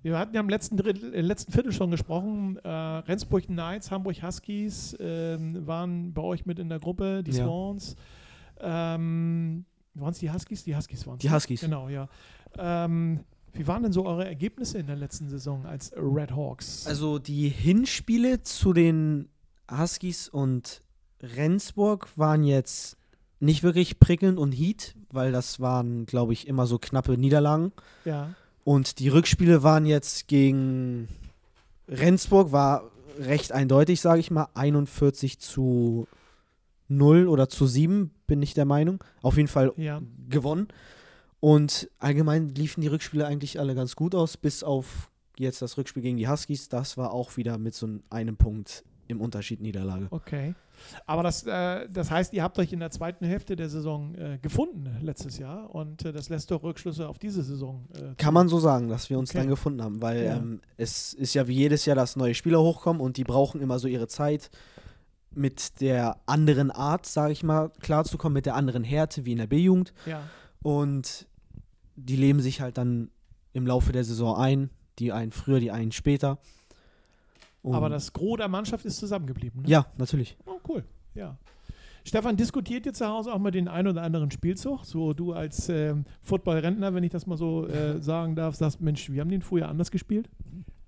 Wir 0.03 0.17
hatten 0.19 0.35
ja 0.35 0.41
im 0.41 0.49
letzten, 0.49 0.77
Drittel, 0.77 1.13
äh, 1.13 1.21
letzten 1.21 1.53
Viertel 1.53 1.73
schon 1.73 1.91
gesprochen. 1.91 2.57
Äh, 2.63 2.69
Rendsburg 2.69 3.47
Knights, 3.47 3.91
Hamburg 3.91 4.23
Huskies 4.23 4.97
ähm, 5.01 5.67
waren 5.67 6.15
bei 6.15 6.23
euch 6.23 6.47
mit 6.47 6.59
in 6.61 6.69
der 6.69 6.79
Gruppe, 6.79 7.23
die 7.25 7.33
Ja. 7.33 7.45
Swans. 7.45 7.97
Ähm, 8.61 9.65
waren 9.95 10.13
es 10.13 10.19
die 10.19 10.31
Huskies? 10.31 10.65
Die 10.65 10.75
Huskies 10.77 11.07
waren 11.07 11.17
es. 11.17 11.21
Die 11.21 11.31
Huskies. 11.31 11.61
Genau, 11.61 11.89
ja. 11.89 12.09
Ähm, 12.59 13.21
wie 13.53 13.67
waren 13.67 13.83
denn 13.83 13.93
so 13.93 14.07
eure 14.07 14.25
Ergebnisse 14.27 14.79
in 14.79 14.87
der 14.87 14.97
letzten 14.97 15.29
Saison 15.29 15.67
als 15.67 15.93
Red 15.97 16.33
Hawks? 16.33 16.87
Also 16.87 17.19
die 17.19 17.49
Hinspiele 17.49 18.43
zu 18.43 18.73
den 18.73 19.29
Huskies 19.71 20.29
und 20.29 20.81
Rendsburg 21.21 22.09
waren 22.17 22.45
jetzt 22.45 22.97
nicht 23.41 23.63
wirklich 23.63 23.99
prickelnd 24.01 24.39
und 24.39 24.53
Heat, 24.53 24.95
weil 25.11 25.33
das 25.33 25.61
waren, 25.61 26.07
glaube 26.07 26.33
ich, 26.33 26.47
immer 26.47 26.67
so 26.67 26.79
knappe 26.79 27.19
Niederlagen. 27.19 27.73
ja. 28.05 28.35
Und 28.65 29.01
die 29.01 29.09
Rückspiele 29.09 29.65
waren 29.65 29.87
jetzt 29.87 30.29
gegen 30.29 31.09
Rendsburg, 31.89 32.53
war 32.53 32.85
recht 33.19 33.51
eindeutig, 33.51 34.01
sage 34.01 34.21
ich 34.21 34.31
mal, 34.31 34.47
41 34.55 35.41
zu 35.41 36.07
0 36.97 37.29
oder 37.29 37.49
zu 37.49 37.67
7, 37.67 38.11
bin 38.27 38.43
ich 38.43 38.55
der 38.55 38.65
Meinung. 38.65 39.03
Auf 39.23 39.37
jeden 39.37 39.49
Fall 39.49 39.73
Ja. 39.77 40.01
gewonnen. 40.29 40.69
Und 41.41 41.91
allgemein 41.99 42.49
liefen 42.51 42.81
die 42.83 42.87
Rückspiele 42.89 43.27
eigentlich 43.27 43.59
alle 43.59 43.75
ganz 43.75 43.97
gut 43.97 44.15
aus, 44.15 44.37
bis 44.37 44.63
auf 44.63 45.11
jetzt 45.39 45.61
das 45.63 45.77
Rückspiel 45.77 46.03
gegen 46.03 46.17
die 46.17 46.29
Huskies. 46.29 46.69
Das 46.69 46.97
war 46.97 47.13
auch 47.13 47.37
wieder 47.37 47.59
mit 47.59 47.75
so 47.75 47.89
einem 48.11 48.37
Punkt 48.37 48.85
im 49.09 49.21
Unterschied 49.21 49.61
Niederlage. 49.61 50.07
Okay. 50.11 50.55
Aber 51.07 51.23
das, 51.23 51.45
äh, 51.47 51.89
das 51.91 52.11
heißt, 52.11 52.33
ihr 52.33 52.43
habt 52.43 52.59
euch 52.59 52.73
in 52.73 52.81
der 52.81 52.91
zweiten 52.91 53.25
Hälfte 53.25 53.57
der 53.57 53.69
Saison 53.69 54.15
äh, 54.15 54.39
gefunden 54.41 54.89
letztes 55.01 55.39
Jahr 55.39 55.73
und 55.75 56.05
äh, 56.05 56.13
das 56.13 56.29
lässt 56.29 56.51
doch 56.51 56.63
Rückschlüsse 56.63 57.09
auf 57.09 57.19
diese 57.19 57.43
Saison. 57.43 57.85
Äh, 57.95 58.15
Kann 58.17 58.35
man 58.35 58.49
so 58.49 58.59
sagen, 58.59 58.89
dass 58.89 59.11
wir 59.11 59.19
uns 59.19 59.31
Okay. 59.31 59.39
dann 59.41 59.49
gefunden 59.49 59.83
haben, 59.83 60.01
weil 60.03 60.25
Ja. 60.25 60.37
ähm, 60.37 60.61
es 60.77 61.13
ist 61.13 61.35
ja 61.35 61.47
wie 61.47 61.55
jedes 61.55 61.85
Jahr, 61.85 61.97
dass 61.97 62.17
neue 62.17 62.35
Spieler 62.35 62.61
hochkommen 62.61 63.01
und 63.03 63.17
die 63.17 63.25
brauchen 63.25 63.61
immer 63.61 63.79
so 63.79 63.87
ihre 63.89 64.09
Zeit 64.09 64.51
mit 65.35 65.81
der 65.81 66.21
anderen 66.27 66.71
Art, 66.71 67.07
sage 67.07 67.33
ich 67.33 67.43
mal, 67.43 67.71
klarzukommen, 67.81 68.35
mit 68.35 68.47
der 68.47 68.55
anderen 68.55 68.85
Härte 68.85 69.25
wie 69.25 69.33
in 69.33 69.39
der 69.39 69.47
B-Jugend. 69.47 69.93
Ja. 70.07 70.23
Und 70.63 71.27
die 71.97 72.17
leben 72.17 72.41
sich 72.41 72.61
halt 72.61 72.79
dann 72.79 73.11
im 73.53 73.67
Laufe 73.67 73.93
der 73.93 74.05
Saison 74.05 74.37
ein. 74.37 74.71
Die 74.99 75.13
einen 75.13 75.31
früher, 75.31 75.61
die 75.61 75.71
einen 75.71 75.93
später. 75.93 76.39
Und 77.63 77.75
Aber 77.75 77.89
das 77.89 78.13
Gros 78.13 78.37
der 78.37 78.49
Mannschaft 78.49 78.85
ist 78.85 78.99
zusammengeblieben. 78.99 79.63
Ne? 79.63 79.69
Ja, 79.69 79.87
natürlich. 79.97 80.37
Oh, 80.47 80.59
cool. 80.69 80.85
Ja. 81.15 81.39
Stefan, 82.05 82.37
diskutiert 82.37 82.85
ihr 82.87 82.93
zu 82.93 83.07
Hause 83.07 83.33
auch 83.33 83.39
mal 83.39 83.53
den 83.53 83.69
ein 83.69 83.87
oder 83.87 84.03
anderen 84.03 84.31
Spielzug? 84.31 84.85
So 84.85 85.13
du 85.13 85.33
als 85.33 85.69
ähm, 85.69 86.05
Football-Rentner, 86.23 86.95
wenn 86.95 87.05
ich 87.05 87.11
das 87.11 87.27
mal 87.27 87.37
so 87.37 87.67
äh, 87.69 88.03
sagen 88.03 88.35
darf, 88.35 88.57
sagst, 88.57 88.81
Mensch, 88.81 89.11
wir 89.11 89.21
haben 89.21 89.31
den 89.31 89.43
früher 89.43 89.69
anders 89.69 89.91
gespielt? 89.91 90.29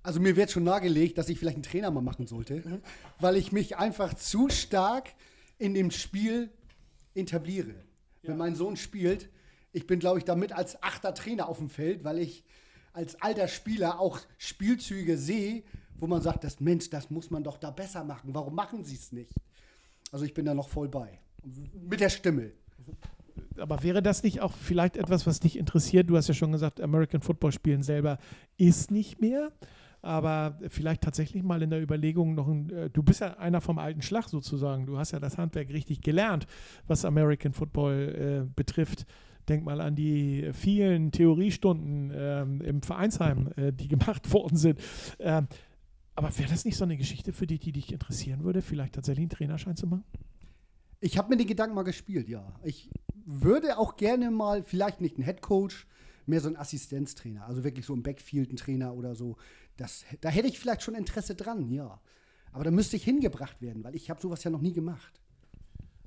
Also 0.05 0.19
mir 0.19 0.35
wird 0.35 0.51
schon 0.51 0.63
nahegelegt, 0.63 1.17
dass 1.17 1.29
ich 1.29 1.39
vielleicht 1.39 1.55
einen 1.55 1.63
Trainer 1.63 1.89
mal 1.89 2.01
machen 2.01 2.27
sollte, 2.27 2.79
weil 3.19 3.35
ich 3.37 3.51
mich 3.51 3.77
einfach 3.77 4.13
zu 4.13 4.49
stark 4.49 5.09
in 5.57 5.73
dem 5.73 5.89
Spiel 5.89 6.51
etabliere. 7.15 7.73
Wenn 8.21 8.37
mein 8.37 8.55
Sohn 8.55 8.77
spielt, 8.77 9.29
ich 9.73 9.87
bin, 9.87 9.99
glaube 9.99 10.19
ich, 10.19 10.23
damit 10.23 10.51
als 10.51 10.81
achter 10.83 11.15
Trainer 11.15 11.49
auf 11.49 11.57
dem 11.57 11.69
Feld, 11.69 12.03
weil 12.03 12.19
ich 12.19 12.43
als 12.93 13.19
alter 13.19 13.47
Spieler 13.47 13.99
auch 13.99 14.19
Spielzüge 14.37 15.17
sehe, 15.17 15.63
wo 15.97 16.05
man 16.05 16.21
sagt, 16.21 16.43
das 16.43 16.59
Mensch, 16.59 16.91
das 16.91 17.09
muss 17.09 17.31
man 17.31 17.43
doch 17.43 17.57
da 17.57 17.71
besser 17.71 18.03
machen. 18.03 18.29
Warum 18.33 18.53
machen 18.53 18.83
sie 18.83 18.95
es 18.95 19.11
nicht? 19.11 19.33
Also 20.11 20.23
ich 20.23 20.35
bin 20.35 20.45
da 20.45 20.53
noch 20.53 20.69
voll 20.69 20.87
bei. 20.87 21.19
Mit 21.89 21.99
der 21.99 22.09
Stimme. 22.09 22.51
Aber 23.57 23.81
wäre 23.81 24.03
das 24.03 24.21
nicht 24.21 24.39
auch 24.41 24.53
vielleicht 24.53 24.97
etwas, 24.97 25.25
was 25.25 25.39
dich 25.39 25.57
interessiert? 25.57 26.11
Du 26.11 26.15
hast 26.15 26.27
ja 26.27 26.35
schon 26.35 26.51
gesagt, 26.51 26.79
American 26.79 27.21
Football 27.21 27.51
spielen 27.51 27.81
selber 27.81 28.19
ist 28.57 28.91
nicht 28.91 29.19
mehr. 29.19 29.51
Aber 30.05 30.59
vielleicht 30.69 31.01
tatsächlich 31.01 31.41
mal 31.41 31.61
in 31.63 31.71
der 31.71 31.81
Überlegung 31.81 32.35
noch 32.35 32.47
ein, 32.47 32.69
äh, 32.69 32.89
du 32.91 33.01
bist 33.01 33.21
ja 33.21 33.37
einer 33.37 33.59
vom 33.59 33.79
alten 33.79 34.03
Schlag 34.03 34.29
sozusagen, 34.29 34.85
du 34.85 34.99
hast 34.99 35.11
ja 35.11 35.19
das 35.19 35.37
Handwerk 35.37 35.69
richtig 35.69 36.01
gelernt, 36.01 36.45
was 36.87 37.05
American 37.05 37.53
Football 37.53 38.45
äh, 38.45 38.53
betrifft. 38.55 39.05
Denk 39.49 39.65
mal 39.65 39.81
an 39.81 39.95
die 39.95 40.51
vielen 40.53 41.11
Theoriestunden 41.11 42.11
ähm, 42.15 42.61
im 42.61 42.81
Vereinsheim, 42.83 43.49
äh, 43.55 43.73
die 43.73 43.87
gemacht 43.89 44.31
worden 44.31 44.57
sind. 44.57 44.79
Ähm, 45.19 45.47
aber 46.15 46.37
wäre 46.37 46.49
das 46.49 46.65
nicht 46.65 46.77
so 46.77 46.85
eine 46.85 46.97
Geschichte 46.97 47.33
für 47.33 47.47
dich, 47.47 47.59
die 47.59 47.71
dich 47.71 47.91
interessieren 47.91 48.43
würde, 48.43 48.61
vielleicht 48.61 48.95
tatsächlich 48.95 49.23
einen 49.23 49.29
Trainerschein 49.29 49.75
zu 49.75 49.87
machen? 49.87 50.03
Ich 50.99 51.17
habe 51.17 51.29
mir 51.29 51.37
den 51.37 51.47
Gedanken 51.47 51.75
mal 51.75 51.83
gespielt, 51.83 52.29
ja. 52.29 52.53
Ich 52.63 52.89
würde 53.25 53.77
auch 53.79 53.97
gerne 53.97 54.29
mal, 54.29 54.63
vielleicht 54.63 55.01
nicht 55.01 55.15
einen 55.15 55.25
Headcoach, 55.25 55.87
mehr 56.27 56.41
so 56.41 56.47
einen 56.47 56.57
Assistenztrainer, 56.57 57.45
also 57.45 57.63
wirklich 57.63 57.85
so 57.85 57.93
ein 57.93 58.03
Backfield 58.03 58.51
ein 58.51 58.57
Trainer 58.57 58.93
oder 58.93 59.15
so. 59.15 59.37
Das, 59.77 60.05
da 60.21 60.29
hätte 60.29 60.47
ich 60.47 60.59
vielleicht 60.59 60.81
schon 60.81 60.95
Interesse 60.95 61.35
dran, 61.35 61.69
ja. 61.71 61.99
Aber 62.51 62.63
da 62.63 62.71
müsste 62.71 62.95
ich 62.95 63.03
hingebracht 63.03 63.61
werden, 63.61 63.83
weil 63.83 63.95
ich 63.95 64.09
habe 64.09 64.21
sowas 64.21 64.43
ja 64.43 64.49
noch 64.49 64.61
nie 64.61 64.73
gemacht. 64.73 65.19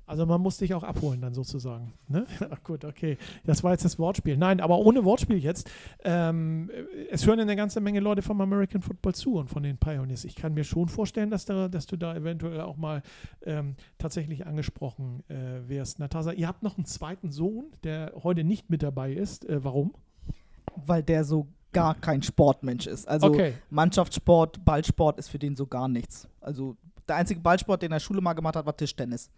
Also 0.09 0.25
man 0.25 0.41
muss 0.41 0.57
dich 0.57 0.73
auch 0.73 0.81
abholen 0.81 1.21
dann 1.21 1.35
sozusagen. 1.35 1.93
Ne? 2.07 2.25
Ach 2.49 2.63
gut, 2.63 2.83
okay. 2.83 3.19
Das 3.45 3.63
war 3.63 3.73
jetzt 3.73 3.85
das 3.85 3.99
Wortspiel. 3.99 4.37
Nein, 4.37 4.59
aber 4.59 4.79
ohne 4.79 5.05
Wortspiel 5.05 5.37
jetzt. 5.37 5.69
Ähm, 6.03 6.71
es 7.11 7.27
hören 7.27 7.39
eine 7.39 7.55
ganze 7.55 7.79
Menge 7.79 7.99
Leute 7.99 8.23
vom 8.23 8.41
American 8.41 8.81
Football 8.81 9.13
zu 9.13 9.35
und 9.35 9.51
von 9.51 9.61
den 9.61 9.77
Pioneers. 9.77 10.25
Ich 10.25 10.35
kann 10.35 10.55
mir 10.55 10.63
schon 10.63 10.89
vorstellen, 10.89 11.29
dass, 11.29 11.45
da, 11.45 11.67
dass 11.67 11.85
du 11.85 11.95
da 11.95 12.15
eventuell 12.15 12.61
auch 12.61 12.75
mal 12.75 13.03
ähm, 13.43 13.75
tatsächlich 13.99 14.47
angesprochen 14.47 15.21
äh, 15.29 15.69
wärst. 15.69 15.99
Natasa, 15.99 16.31
ihr 16.31 16.47
habt 16.47 16.63
noch 16.63 16.77
einen 16.77 16.85
zweiten 16.85 17.31
Sohn, 17.31 17.65
der 17.83 18.13
heute 18.23 18.43
nicht 18.43 18.71
mit 18.71 18.81
dabei 18.81 19.13
ist. 19.13 19.47
Äh, 19.47 19.63
warum? 19.63 19.93
Weil 20.75 21.03
der 21.03 21.23
so 21.23 21.47
gar 21.71 21.95
kein 21.95 22.21
Sportmensch 22.23 22.87
ist. 22.87 23.07
Also 23.07 23.27
Okay. 23.27 23.53
Mannschaftssport, 23.69 24.63
Ballsport 24.65 25.19
ist 25.19 25.29
für 25.29 25.39
den 25.39 25.55
so 25.55 25.67
gar 25.67 25.87
nichts. 25.87 26.27
Also 26.41 26.75
der 27.07 27.17
einzige 27.17 27.39
Ballsport, 27.39 27.81
den 27.81 27.87
er 27.91 27.95
in 27.95 27.99
der 27.99 27.99
Schule 27.99 28.21
mal 28.21 28.33
gemacht 28.33 28.55
hat, 28.55 28.65
war 28.65 28.75
Tischtennis. 28.75 29.29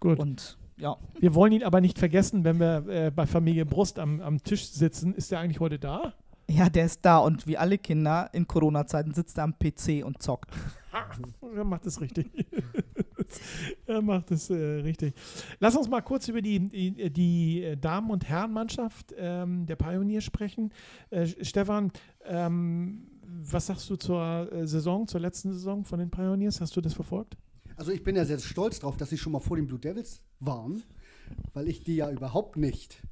Gut. 0.00 0.18
Und 0.18 0.56
ja, 0.76 0.96
Wir 1.20 1.34
wollen 1.34 1.52
ihn 1.52 1.62
aber 1.62 1.80
nicht 1.80 1.98
vergessen, 1.98 2.44
wenn 2.44 2.58
wir 2.58 2.86
äh, 2.88 3.10
bei 3.10 3.26
Familie 3.26 3.64
Brust 3.66 3.98
am, 3.98 4.20
am 4.20 4.42
Tisch 4.42 4.66
sitzen. 4.66 5.14
Ist 5.14 5.30
der 5.30 5.40
eigentlich 5.40 5.60
heute 5.60 5.78
da? 5.78 6.14
ja, 6.46 6.68
der 6.68 6.84
ist 6.84 7.00
da 7.04 7.18
und 7.18 7.46
wie 7.46 7.56
alle 7.56 7.78
Kinder 7.78 8.28
in 8.32 8.46
Corona-Zeiten 8.46 9.14
sitzt 9.14 9.38
er 9.38 9.44
am 9.44 9.54
PC 9.58 10.04
und 10.04 10.22
zockt. 10.22 10.50
Er 11.56 11.64
macht 11.64 11.86
es 11.86 12.00
richtig. 12.00 12.30
er 13.86 14.02
macht 14.02 14.30
es 14.30 14.50
äh, 14.50 14.54
richtig. 14.54 15.14
Lass 15.60 15.76
uns 15.76 15.88
mal 15.88 16.00
kurz 16.00 16.28
über 16.28 16.42
die, 16.42 16.68
die, 16.68 17.10
die 17.10 17.62
äh, 17.62 17.76
Damen- 17.76 18.10
und 18.10 18.28
Herrenmannschaft 18.28 19.14
ähm, 19.16 19.66
der 19.66 19.76
Pionier 19.76 20.20
sprechen. 20.20 20.72
Äh, 21.10 21.26
Stefan, 21.42 21.90
ähm, 22.24 23.06
was 23.22 23.66
sagst 23.66 23.88
du 23.90 23.96
zur 23.96 24.52
äh, 24.52 24.66
Saison, 24.66 25.06
zur 25.06 25.20
letzten 25.20 25.52
Saison 25.52 25.84
von 25.84 25.98
den 25.98 26.10
Pioneers? 26.10 26.60
Hast 26.60 26.76
du 26.76 26.80
das 26.80 26.94
verfolgt? 26.94 27.36
Also 27.76 27.90
ich 27.90 28.04
bin 28.04 28.16
ja 28.16 28.24
sehr 28.24 28.38
stolz 28.38 28.78
drauf, 28.80 28.96
dass 28.96 29.10
sie 29.10 29.18
schon 29.18 29.32
mal 29.32 29.40
vor 29.40 29.56
den 29.56 29.66
Blue 29.66 29.78
Devils 29.78 30.22
waren, 30.40 30.82
weil 31.52 31.68
ich 31.68 31.82
die 31.82 31.96
ja 31.96 32.10
überhaupt 32.10 32.56
nicht 32.56 33.02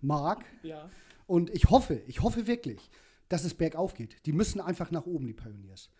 mag. 0.00 0.44
Ja. 0.62 0.90
Und 1.26 1.50
ich 1.50 1.70
hoffe, 1.70 2.02
ich 2.06 2.22
hoffe 2.22 2.46
wirklich, 2.46 2.90
dass 3.28 3.44
es 3.44 3.54
bergauf 3.54 3.94
geht. 3.94 4.26
Die 4.26 4.32
müssen 4.32 4.60
einfach 4.60 4.90
nach 4.90 5.06
oben, 5.06 5.26
die 5.26 5.32
Pioneers. 5.32 5.90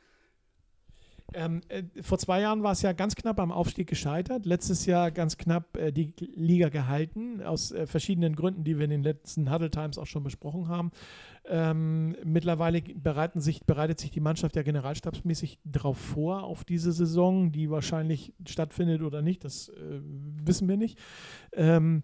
Ähm, 1.35 1.61
äh, 1.69 1.83
vor 2.03 2.19
zwei 2.19 2.41
Jahren 2.41 2.63
war 2.63 2.73
es 2.73 2.83
ja 2.83 2.93
ganz 2.93 3.15
knapp 3.15 3.39
am 3.41 3.53
Aufstieg 3.53 3.89
gescheitert. 3.89 4.47
Letztes 4.47 4.87
Jahr 4.87 5.11
ganz 5.11 5.37
knapp 5.37 5.77
äh, 5.77 5.93
die 5.93 6.13
Liga 6.35 6.69
gehalten, 6.69 7.43
aus 7.43 7.73
äh, 7.73 7.87
verschiedenen 7.87 8.37
Gründen, 8.37 8.65
die 8.65 8.79
wir 8.79 8.85
in 8.85 8.91
den 8.91 9.03
letzten 9.03 9.53
Huddle 9.53 9.71
Times 9.71 9.99
auch 9.99 10.07
schon 10.07 10.23
besprochen 10.23 10.69
haben. 10.69 10.91
Ähm, 11.47 12.17
mittlerweile 12.23 12.83
sich, 13.35 13.65
bereitet 13.65 13.99
sich 13.99 14.11
die 14.11 14.21
Mannschaft 14.21 14.57
ja 14.57 14.63
generalstabsmäßig 14.63 15.59
darauf 15.65 15.99
vor, 15.99 16.45
auf 16.45 16.65
diese 16.65 16.93
Saison, 16.93 17.51
die 17.51 17.71
wahrscheinlich 17.71 18.35
stattfindet 18.47 19.03
oder 19.03 19.23
nicht, 19.23 19.45
das 19.45 19.71
äh, 19.71 20.01
wissen 20.45 20.69
wir 20.69 20.77
nicht. 20.77 20.99
Ähm, 21.53 22.03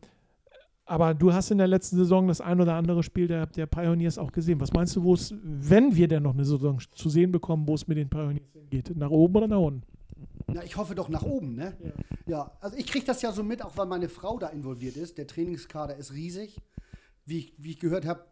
aber 0.87 1.15
du 1.15 1.33
hast 1.33 1.51
in 1.51 1.59
der 1.59 1.67
letzten 1.67 1.97
Saison 1.97 2.29
das 2.29 2.41
ein 2.41 2.61
oder 2.61 2.75
andere 2.75 3.03
Spiel 3.03 3.27
der, 3.27 3.47
der 3.47 3.67
Pioneers 3.67 4.19
auch 4.19 4.31
gesehen. 4.31 4.61
Was 4.61 4.73
meinst 4.73 4.95
du, 4.95 5.03
wo 5.03 5.15
es, 5.15 5.35
wenn 5.43 5.97
wir 5.97 6.07
denn 6.07 6.23
noch 6.23 6.35
eine 6.35 6.45
Saison 6.45 6.79
zu 6.93 7.11
sehen 7.11 7.33
bekommen, 7.33 7.67
wo 7.67 7.75
es 7.75 7.87
mit 7.89 7.99
den 7.99 8.09
Pioneers 8.09 8.47
hingeht? 8.53 8.97
Nach 8.97 9.11
oben 9.11 9.37
oder 9.37 9.49
nach 9.49 9.59
unten? 9.59 9.83
Na, 10.47 10.63
ich 10.63 10.77
hoffe 10.77 10.95
doch 10.95 11.09
nach 11.09 11.25
oben, 11.25 11.57
ne? 11.57 11.77
Ja, 12.27 12.53
also 12.61 12.77
ich 12.77 12.87
kriege 12.87 13.05
das 13.05 13.21
ja 13.21 13.33
so 13.33 13.43
mit, 13.43 13.65
auch 13.65 13.77
weil 13.77 13.87
meine 13.87 14.09
Frau 14.09 14.39
da 14.39 14.47
involviert 14.47 14.97
ist. 14.97 15.19
Der 15.19 15.27
Trainingskader 15.27 15.97
ist 15.97 16.13
riesig. 16.13 16.57
Wie 17.25 17.39
ich, 17.39 17.55
wie 17.59 17.71
ich 17.71 17.81
gehört 17.81 18.07
habe, 18.07 18.23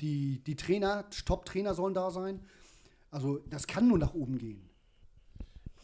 die, 0.00 0.40
die 0.44 0.54
Trainer, 0.54 1.04
Top-Trainer 1.26 1.74
sollen 1.74 1.94
da 1.94 2.12
sein. 2.12 2.40
Also 3.10 3.38
das 3.50 3.66
kann 3.66 3.88
nur 3.88 3.98
nach 3.98 4.14
oben 4.14 4.38
gehen. 4.38 4.70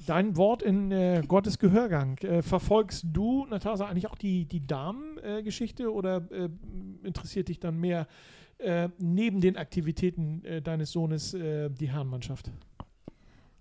Dein 0.06 0.36
Wort 0.36 0.62
in 0.62 0.90
äh, 0.90 1.22
Gottes 1.26 1.58
Gehörgang. 1.58 2.18
Äh, 2.18 2.42
verfolgst 2.42 3.04
du, 3.12 3.46
Natascha, 3.46 3.86
eigentlich 3.86 4.08
auch 4.08 4.16
die, 4.16 4.44
die 4.46 4.66
Damen-Geschichte 4.66 5.92
oder 5.92 6.22
äh, 6.30 6.48
interessiert 7.02 7.48
dich 7.48 7.60
dann 7.60 7.78
mehr 7.78 8.06
äh, 8.58 8.88
neben 8.98 9.40
den 9.40 9.56
Aktivitäten 9.56 10.44
äh, 10.44 10.62
deines 10.62 10.92
Sohnes 10.92 11.34
äh, 11.34 11.70
die 11.70 11.90
Herrenmannschaft? 11.90 12.50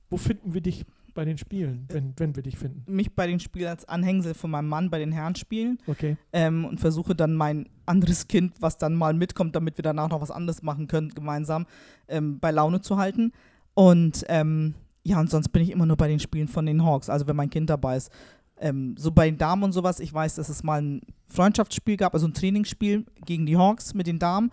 Wo 0.09 0.17
finden 0.17 0.53
wir 0.53 0.61
dich 0.61 0.85
bei 1.13 1.25
den 1.25 1.37
Spielen, 1.37 1.85
wenn, 1.89 2.13
wenn 2.17 2.35
wir 2.35 2.43
dich 2.43 2.57
finden? 2.57 2.83
Mich 2.87 3.13
bei 3.13 3.27
den 3.27 3.39
Spielen 3.39 3.67
als 3.67 3.87
Anhängsel 3.87 4.33
von 4.33 4.51
meinem 4.51 4.67
Mann 4.69 4.89
bei 4.89 4.99
den 4.99 5.11
Herren 5.11 5.35
spielen 5.35 5.77
Okay. 5.87 6.17
ähm, 6.33 6.65
und 6.65 6.79
versuche 6.79 7.15
dann 7.15 7.35
mein 7.35 7.69
anderes 7.85 8.27
Kind, 8.27 8.55
was 8.59 8.77
dann 8.77 8.95
mal 8.95 9.13
mitkommt, 9.13 9.55
damit 9.55 9.77
wir 9.77 9.83
danach 9.83 10.09
noch 10.09 10.21
was 10.21 10.31
anderes 10.31 10.61
machen 10.63 10.87
können, 10.87 11.09
gemeinsam 11.09 11.65
ähm, 12.07 12.39
bei 12.39 12.51
Laune 12.51 12.81
zu 12.81 12.97
halten. 12.97 13.31
Und 13.73 14.25
ähm, 14.27 14.75
ja, 15.09 15.19
und 15.19 15.29
sonst 15.29 15.49
bin 15.49 15.63
ich 15.63 15.71
immer 15.71 15.87
nur 15.87 15.97
bei 15.97 16.07
den 16.07 16.19
Spielen 16.19 16.47
von 16.47 16.65
den 16.65 16.85
Hawks, 16.85 17.09
also 17.09 17.27
wenn 17.27 17.35
mein 17.35 17.49
Kind 17.49 17.69
dabei 17.69 17.97
ist. 17.97 18.11
Ähm, 18.59 18.95
so 18.97 19.11
bei 19.11 19.25
den 19.25 19.37
Damen 19.37 19.63
und 19.63 19.71
sowas, 19.71 19.99
ich 19.99 20.13
weiß, 20.13 20.35
dass 20.35 20.49
es 20.49 20.63
mal 20.63 20.81
ein 20.81 21.01
Freundschaftsspiel 21.27 21.97
gab, 21.97 22.13
also 22.13 22.27
ein 22.27 22.33
Trainingsspiel 22.33 23.05
gegen 23.25 23.45
die 23.45 23.57
Hawks 23.57 23.95
mit 23.95 24.05
den 24.05 24.19
Damen. 24.19 24.51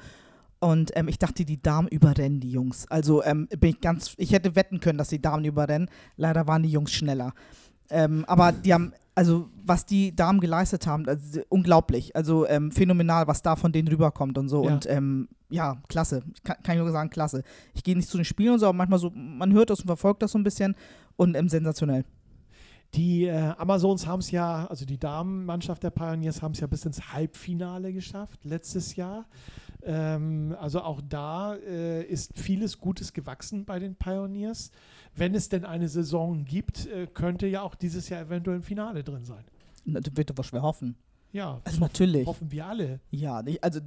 Und 0.59 0.92
ähm, 0.97 1.09
ich 1.09 1.19
dachte, 1.19 1.45
die 1.45 1.61
Damen 1.61 1.88
überrennen 1.88 2.40
die 2.40 2.51
Jungs. 2.51 2.87
Also 2.88 3.23
ähm, 3.23 3.49
bin 3.49 3.71
ich 3.71 3.81
ganz, 3.83 4.14
ich 4.16 4.33
hätte 4.33 4.57
wetten 4.57 4.81
können, 4.81 4.97
dass 4.97 5.09
die 5.09 5.21
Damen 5.21 5.45
überrennen. 5.45 5.90
Leider 6.16 6.47
waren 6.47 6.62
die 6.62 6.71
Jungs 6.71 6.92
schneller. 6.92 7.35
Ähm, 7.90 8.25
aber 8.27 8.53
die 8.53 8.73
haben, 8.73 8.95
also 9.17 9.49
was 9.65 9.87
die 9.87 10.15
Damen 10.15 10.41
geleistet 10.41 10.87
haben, 10.87 11.09
also, 11.09 11.41
unglaublich. 11.49 12.15
Also 12.15 12.47
ähm, 12.47 12.71
phänomenal, 12.71 13.27
was 13.27 13.43
da 13.43 13.57
von 13.57 13.73
denen 13.73 13.89
rüberkommt 13.89 14.37
und 14.39 14.49
so. 14.49 14.65
Ja. 14.65 14.75
Und 14.75 14.87
ähm, 14.89 15.29
ja, 15.49 15.79
klasse. 15.89 16.23
Ich 16.35 16.43
kann, 16.45 16.57
kann 16.63 16.77
ich 16.77 16.83
nur 16.83 16.93
sagen, 16.93 17.09
klasse. 17.09 17.43
Ich 17.75 17.83
gehe 17.83 17.97
nicht 17.97 18.09
zu 18.09 18.19
den 18.19 18.27
Spielen 18.27 18.53
und 18.53 18.59
so, 18.61 18.67
aber 18.67 18.77
manchmal 18.77 18.99
so, 18.99 19.11
man 19.11 19.53
hört 19.55 19.71
das 19.71 19.81
und 19.81 19.87
verfolgt 19.87 20.23
das 20.23 20.33
so 20.33 20.39
ein 20.39 20.45
bisschen 20.45 20.77
und 21.17 21.35
ähm, 21.35 21.49
sensationell. 21.49 22.05
Die 22.95 23.25
äh, 23.25 23.53
Amazons 23.57 24.07
haben 24.07 24.21
es 24.21 24.31
ja, 24.31 24.67
also 24.67 24.85
die 24.85 24.99
Damenmannschaft 24.99 25.83
der 25.83 25.91
Pioneers 25.91 26.43
haben 26.43 26.53
es 26.53 26.61
ja 26.61 26.67
bis 26.67 26.85
ins 26.85 27.13
Halbfinale 27.13 27.93
geschafft 27.93 28.45
letztes 28.45 28.97
Jahr. 28.97 29.27
Ähm, 29.83 30.55
also 30.61 30.83
auch 30.83 31.01
da 31.01 31.55
äh, 31.55 32.05
ist 32.05 32.33
vieles 32.39 32.79
Gutes 32.79 33.13
gewachsen 33.13 33.65
bei 33.65 33.79
den 33.79 33.97
Pioneers. 33.97 34.71
Wenn 35.17 35.35
es 35.35 35.49
denn 35.49 35.65
eine 35.65 35.89
Saison 35.89 36.45
gibt, 36.45 36.87
äh, 36.87 37.07
könnte 37.07 37.47
ja 37.47 37.63
auch 37.63 37.75
dieses 37.75 38.09
Jahr 38.11 38.23
eventuell 38.23 38.59
ein 38.59 38.63
Finale 38.63 39.03
drin 39.03 39.25
sein. 39.25 39.45
Das 39.87 40.17
wird 40.17 40.31
aber 40.31 40.45
schwer 40.45 40.63
hoffen. 40.63 40.97
Ja, 41.33 41.61
Also 41.65 41.77
hoffen, 41.77 41.81
natürlich. 41.81 42.27
hoffen 42.27 42.51
wir 42.51 42.65
alle. 42.67 43.01
Ja, 43.11 43.43
nicht, 43.43 43.62
also 43.62 43.81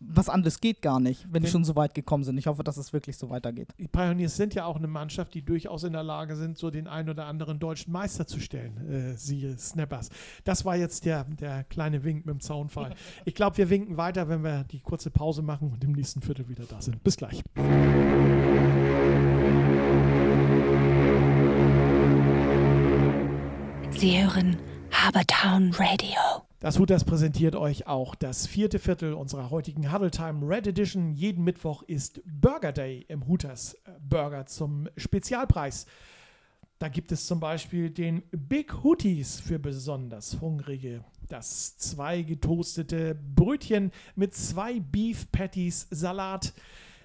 was 0.00 0.28
anderes 0.30 0.60
geht 0.60 0.80
gar 0.80 1.00
nicht, 1.00 1.24
wenn 1.24 1.42
die 1.42 1.46
Wenn- 1.46 1.52
schon 1.52 1.64
so 1.64 1.76
weit 1.76 1.92
gekommen 1.94 2.24
sind. 2.24 2.38
Ich 2.38 2.46
hoffe, 2.46 2.64
dass 2.64 2.78
es 2.78 2.92
wirklich 2.94 3.18
so 3.18 3.28
weitergeht. 3.28 3.68
Die 3.78 3.88
Pioneers 3.88 4.36
sind 4.36 4.54
ja 4.54 4.64
auch 4.64 4.76
eine 4.76 4.86
Mannschaft, 4.86 5.34
die 5.34 5.42
durchaus 5.42 5.84
in 5.84 5.92
der 5.92 6.02
Lage 6.02 6.34
sind, 6.36 6.56
so 6.56 6.70
den 6.70 6.86
einen 6.86 7.10
oder 7.10 7.26
anderen 7.26 7.58
deutschen 7.58 7.92
Meister 7.92 8.26
zu 8.26 8.40
stellen. 8.40 8.76
Äh, 8.90 9.16
siehe 9.18 9.58
Snappers. 9.58 10.08
Das 10.44 10.64
war 10.64 10.76
jetzt 10.76 11.04
der, 11.04 11.24
der 11.24 11.64
kleine 11.64 12.04
Wink 12.04 12.24
mit 12.24 12.32
dem 12.34 12.40
Zaunfall. 12.40 12.94
Ich 13.26 13.34
glaube, 13.34 13.56
wir 13.58 13.68
winken 13.70 13.96
weiter, 13.96 14.28
wenn 14.28 14.42
wir 14.42 14.64
die 14.64 14.80
kurze 14.80 15.10
Pause 15.10 15.42
machen 15.42 15.70
und 15.72 15.82
im 15.84 15.92
nächsten 15.92 16.20
Viertel 16.22 16.48
wieder 16.48 16.64
da 16.64 16.80
sind. 16.80 17.02
Bis 17.04 17.16
gleich. 17.16 17.42
Sie 23.90 24.22
hören 24.22 24.56
Habertown 24.90 25.72
Radio. 25.74 26.43
Das 26.64 26.78
Hutas 26.78 27.04
präsentiert 27.04 27.56
euch 27.56 27.86
auch 27.86 28.14
das 28.14 28.46
vierte 28.46 28.78
Viertel 28.78 29.12
unserer 29.12 29.50
heutigen 29.50 29.92
Huddle 29.92 30.10
Time 30.10 30.48
Red 30.48 30.66
Edition. 30.66 31.12
Jeden 31.12 31.44
Mittwoch 31.44 31.82
ist 31.82 32.22
Burger 32.24 32.72
Day 32.72 33.04
im 33.08 33.26
Hutas 33.26 33.74
äh, 33.84 33.90
Burger 34.00 34.46
zum 34.46 34.88
Spezialpreis. 34.96 35.84
Da 36.78 36.88
gibt 36.88 37.12
es 37.12 37.26
zum 37.26 37.38
Beispiel 37.38 37.90
den 37.90 38.22
Big 38.30 38.82
Hooties 38.82 39.40
für 39.40 39.58
besonders 39.58 40.40
Hungrige. 40.40 41.04
Das 41.28 41.76
zwei 41.76 42.22
getoastete 42.22 43.14
Brötchen 43.14 43.92
mit 44.16 44.34
zwei 44.34 44.80
Beef 44.80 45.30
Patties, 45.32 45.86
Salat, 45.90 46.54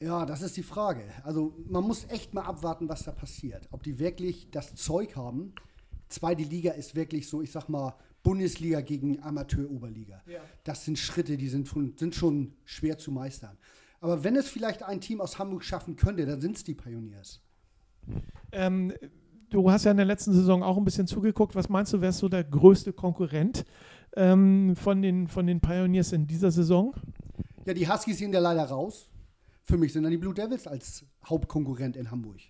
Ja, 0.00 0.24
das 0.24 0.40
ist 0.40 0.56
die 0.56 0.62
Frage. 0.62 1.02
Also 1.24 1.54
man 1.68 1.84
muss 1.84 2.06
echt 2.08 2.32
mal 2.32 2.44
abwarten, 2.44 2.88
was 2.88 3.02
da 3.04 3.12
passiert. 3.12 3.68
Ob 3.70 3.82
die 3.82 3.98
wirklich 3.98 4.50
das 4.50 4.74
Zeug 4.74 5.14
haben. 5.14 5.52
Zweite 6.08 6.42
Liga 6.42 6.72
ist 6.72 6.94
wirklich 6.94 7.28
so, 7.28 7.42
ich 7.42 7.52
sag 7.52 7.68
mal, 7.68 7.94
Bundesliga 8.22 8.80
gegen 8.80 9.22
Amateur-Oberliga. 9.22 10.22
Ja. 10.26 10.40
Das 10.64 10.84
sind 10.84 10.98
Schritte, 10.98 11.36
die 11.36 11.48
sind 11.48 11.68
schon, 11.68 11.94
sind 11.96 12.14
schon 12.14 12.54
schwer 12.64 12.98
zu 12.98 13.10
meistern. 13.10 13.56
Aber 14.00 14.24
wenn 14.24 14.36
es 14.36 14.48
vielleicht 14.48 14.82
ein 14.82 15.00
Team 15.00 15.20
aus 15.20 15.38
Hamburg 15.38 15.64
schaffen 15.64 15.96
könnte, 15.96 16.26
dann 16.26 16.40
sind 16.40 16.56
es 16.56 16.64
die 16.64 16.74
Pioneers. 16.74 17.40
Ähm, 18.52 18.92
du 19.50 19.70
hast 19.70 19.84
ja 19.84 19.90
in 19.90 19.96
der 19.96 20.06
letzten 20.06 20.32
Saison 20.32 20.62
auch 20.62 20.76
ein 20.76 20.84
bisschen 20.84 21.06
zugeguckt. 21.06 21.54
Was 21.54 21.68
meinst 21.68 21.92
du, 21.92 22.00
wer 22.00 22.10
ist 22.10 22.18
so 22.18 22.28
der 22.28 22.44
größte 22.44 22.92
Konkurrent 22.92 23.64
ähm, 24.16 24.74
von, 24.76 25.02
den, 25.02 25.28
von 25.28 25.46
den 25.46 25.60
Pioneers 25.60 26.12
in 26.12 26.26
dieser 26.26 26.50
Saison? 26.50 26.94
Ja, 27.66 27.74
die 27.74 27.88
Huskies 27.88 28.18
sind 28.18 28.32
ja 28.32 28.40
leider 28.40 28.64
raus. 28.64 29.08
Für 29.62 29.76
mich 29.76 29.92
sind 29.92 30.02
dann 30.02 30.12
die 30.12 30.18
Blue 30.18 30.34
Devils 30.34 30.66
als 30.66 31.04
Hauptkonkurrent 31.24 31.96
in 31.96 32.10
Hamburg. 32.10 32.40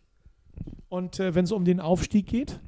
Und 0.88 1.20
äh, 1.20 1.34
wenn 1.34 1.44
es 1.44 1.52
um 1.52 1.64
den 1.64 1.80
Aufstieg 1.80 2.26
geht? 2.26 2.60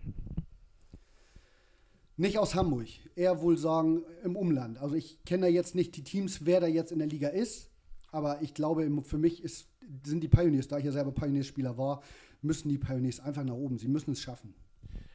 Nicht 2.23 2.39
aus 2.39 2.55
Hamburg, 2.55 2.87
eher 3.17 3.43
wohl 3.43 3.59
sagen 3.59 4.05
im 4.23 4.37
Umland. 4.37 4.79
Also 4.79 4.95
ich 4.95 5.25
kenne 5.25 5.47
da 5.47 5.49
jetzt 5.49 5.75
nicht 5.75 5.97
die 5.97 6.05
Teams, 6.05 6.47
wer 6.47 6.61
da 6.61 6.69
jetzt 6.69 6.93
in 6.93 7.01
der 7.01 7.09
Liga 7.09 7.27
ist, 7.27 7.69
aber 8.13 8.41
ich 8.43 8.55
glaube, 8.55 8.89
für 9.03 9.19
mich 9.19 9.43
ist, 9.43 9.67
sind 10.05 10.23
die 10.23 10.29
Pioneers, 10.29 10.69
da 10.69 10.79
ich 10.79 10.85
ja 10.85 10.93
selber 10.93 11.11
Pioneerspieler 11.11 11.77
war, 11.77 12.01
müssen 12.41 12.69
die 12.69 12.79
Pioneers 12.79 13.19
einfach 13.19 13.43
nach 13.43 13.57
oben. 13.57 13.77
Sie 13.77 13.89
müssen 13.89 14.13
es 14.13 14.21
schaffen. 14.21 14.55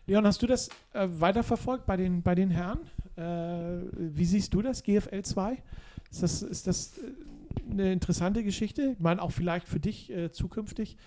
Leon, 0.06 0.26
hast 0.26 0.42
du 0.42 0.48
das 0.48 0.68
äh, 0.92 1.08
weiterverfolgt 1.10 1.86
bei 1.86 1.96
den, 1.96 2.24
bei 2.24 2.36
den 2.36 2.50
Herren? 2.50 2.80
Äh, 3.16 3.88
wie 3.94 4.26
siehst 4.26 4.54
du 4.54 4.62
das, 4.62 4.84
GFL 4.84 5.22
2? 5.22 5.64
Ist 6.12 6.24
das, 6.24 6.42
ist 6.42 6.68
das 6.68 6.98
äh, 6.98 7.72
eine 7.72 7.94
interessante 7.94 8.44
Geschichte? 8.44 8.96
Ich 8.98 9.00
meine, 9.00 9.22
auch 9.22 9.32
vielleicht 9.32 9.70
für 9.70 9.80
dich 9.80 10.12
äh, 10.12 10.34
zukünftig, 10.34 10.98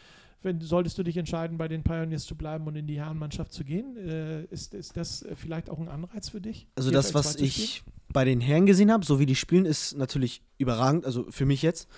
wenn, 0.43 0.61
solltest 0.61 0.97
du 0.99 1.03
dich 1.03 1.17
entscheiden, 1.17 1.59
bei 1.59 1.69
den 1.69 1.83
Pioneers 1.83 2.25
zu 2.25 2.37
bleiben 2.37 2.67
und 2.67 2.77
in 2.77 2.87
die 2.87 2.99
Herrenmannschaft 2.99 3.53
zu 3.53 3.65
gehen. 3.65 3.97
Äh, 3.97 4.45
ist, 4.45 4.75
ist 4.75 4.97
das 4.97 5.23
äh, 5.23 5.35
vielleicht 5.37 5.69
auch 5.71 5.79
ein 5.79 5.89
Anreiz 5.89 6.31
für 6.31 6.41
dich? 6.41 6.67
Also 6.77 6.91
das, 6.91 7.09
2 7.09 7.19
was 7.19 7.37
ich 7.37 7.77
spielen? 7.77 7.95
bei 8.13 8.25
den 8.25 8.41
Herren 8.41 8.67
gesehen 8.67 8.91
habe, 8.91 9.05
so 9.05 9.19
wie 9.19 9.27
die 9.27 9.37
spielen, 9.37 9.67
ist 9.67 9.97
natürlich 9.97 10.43
überragend, 10.59 11.05
also 11.05 11.27
für 11.31 11.47
mich 11.47 11.63
jetzt. 11.63 11.89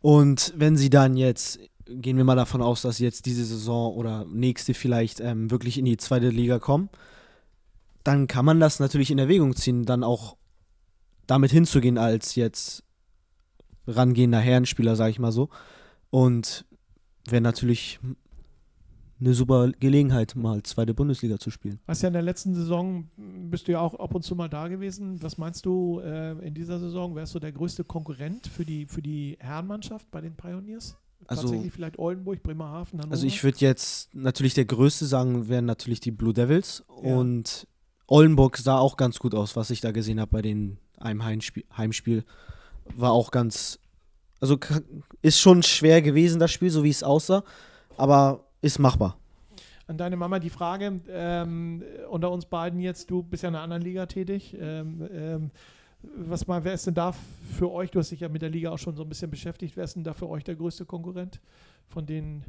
Und 0.00 0.52
wenn 0.56 0.76
sie 0.76 0.90
dann 0.90 1.16
jetzt, 1.16 1.58
gehen 1.86 2.16
wir 2.16 2.24
mal 2.24 2.36
davon 2.36 2.62
aus, 2.62 2.82
dass 2.82 2.98
sie 2.98 3.04
jetzt 3.04 3.26
diese 3.26 3.44
Saison 3.44 3.94
oder 3.94 4.26
nächste 4.26 4.74
vielleicht 4.74 5.20
ähm, 5.20 5.50
wirklich 5.50 5.78
in 5.78 5.84
die 5.84 5.96
zweite 5.96 6.28
Liga 6.28 6.58
kommen, 6.58 6.90
dann 8.04 8.26
kann 8.26 8.44
man 8.44 8.60
das 8.60 8.78
natürlich 8.78 9.10
in 9.10 9.18
Erwägung 9.18 9.56
ziehen, 9.56 9.84
dann 9.84 10.04
auch 10.04 10.36
damit 11.26 11.50
hinzugehen 11.50 11.98
als 11.98 12.34
jetzt 12.34 12.84
rangehender 13.86 14.38
Herrenspieler, 14.38 14.96
sage 14.96 15.10
ich 15.10 15.18
mal 15.18 15.32
so. 15.32 15.48
Und 16.10 16.65
wäre 17.30 17.40
natürlich 17.42 17.98
eine 19.18 19.32
super 19.32 19.70
Gelegenheit, 19.80 20.36
mal 20.36 20.62
zweite 20.62 20.92
Bundesliga 20.92 21.38
zu 21.38 21.50
spielen. 21.50 21.80
Hast 21.88 22.02
ja 22.02 22.08
in 22.08 22.12
der 22.12 22.22
letzten 22.22 22.54
Saison, 22.54 23.08
bist 23.50 23.66
du 23.66 23.72
ja 23.72 23.80
auch 23.80 23.94
ab 23.94 24.14
und 24.14 24.22
zu 24.22 24.36
mal 24.36 24.48
da 24.48 24.68
gewesen. 24.68 25.22
Was 25.22 25.38
meinst 25.38 25.64
du 25.64 26.00
äh, 26.00 26.32
in 26.46 26.52
dieser 26.52 26.78
Saison? 26.78 27.14
Wärst 27.14 27.34
du 27.34 27.38
der 27.38 27.52
größte 27.52 27.84
Konkurrent 27.84 28.46
für 28.46 28.64
die, 28.66 28.86
für 28.86 29.00
die 29.00 29.36
Herrenmannschaft 29.40 30.10
bei 30.10 30.20
den 30.20 30.36
Pioneers? 30.36 30.98
Also- 31.26 31.42
Tatsächlich 31.42 31.72
vielleicht 31.72 31.98
Oldenburg, 31.98 32.42
Bremerhaven, 32.42 32.98
Hannover? 33.00 33.12
Also 33.12 33.26
ich 33.26 33.42
würde 33.42 33.58
jetzt 33.60 34.14
natürlich 34.14 34.52
der 34.52 34.66
größte 34.66 35.06
sagen, 35.06 35.48
wären 35.48 35.64
natürlich 35.64 36.00
die 36.00 36.10
Blue 36.10 36.34
Devils. 36.34 36.84
Ja. 37.02 37.16
Und 37.16 37.66
Oldenburg 38.06 38.58
sah 38.58 38.78
auch 38.78 38.98
ganz 38.98 39.18
gut 39.18 39.34
aus, 39.34 39.56
was 39.56 39.70
ich 39.70 39.80
da 39.80 39.92
gesehen 39.92 40.20
habe 40.20 40.30
bei 40.30 40.42
den 40.42 40.78
einem 40.98 41.24
Heimspiel, 41.24 41.64
Heimspiel. 41.76 42.24
War 42.94 43.12
auch 43.12 43.30
ganz. 43.30 43.80
Also 44.40 44.58
ist 45.22 45.40
schon 45.40 45.62
schwer 45.62 46.02
gewesen, 46.02 46.38
das 46.38 46.52
Spiel, 46.52 46.70
so 46.70 46.84
wie 46.84 46.90
es 46.90 47.02
aussah. 47.02 47.42
Aber 47.96 48.44
ist 48.60 48.78
machbar. 48.78 49.16
An 49.86 49.96
deine 49.96 50.16
Mama 50.16 50.38
die 50.40 50.50
Frage, 50.50 51.00
ähm, 51.08 51.82
unter 52.10 52.30
uns 52.30 52.46
beiden 52.46 52.80
jetzt, 52.80 53.10
du 53.10 53.22
bist 53.22 53.44
ja 53.44 53.48
in 53.48 53.54
einer 53.54 53.62
anderen 53.62 53.82
Liga 53.82 54.06
tätig. 54.06 54.56
Ähm, 54.58 55.08
ähm, 55.12 55.50
was 56.02 56.46
mal, 56.46 56.64
wer 56.64 56.74
ist 56.74 56.86
denn 56.86 56.94
da 56.94 57.12
für 57.56 57.70
euch, 57.70 57.90
du 57.90 57.98
hast 57.98 58.10
dich 58.10 58.20
ja 58.20 58.28
mit 58.28 58.42
der 58.42 58.50
Liga 58.50 58.70
auch 58.70 58.78
schon 58.78 58.96
so 58.96 59.02
ein 59.02 59.08
bisschen 59.08 59.30
beschäftigt, 59.30 59.76
wer 59.76 59.84
ist 59.84 59.96
denn 59.96 60.04
da 60.04 60.12
für 60.12 60.28
euch 60.28 60.44
der 60.44 60.56
größte 60.56 60.84
Konkurrent 60.84 61.40
von 61.88 62.04
den 62.04 62.44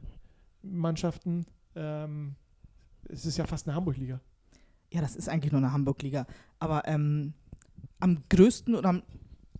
Mannschaften? 0.63 1.45
Ähm, 1.75 2.35
es 3.09 3.25
ist 3.25 3.38
ja 3.38 3.45
fast 3.45 3.67
eine 3.67 3.75
Hamburg-Liga. 3.75 4.19
Ja, 4.91 5.01
das 5.01 5.15
ist 5.15 5.29
eigentlich 5.29 5.51
nur 5.51 5.61
eine 5.61 5.71
Hamburg-Liga. 5.71 6.25
Aber 6.59 6.88
ähm, 6.88 7.33
am 7.99 8.23
größten 8.29 8.75
oder 8.75 8.89
am 8.89 9.03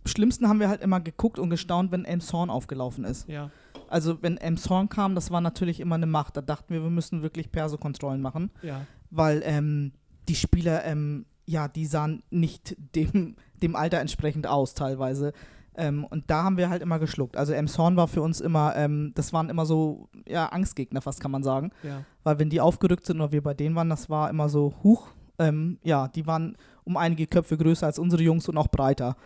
schlimmsten 0.08 0.48
haben 0.48 0.60
wir 0.60 0.68
halt 0.68 0.82
immer 0.82 1.00
geguckt 1.00 1.38
und 1.38 1.50
gestaunt, 1.50 1.92
wenn 1.92 2.04
Elmshorn 2.04 2.50
aufgelaufen 2.50 3.04
ist. 3.04 3.28
Ja. 3.28 3.50
Also 3.88 4.22
wenn 4.22 4.36
Elmshorn 4.36 4.88
kam, 4.88 5.14
das 5.14 5.30
war 5.30 5.40
natürlich 5.40 5.80
immer 5.80 5.94
eine 5.94 6.06
Macht. 6.06 6.36
Da 6.36 6.42
dachten 6.42 6.74
wir, 6.74 6.82
wir 6.82 6.90
müssen 6.90 7.22
wirklich 7.22 7.50
Perso-Kontrollen 7.52 8.20
machen, 8.20 8.50
Ja. 8.62 8.82
weil 9.10 9.40
ähm, 9.44 9.92
die 10.28 10.34
Spieler, 10.34 10.84
ähm, 10.84 11.24
ja, 11.46 11.68
die 11.68 11.86
sahen 11.86 12.22
nicht 12.30 12.76
dem, 12.94 13.36
dem 13.62 13.76
Alter 13.76 14.00
entsprechend 14.00 14.46
aus 14.46 14.74
teilweise. 14.74 15.32
Ähm, 15.74 16.04
und 16.04 16.28
da 16.28 16.42
haben 16.42 16.56
wir 16.58 16.68
halt 16.70 16.82
immer 16.82 16.98
geschluckt. 16.98 17.36
Also 17.36 17.52
Elmshorn 17.52 17.96
war 17.96 18.08
für 18.08 18.20
uns 18.20 18.40
immer, 18.40 18.74
ähm, 18.76 19.12
das 19.14 19.32
waren 19.32 19.48
immer 19.48 19.64
so, 19.64 20.08
ja, 20.28 20.46
Angstgegner 20.46 21.00
fast, 21.00 21.20
kann 21.20 21.30
man 21.30 21.42
sagen. 21.42 21.70
Ja. 21.82 22.02
Weil 22.24 22.38
wenn 22.40 22.50
die 22.50 22.60
aufgerückt 22.60 23.06
sind 23.06 23.20
oder 23.20 23.32
wir 23.32 23.42
bei 23.42 23.54
denen 23.54 23.74
waren, 23.76 23.88
das 23.88 24.10
war 24.10 24.28
immer 24.28 24.48
so, 24.48 24.74
huch, 24.82 25.08
ähm, 25.38 25.78
ja, 25.84 26.08
die 26.08 26.26
waren 26.26 26.56
um 26.84 26.96
einige 26.96 27.26
Köpfe 27.26 27.56
größer 27.56 27.86
als 27.86 27.98
unsere 27.98 28.22
Jungs 28.22 28.48
und 28.48 28.58
auch 28.58 28.66
breiter. 28.68 29.16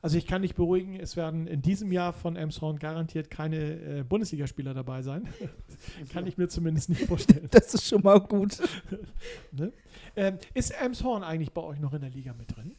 Also 0.00 0.16
ich 0.16 0.26
kann 0.26 0.42
dich 0.42 0.54
beruhigen, 0.54 0.94
es 0.98 1.16
werden 1.16 1.46
in 1.46 1.60
diesem 1.62 1.90
Jahr 1.90 2.12
von 2.12 2.36
Elmshorn 2.36 2.78
garantiert 2.78 3.30
keine 3.30 3.56
äh, 4.00 4.04
Bundesligaspieler 4.08 4.72
dabei 4.74 5.02
sein. 5.02 5.28
kann 6.12 6.26
ich 6.26 6.38
mir 6.38 6.48
zumindest 6.48 6.88
nicht 6.88 7.02
vorstellen. 7.06 7.48
Das 7.50 7.74
ist 7.74 7.86
schon 7.88 8.02
mal 8.02 8.20
gut. 8.20 8.58
Ne? 9.52 9.72
Ähm, 10.16 10.38
ist 10.54 10.70
Elmshorn 10.70 11.22
eigentlich 11.24 11.52
bei 11.52 11.62
euch 11.62 11.80
noch 11.80 11.92
in 11.94 12.00
der 12.00 12.10
Liga 12.10 12.32
mit 12.38 12.54
drin? 12.54 12.72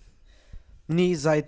Nee, 0.88 1.16
seit 1.16 1.48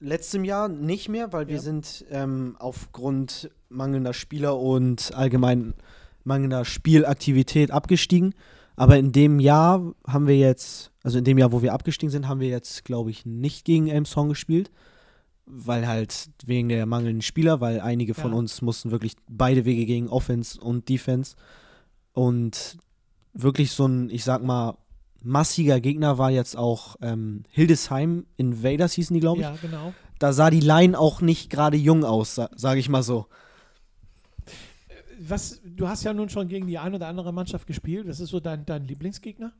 letztem 0.00 0.44
Jahr 0.44 0.68
nicht 0.68 1.08
mehr, 1.08 1.32
weil 1.32 1.46
wir 1.48 1.56
Ja. 1.56 1.60
sind 1.60 2.04
ähm, 2.10 2.56
aufgrund 2.58 3.50
mangelnder 3.68 4.12
Spieler 4.12 4.58
und 4.58 5.14
allgemein 5.14 5.74
mangelnder 6.24 6.64
Spielaktivität 6.64 7.70
abgestiegen. 7.70 8.34
Aber 8.76 8.96
in 8.98 9.12
dem 9.12 9.40
Jahr 9.40 9.94
haben 10.06 10.26
wir 10.26 10.36
jetzt, 10.38 10.90
also 11.02 11.18
in 11.18 11.24
dem 11.24 11.38
Jahr, 11.38 11.52
wo 11.52 11.62
wir 11.62 11.72
abgestiegen 11.72 12.10
sind, 12.10 12.28
haben 12.28 12.40
wir 12.40 12.48
jetzt, 12.48 12.84
glaube 12.84 13.10
ich, 13.10 13.26
nicht 13.26 13.64
gegen 13.64 13.88
Elmshorn 13.88 14.28
gespielt. 14.28 14.70
Weil 15.52 15.86
halt 15.86 16.30
wegen 16.44 16.68
der 16.68 16.86
mangelnden 16.86 17.22
Spieler, 17.22 17.60
weil 17.60 17.80
einige 17.80 18.14
von 18.14 18.32
Ja. 18.32 18.38
uns 18.38 18.62
mussten 18.62 18.90
wirklich 18.90 19.14
beide 19.28 19.64
Wege 19.64 19.84
gegen 19.86 20.08
Offense 20.08 20.60
und 20.60 20.88
Defense. 20.88 21.36
Und 22.12 22.78
wirklich 23.32 23.72
so 23.72 23.86
ein, 23.86 24.10
ich 24.10 24.24
sag 24.24 24.42
mal, 24.42 24.76
massiger 25.22 25.80
Gegner 25.80 26.18
war 26.18 26.30
jetzt 26.30 26.56
auch 26.56 26.96
ähm, 27.02 27.44
Hildesheim 27.50 28.26
Invaders 28.36 28.94
hießen 28.94 29.14
die, 29.14 29.20
glaube 29.20 29.40
ich. 29.40 29.46
Ja, 29.46 29.56
genau. 29.60 29.92
Da 30.18 30.32
sah 30.32 30.50
die 30.50 30.60
Line 30.60 30.98
auch 30.98 31.20
nicht 31.20 31.50
gerade 31.50 31.76
jung 31.76 32.04
aus, 32.04 32.34
sa 32.34 32.50
sage 32.54 32.80
ich 32.80 32.88
mal 32.88 33.02
so. 33.02 33.26
Was, 35.22 35.60
du 35.64 35.86
hast 35.88 36.02
ja 36.04 36.14
nun 36.14 36.30
schon 36.30 36.48
gegen 36.48 36.66
die 36.66 36.78
ein 36.78 36.94
oder 36.94 37.06
andere 37.06 37.32
Mannschaft 37.32 37.66
gespielt. 37.66 38.08
Was 38.08 38.20
ist 38.20 38.30
so 38.30 38.40
dein, 38.40 38.64
dein 38.64 38.86
Lieblingsgegner? 38.86 39.52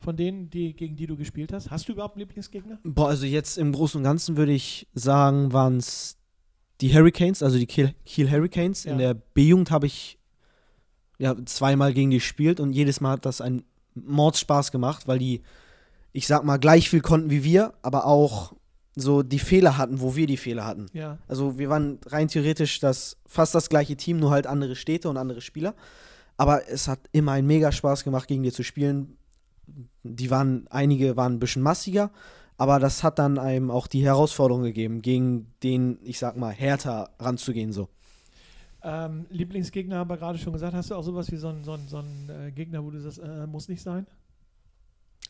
Von 0.00 0.16
denen, 0.16 0.48
die, 0.48 0.74
gegen 0.74 0.96
die 0.96 1.06
du 1.06 1.16
gespielt 1.16 1.52
hast? 1.52 1.70
Hast 1.70 1.88
du 1.88 1.92
überhaupt 1.92 2.16
einen 2.16 2.20
Lieblingsgegner? 2.20 2.78
Boah, 2.84 3.08
also 3.08 3.26
jetzt 3.26 3.58
im 3.58 3.72
Großen 3.72 3.98
und 3.98 4.04
Ganzen 4.04 4.36
würde 4.38 4.52
ich 4.52 4.88
sagen, 4.94 5.52
waren 5.52 5.76
es 5.76 6.16
die 6.80 6.94
Hurricanes, 6.94 7.42
also 7.42 7.58
die 7.58 7.66
Kiel, 7.66 7.94
Kiel 8.06 8.30
Hurricanes. 8.30 8.84
Ja. 8.84 8.92
In 8.92 8.98
der 8.98 9.14
B-Jugend 9.14 9.70
habe 9.70 9.86
ich 9.86 10.18
ja, 11.18 11.36
zweimal 11.44 11.92
gegen 11.92 12.10
die 12.10 12.16
gespielt 12.16 12.60
und 12.60 12.72
jedes 12.72 13.02
Mal 13.02 13.12
hat 13.12 13.26
das 13.26 13.42
einen 13.42 13.62
Mordspaß 13.94 14.72
gemacht, 14.72 15.06
weil 15.06 15.18
die, 15.18 15.42
ich 16.12 16.26
sag 16.26 16.44
mal, 16.44 16.56
gleich 16.56 16.88
viel 16.88 17.02
konnten 17.02 17.28
wie 17.28 17.44
wir, 17.44 17.74
aber 17.82 18.06
auch 18.06 18.54
so 18.96 19.22
die 19.22 19.38
Fehler 19.38 19.76
hatten, 19.76 20.00
wo 20.00 20.16
wir 20.16 20.26
die 20.26 20.38
Fehler 20.38 20.64
hatten. 20.64 20.86
Ja. 20.94 21.18
Also 21.28 21.58
wir 21.58 21.68
waren 21.68 21.98
rein 22.06 22.28
theoretisch 22.28 22.80
das, 22.80 23.18
fast 23.26 23.54
das 23.54 23.68
gleiche 23.68 23.96
Team, 23.96 24.18
nur 24.18 24.30
halt 24.30 24.46
andere 24.46 24.76
Städte 24.76 25.10
und 25.10 25.18
andere 25.18 25.42
Spieler. 25.42 25.74
Aber 26.38 26.66
es 26.68 26.88
hat 26.88 27.00
immer 27.12 27.32
einen 27.32 27.46
mega 27.46 27.70
Spaß 27.70 28.02
gemacht, 28.02 28.26
gegen 28.26 28.42
die 28.42 28.52
zu 28.52 28.62
spielen. 28.62 29.18
Die 30.02 30.30
waren, 30.30 30.66
einige 30.70 31.16
waren 31.16 31.34
ein 31.34 31.38
bisschen 31.38 31.62
massiger, 31.62 32.10
aber 32.56 32.78
das 32.78 33.02
hat 33.02 33.18
dann 33.18 33.38
einem 33.38 33.70
auch 33.70 33.86
die 33.86 34.04
Herausforderung 34.04 34.62
gegeben, 34.62 35.02
gegen 35.02 35.52
den, 35.62 35.98
ich 36.02 36.18
sag 36.18 36.36
mal, 36.36 36.52
härter 36.52 37.10
ranzugehen 37.18 37.72
so. 37.72 37.88
Ähm, 38.82 39.26
Lieblingsgegner 39.30 39.96
haben 39.96 40.10
wir 40.10 40.16
gerade 40.16 40.38
schon 40.38 40.52
gesagt. 40.52 40.74
Hast 40.74 40.90
du 40.90 40.94
auch 40.94 41.02
sowas 41.02 41.30
wie 41.30 41.36
so 41.36 41.48
einen 41.48 41.64
so 41.64 41.76
so 41.86 41.98
einen, 41.98 42.30
äh, 42.30 42.50
Gegner, 42.50 42.82
wo 42.82 42.90
du 42.90 43.00
sagst, 43.00 43.18
äh, 43.18 43.46
muss 43.46 43.68
nicht 43.68 43.82
sein? 43.82 44.06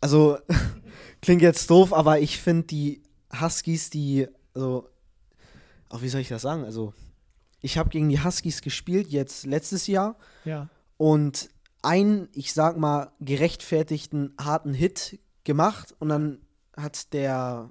Also, 0.01 0.39
klingt 1.23 1.43
jetzt 1.43 1.69
doof, 1.69 1.93
aber 1.93 2.21
ich 2.21 2.41
finde 2.41 2.69
die 2.69 3.03
Huskies, 3.41 3.91
die, 3.91 4.29
also, 4.55 4.89
auch 5.89 6.03
wie 6.03 6.09
soll 6.09 6.21
ich 6.21 6.29
das 6.29 6.43
sagen? 6.43 6.65
Also, 6.65 6.95
ich 7.61 7.77
habe 7.77 7.91
gegen 7.91 8.09
die 8.09 8.23
Huskies 8.23 8.63
gespielt, 8.63 9.09
jetzt 9.09 9.47
letztes 9.47 9.87
Jahr. 9.87 10.17
Ja. 10.45 10.69
und 10.97 11.51
einen, 11.83 12.29
ich 12.33 12.53
sag 12.53 12.77
mal, 12.77 13.13
gerechtfertigten 13.21 14.35
harten 14.41 14.75
Hit 14.75 15.19
gemacht 15.45 15.95
und 15.99 16.09
dann 16.09 16.39
hat 16.77 17.13
der 17.13 17.71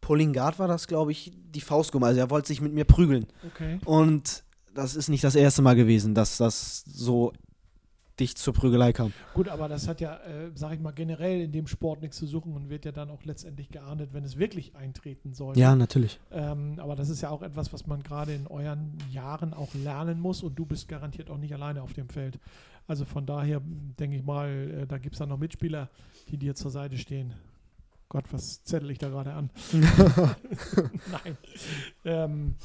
Pulling 0.00 0.32
Guard 0.32 0.58
war 0.58 0.68
das, 0.68 0.86
glaube 0.86 1.12
ich, 1.12 1.32
die 1.34 1.60
Faust 1.60 1.92
genommen. 1.92 2.08
Also 2.08 2.20
er 2.20 2.30
wollte 2.30 2.48
sich 2.48 2.60
mit 2.60 2.72
mir 2.72 2.84
prügeln. 2.84 3.26
Okay. 3.46 3.78
Und 3.84 4.44
das 4.74 4.96
ist 4.96 5.08
nicht 5.08 5.24
das 5.24 5.34
erste 5.34 5.62
Mal 5.62 5.76
gewesen, 5.76 6.14
dass 6.14 6.36
das 6.36 6.84
so 6.86 7.32
dicht 8.20 8.38
zur 8.38 8.54
Prügelei 8.54 8.92
kam. 8.92 9.12
Gut, 9.34 9.48
aber 9.48 9.68
das 9.68 9.88
hat 9.88 10.00
ja, 10.00 10.16
äh, 10.16 10.50
sag 10.54 10.74
ich 10.74 10.80
mal, 10.80 10.92
generell 10.92 11.40
in 11.40 11.52
dem 11.52 11.66
Sport 11.66 12.02
nichts 12.02 12.18
zu 12.18 12.26
suchen 12.26 12.54
und 12.54 12.68
wird 12.68 12.84
ja 12.84 12.92
dann 12.92 13.10
auch 13.10 13.24
letztendlich 13.24 13.70
geahndet, 13.70 14.10
wenn 14.12 14.24
es 14.24 14.38
wirklich 14.38 14.76
eintreten 14.76 15.32
soll. 15.32 15.56
Ja, 15.56 15.74
natürlich. 15.74 16.20
Ähm, 16.30 16.78
aber 16.78 16.96
das 16.96 17.08
ist 17.08 17.22
ja 17.22 17.30
auch 17.30 17.42
etwas, 17.42 17.72
was 17.72 17.86
man 17.86 18.02
gerade 18.02 18.34
in 18.34 18.46
euren 18.46 18.98
Jahren 19.10 19.54
auch 19.54 19.74
lernen 19.74 20.20
muss 20.20 20.42
und 20.42 20.58
du 20.58 20.66
bist 20.66 20.88
garantiert 20.88 21.30
auch 21.30 21.38
nicht 21.38 21.54
alleine 21.54 21.82
auf 21.82 21.94
dem 21.94 22.08
Feld. 22.08 22.38
Also 22.86 23.04
von 23.04 23.24
daher 23.24 23.60
denke 23.98 24.16
ich 24.16 24.24
mal, 24.24 24.82
äh, 24.82 24.86
da 24.86 24.98
gibt 24.98 25.14
es 25.14 25.18
dann 25.18 25.28
noch 25.28 25.38
Mitspieler, 25.38 25.88
die 26.28 26.36
dir 26.36 26.54
zur 26.54 26.70
Seite 26.70 26.98
stehen. 26.98 27.34
Gott, 28.08 28.24
was 28.32 28.64
zettel 28.64 28.90
ich 28.90 28.98
da 28.98 29.08
gerade 29.08 29.32
an? 29.32 29.50
Nein. 29.72 31.38
Ähm, 32.04 32.56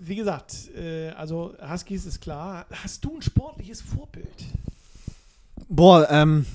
wie 0.00 0.16
gesagt, 0.16 0.54
äh, 0.76 1.10
also 1.10 1.54
Huskies 1.70 2.06
ist 2.06 2.20
klar. 2.20 2.66
Hast 2.82 3.04
du 3.04 3.16
ein 3.16 3.22
sportliches 3.22 3.80
Vorbild? 3.82 4.26
Boah, 5.68 6.08
ähm, 6.10 6.46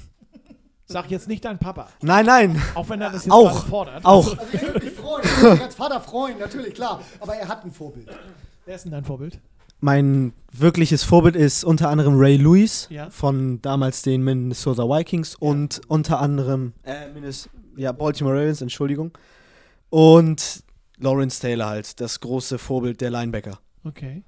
Sag 0.87 1.09
jetzt 1.09 1.27
nicht 1.27 1.43
dein 1.43 1.57
Papa, 1.57 1.89
nein, 2.03 2.27
nein, 2.27 2.61
auch 2.75 2.87
wenn 2.89 3.01
er 3.01 3.09
das 3.09 3.25
jetzt 3.25 3.33
Auch. 3.33 3.65
fordert. 3.65 4.05
auch. 4.05 4.37
Also 4.37 4.37
ich 4.53 4.61
würde 4.61 4.85
mich 4.85 4.93
freuen, 4.93 5.23
ich 5.23 5.37
würde 5.41 5.53
mich 5.55 5.63
als 5.63 5.73
Vater 5.75 5.99
freuen, 5.99 6.37
natürlich, 6.37 6.75
klar. 6.75 7.01
Aber 7.19 7.35
er 7.35 7.47
hat 7.47 7.65
ein 7.65 7.71
Vorbild. 7.71 8.07
Wer 8.65 8.75
ist 8.75 8.83
denn 8.85 8.91
dein 8.91 9.03
Vorbild? 9.03 9.39
Mein 9.79 10.31
wirkliches 10.51 11.03
Vorbild 11.03 11.35
ist 11.35 11.63
unter 11.63 11.89
anderem 11.89 12.13
Ray 12.19 12.37
Lewis 12.37 12.87
Ja. 12.91 13.09
von 13.09 13.61
damals 13.63 14.03
den 14.03 14.23
Minnesota 14.23 14.83
Vikings 14.83 15.33
und 15.35 15.81
unter 15.87 16.19
anderem 16.19 16.73
äh, 16.83 17.09
Minnes 17.11 17.49
ja, 17.77 17.91
Baltimore 17.91 18.35
Ravens, 18.39 18.61
Entschuldigung. 18.61 19.11
Und 19.89 20.61
Lawrence 20.97 21.41
Taylor 21.41 21.67
halt, 21.67 21.99
das 21.99 22.19
große 22.19 22.57
Vorbild 22.57 23.01
der 23.01 23.11
Linebacker. 23.11 23.59
Okay. 23.83 24.23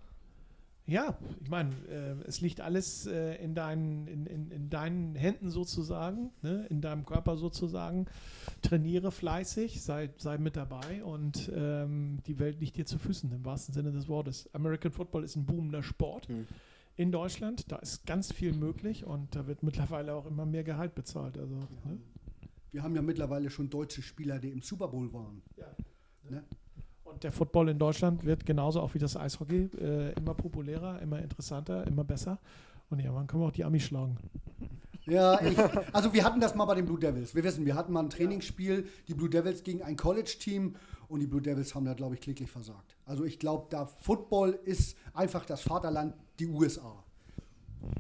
Ja, 0.90 1.18
ich 1.42 1.50
meine, 1.50 1.72
äh, 1.90 2.16
es 2.28 2.40
liegt 2.40 2.62
alles 2.62 3.08
äh, 3.08 3.36
in, 3.44 3.56
deinen, 3.56 4.08
in, 4.08 4.26
in, 4.26 4.52
in 4.52 4.70
deinen 4.70 5.16
Händen 5.16 5.50
sozusagen, 5.52 6.32
ne? 6.42 6.66
in 6.70 6.80
deinem 6.80 7.06
Körper 7.06 7.36
sozusagen. 7.36 8.06
Trainiere 8.62 9.12
fleißig, 9.12 9.82
sei, 9.82 10.10
sei 10.18 10.38
mit 10.38 10.56
dabei 10.56 11.04
und 11.04 11.52
ähm, 11.54 12.20
die 12.26 12.40
Welt 12.40 12.62
liegt 12.62 12.78
dir 12.78 12.86
zu 12.86 13.00
Füßen, 13.00 13.30
im 13.34 13.44
wahrsten 13.44 13.74
Sinne 13.74 13.92
des 13.92 14.08
Wortes. 14.08 14.50
American 14.54 14.92
Football 14.94 15.26
ist 15.26 15.36
ein 15.36 15.46
boomender 15.46 15.84
Sport 15.84 16.30
Mhm. 16.30 16.48
in 16.96 17.12
Deutschland. 17.12 17.70
Da 17.70 17.76
ist 17.78 18.06
ganz 18.06 18.32
viel 18.32 18.54
möglich 18.54 19.04
und 19.06 19.36
da 19.36 19.46
wird 19.46 19.64
mittlerweile 19.64 20.14
auch 20.14 20.26
immer 20.26 20.46
mehr 20.46 20.64
Gehalt 20.64 20.96
bezahlt. 20.96 21.38
Also, 21.38 21.56
ne? 21.56 21.98
Wir 22.72 22.82
haben 22.84 22.96
ja 22.96 23.02
mittlerweile 23.02 23.50
schon 23.50 23.70
deutsche 23.70 24.02
Spieler, 24.02 24.40
die 24.40 24.52
im 24.52 24.62
Super 24.62 24.88
Bowl 24.88 25.12
waren. 25.12 25.42
Ne? 26.30 26.44
Und 27.04 27.24
der 27.24 27.32
Football 27.32 27.70
in 27.70 27.80
Deutschland 27.80 28.26
wird 28.26 28.46
genauso 28.46 28.82
auch 28.82 28.94
wie 28.94 29.00
das 29.00 29.16
Eishockey 29.16 29.70
äh, 29.80 30.14
immer 30.14 30.34
populärer, 30.34 31.02
immer 31.02 31.20
interessanter, 31.20 31.88
immer 31.88 32.04
besser. 32.04 32.40
Und 32.90 33.00
irgendwann 33.00 33.28
können 33.28 33.44
wir 33.44 33.48
auch 33.48 33.52
die 33.52 33.64
Amis 33.64 33.84
schlagen. 33.84 34.18
Ja, 35.06 35.40
ich, 35.42 35.58
also 35.94 36.14
wir 36.14 36.24
hatten 36.24 36.42
das 36.42 36.54
mal 36.54 36.66
bei 36.66 36.76
den 36.76 36.86
Blue 36.86 37.00
Devils. 37.00 37.34
Wir 37.34 37.44
wissen, 37.44 37.66
wir 37.66 37.76
hatten 37.76 37.94
mal 37.94 38.02
ein 38.02 38.10
Trainingsspiel, 38.10 38.88
die 39.08 39.14
Blue 39.14 39.30
Devils 39.30 39.64
gegen 39.64 39.82
ein 39.82 39.96
College-Team 39.96 40.76
und 41.08 41.20
die 41.22 41.28
Blue 41.28 41.42
Devils 41.42 41.74
haben 41.74 41.86
da, 41.86 41.94
glaube 41.94 42.16
ich, 42.16 42.22
kläglich 42.22 42.52
versagt. 42.52 42.98
Also 43.06 43.24
ich 43.24 43.40
glaube, 43.40 43.68
da 43.70 43.86
Football 43.86 44.60
ist 44.66 44.98
einfach 45.14 45.46
das 45.46 45.62
Vaterland, 45.62 46.14
die 46.40 46.48
USA. 46.48 47.04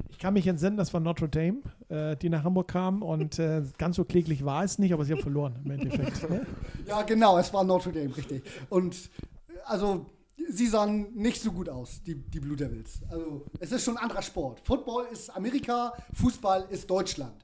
Ich 0.10 0.18
kann 0.18 0.34
mich 0.34 0.48
entsinnen, 0.48 0.78
das 0.78 0.94
war 0.94 1.00
Notre 1.00 1.30
Dame, 1.30 1.62
äh, 1.90 2.16
die 2.18 2.30
nach 2.30 2.44
Hamburg 2.44 2.70
kam 2.70 3.02
und 3.04 3.38
äh, 3.40 3.62
ganz 3.78 3.98
so 3.98 4.04
kläglich 4.04 4.44
war 4.44 4.64
es 4.64 4.80
nicht, 4.80 4.94
aber 4.94 5.06
sie 5.06 5.14
haben 5.14 5.22
verloren 5.22 5.60
im 5.64 5.72
Endeffekt. 5.72 6.30
Ne? 6.30 6.46
Ja, 6.88 7.04
genau, 7.04 7.38
es 7.38 7.54
war 7.54 7.64
Notre 7.64 7.92
Dame, 7.92 8.16
richtig. 8.16 8.44
Und 8.70 9.10
also, 9.66 10.06
sie 10.50 10.68
sahen 10.68 11.14
nicht 11.14 11.42
so 11.42 11.52
gut 11.52 11.70
aus, 11.70 12.02
die, 12.04 12.16
die 12.16 12.40
Blue 12.40 12.56
Devils. 12.56 13.02
Also, 13.10 13.46
es 13.60 13.72
ist 13.72 13.84
schon 13.84 13.98
ein 13.98 14.04
anderer 14.04 14.22
Sport. 14.22 14.62
Football 14.64 15.06
ist 15.12 15.30
Amerika, 15.30 15.94
Fußball 16.14 16.66
ist 16.70 16.90
Deutschland. 16.90 17.36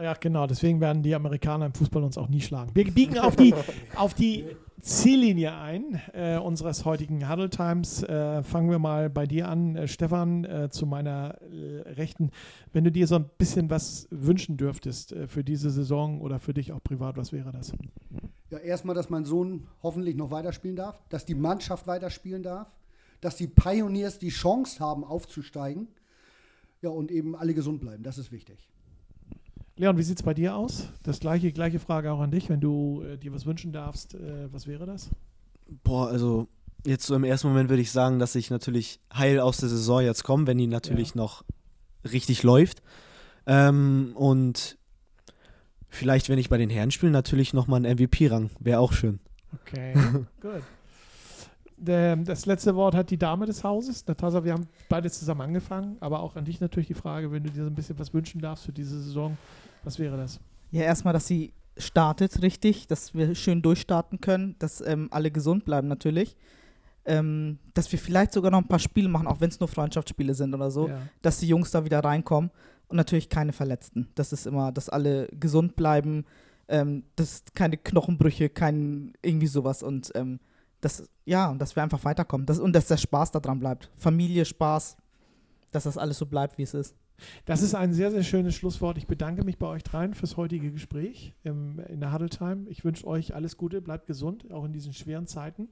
Ja, 0.00 0.14
genau, 0.14 0.46
deswegen 0.46 0.80
werden 0.80 1.02
die 1.02 1.14
Amerikaner 1.14 1.66
im 1.66 1.74
Fußball 1.74 2.02
uns 2.02 2.18
auch 2.18 2.28
nie 2.28 2.40
schlagen. 2.40 2.70
Wir 2.74 2.90
biegen 2.92 3.18
auf 3.18 3.36
die, 3.36 3.54
auf 3.96 4.14
die 4.14 4.44
Ziellinie 4.80 5.56
ein 5.56 6.00
äh, 6.12 6.38
unseres 6.38 6.84
heutigen 6.84 7.28
Huddle 7.28 7.50
Times. 7.50 8.02
Äh, 8.04 8.42
fangen 8.44 8.70
wir 8.70 8.78
mal 8.78 9.10
bei 9.10 9.26
dir 9.26 9.48
an, 9.48 9.74
äh, 9.74 9.88
Stefan, 9.88 10.44
äh, 10.44 10.70
zu 10.70 10.86
meiner 10.86 11.36
äh, 11.42 11.90
Rechten. 11.90 12.30
Wenn 12.72 12.84
du 12.84 12.92
dir 12.92 13.06
so 13.06 13.16
ein 13.16 13.28
bisschen 13.38 13.70
was 13.70 14.06
wünschen 14.10 14.56
dürftest 14.56 15.12
äh, 15.12 15.26
für 15.26 15.42
diese 15.42 15.70
Saison 15.70 16.20
oder 16.20 16.38
für 16.38 16.54
dich 16.54 16.72
auch 16.72 16.82
privat, 16.82 17.16
was 17.16 17.32
wäre 17.32 17.50
das? 17.50 17.72
Ja, 18.50 18.58
erstmal, 18.58 18.94
dass 18.94 19.10
mein 19.10 19.24
Sohn 19.24 19.66
hoffentlich 19.82 20.16
noch 20.16 20.30
weiterspielen 20.30 20.76
darf, 20.76 21.00
dass 21.08 21.24
die 21.24 21.34
Mannschaft 21.34 21.86
weiterspielen 21.86 22.42
darf, 22.42 22.68
dass 23.20 23.36
die 23.36 23.48
Pioneers 23.48 24.18
die 24.18 24.30
Chance 24.30 24.78
haben, 24.80 25.04
aufzusteigen. 25.04 25.88
Ja, 26.80 26.90
und 26.90 27.10
eben 27.10 27.34
alle 27.34 27.54
gesund 27.54 27.80
bleiben, 27.80 28.04
das 28.04 28.18
ist 28.18 28.30
wichtig. 28.30 28.68
Leon, 29.78 29.96
wie 29.96 30.02
sieht 30.02 30.18
es 30.18 30.22
bei 30.24 30.34
dir 30.34 30.56
aus? 30.56 30.88
Das 31.04 31.20
gleiche, 31.20 31.52
gleiche 31.52 31.78
Frage 31.78 32.10
auch 32.12 32.20
an 32.20 32.30
dich. 32.32 32.48
Wenn 32.48 32.60
du 32.60 33.02
äh, 33.02 33.16
dir 33.16 33.32
was 33.32 33.46
wünschen 33.46 33.72
darfst, 33.72 34.14
äh, 34.14 34.52
was 34.52 34.66
wäre 34.66 34.86
das? 34.86 35.08
Boah, 35.84 36.08
also 36.08 36.48
jetzt 36.84 37.06
so 37.06 37.14
im 37.14 37.22
ersten 37.24 37.48
Moment 37.48 37.68
würde 37.70 37.82
ich 37.82 37.92
sagen, 37.92 38.18
dass 38.18 38.34
ich 38.34 38.50
natürlich 38.50 38.98
heil 39.14 39.38
aus 39.38 39.58
der 39.58 39.68
Saison 39.68 40.00
jetzt 40.02 40.24
komme, 40.24 40.46
wenn 40.48 40.58
die 40.58 40.66
natürlich 40.66 41.10
Ja. 41.10 41.16
noch 41.22 41.44
richtig 42.10 42.42
läuft. 42.42 42.82
Ähm, 43.46 44.12
und 44.16 44.76
vielleicht, 45.88 46.28
wenn 46.28 46.38
ich 46.38 46.48
bei 46.48 46.58
den 46.58 46.70
Herren 46.70 46.90
spiele, 46.90 47.12
natürlich 47.12 47.54
nochmal 47.54 47.84
einen 47.84 47.96
MVP-Rang. 47.96 48.50
Wäre 48.58 48.80
auch 48.80 48.92
schön. 48.92 49.20
Okay, 49.62 49.94
gut. 50.40 50.62
Der, 51.76 52.16
das 52.16 52.44
letzte 52.46 52.74
Wort 52.74 52.96
hat 52.96 53.10
die 53.10 53.16
Dame 53.18 53.46
des 53.46 53.62
Hauses. 53.62 54.04
Natascha, 54.04 54.42
wir 54.42 54.52
haben 54.54 54.66
beide 54.88 55.08
zusammen 55.08 55.42
angefangen, 55.42 55.96
aber 56.00 56.18
auch 56.20 56.34
an 56.34 56.44
dich 56.44 56.60
natürlich 56.60 56.88
die 56.88 56.94
Frage, 56.94 57.30
wenn 57.30 57.44
du 57.44 57.50
dir 57.50 57.62
so 57.62 57.70
ein 57.70 57.74
bisschen 57.76 57.96
was 58.00 58.12
wünschen 58.12 58.40
darfst 58.40 58.64
für 58.64 58.72
diese 58.72 59.00
Saison, 59.00 59.38
was 59.88 59.98
wäre 59.98 60.16
das? 60.18 60.38
Ja, 60.70 60.82
erstmal, 60.82 61.14
dass 61.14 61.26
sie 61.26 61.54
startet 61.78 62.42
richtig, 62.42 62.86
dass 62.88 63.14
wir 63.14 63.34
schön 63.34 63.62
durchstarten 63.62 64.20
können, 64.20 64.54
dass 64.58 64.82
ähm, 64.82 65.08
alle 65.10 65.30
gesund 65.30 65.64
bleiben 65.64 65.88
natürlich. 65.88 66.36
Ähm, 67.06 67.58
dass 67.72 67.90
wir 67.90 67.98
vielleicht 67.98 68.32
sogar 68.32 68.50
noch 68.50 68.58
ein 68.58 68.68
paar 68.68 68.78
Spiele 68.78 69.08
machen, 69.08 69.26
auch 69.26 69.40
wenn 69.40 69.48
es 69.48 69.58
nur 69.60 69.68
Freundschaftsspiele 69.68 70.34
sind 70.34 70.54
oder 70.54 70.70
so, 70.70 70.88
Ja. 70.88 70.98
dass 71.22 71.38
die 71.38 71.48
Jungs 71.48 71.70
da 71.70 71.86
wieder 71.86 72.00
reinkommen 72.04 72.50
und 72.88 72.98
natürlich 72.98 73.30
keine 73.30 73.54
Verletzten. 73.54 74.08
Das 74.14 74.30
ist 74.34 74.46
immer, 74.46 74.72
dass 74.72 74.90
alle 74.90 75.26
gesund 75.28 75.74
bleiben, 75.74 76.26
ähm, 76.68 77.04
dass 77.16 77.44
keine 77.54 77.78
Knochenbrüche, 77.78 78.50
kein 78.50 79.14
irgendwie 79.22 79.46
sowas 79.46 79.82
und 79.82 80.12
ähm, 80.16 80.38
das, 80.82 81.08
ja, 81.24 81.54
dass 81.54 81.74
wir 81.76 81.82
einfach 81.82 82.04
weiterkommen 82.04 82.44
das, 82.46 82.58
und 82.58 82.74
dass 82.74 82.88
der 82.88 82.98
Spaß 82.98 83.30
daran 83.30 83.58
bleibt. 83.58 83.90
Familie, 83.96 84.44
Spaß, 84.44 84.98
dass 85.70 85.84
das 85.84 85.96
alles 85.96 86.18
so 86.18 86.26
bleibt, 86.26 86.58
wie 86.58 86.62
es 86.64 86.74
ist. 86.74 86.94
Das 87.44 87.62
ist 87.62 87.74
ein 87.74 87.92
sehr, 87.92 88.10
sehr 88.10 88.22
schönes 88.22 88.54
Schlusswort. 88.54 88.98
Ich 88.98 89.06
bedanke 89.06 89.44
mich 89.44 89.58
bei 89.58 89.66
euch 89.66 89.82
dreien 89.82 90.14
fürs 90.14 90.36
heutige 90.36 90.70
Gespräch 90.70 91.34
im, 91.44 91.80
in 91.88 92.00
der 92.00 92.12
Huddle 92.12 92.30
Time. 92.30 92.66
Ich 92.68 92.84
wünsche 92.84 93.06
euch 93.06 93.34
alles 93.34 93.56
Gute, 93.56 93.80
bleibt 93.80 94.06
gesund, 94.06 94.50
auch 94.52 94.64
in 94.64 94.72
diesen 94.72 94.92
schweren 94.92 95.26
Zeiten. 95.26 95.68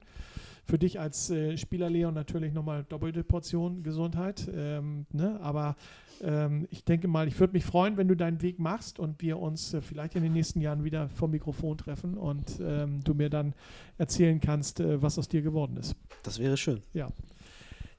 Für 0.65 0.77
dich 0.77 0.99
als 0.99 1.29
äh, 1.29 1.57
Spieler, 1.57 1.89
Leon, 1.89 2.13
natürlich 2.13 2.53
nochmal 2.53 2.85
doppelte 2.89 3.23
Portion 3.23 3.83
Gesundheit. 3.83 4.49
Ähm, 4.53 5.05
ne? 5.13 5.39
Aber 5.41 5.77
ähm, 6.21 6.67
ich 6.71 6.83
denke 6.83 7.07
mal, 7.07 7.27
ich 7.27 7.39
würde 7.39 7.53
mich 7.53 7.63
freuen, 7.63 7.95
wenn 7.95 8.09
du 8.09 8.15
deinen 8.15 8.41
Weg 8.41 8.59
machst 8.59 8.99
und 8.99 9.21
wir 9.21 9.39
uns 9.39 9.73
äh, 9.73 9.81
vielleicht 9.81 10.15
in 10.15 10.23
den 10.23 10.33
nächsten 10.33 10.59
Jahren 10.59 10.83
wieder 10.83 11.07
vom 11.09 11.31
Mikrofon 11.31 11.77
treffen 11.77 12.17
und 12.17 12.59
ähm, 12.59 13.01
du 13.03 13.13
mir 13.13 13.29
dann 13.29 13.53
erzählen 13.97 14.41
kannst, 14.41 14.81
äh, 14.81 15.01
was 15.01 15.17
aus 15.17 15.29
dir 15.29 15.41
geworden 15.41 15.77
ist. 15.77 15.95
Das 16.23 16.39
wäre 16.39 16.57
schön. 16.57 16.81
Ja. 16.93 17.07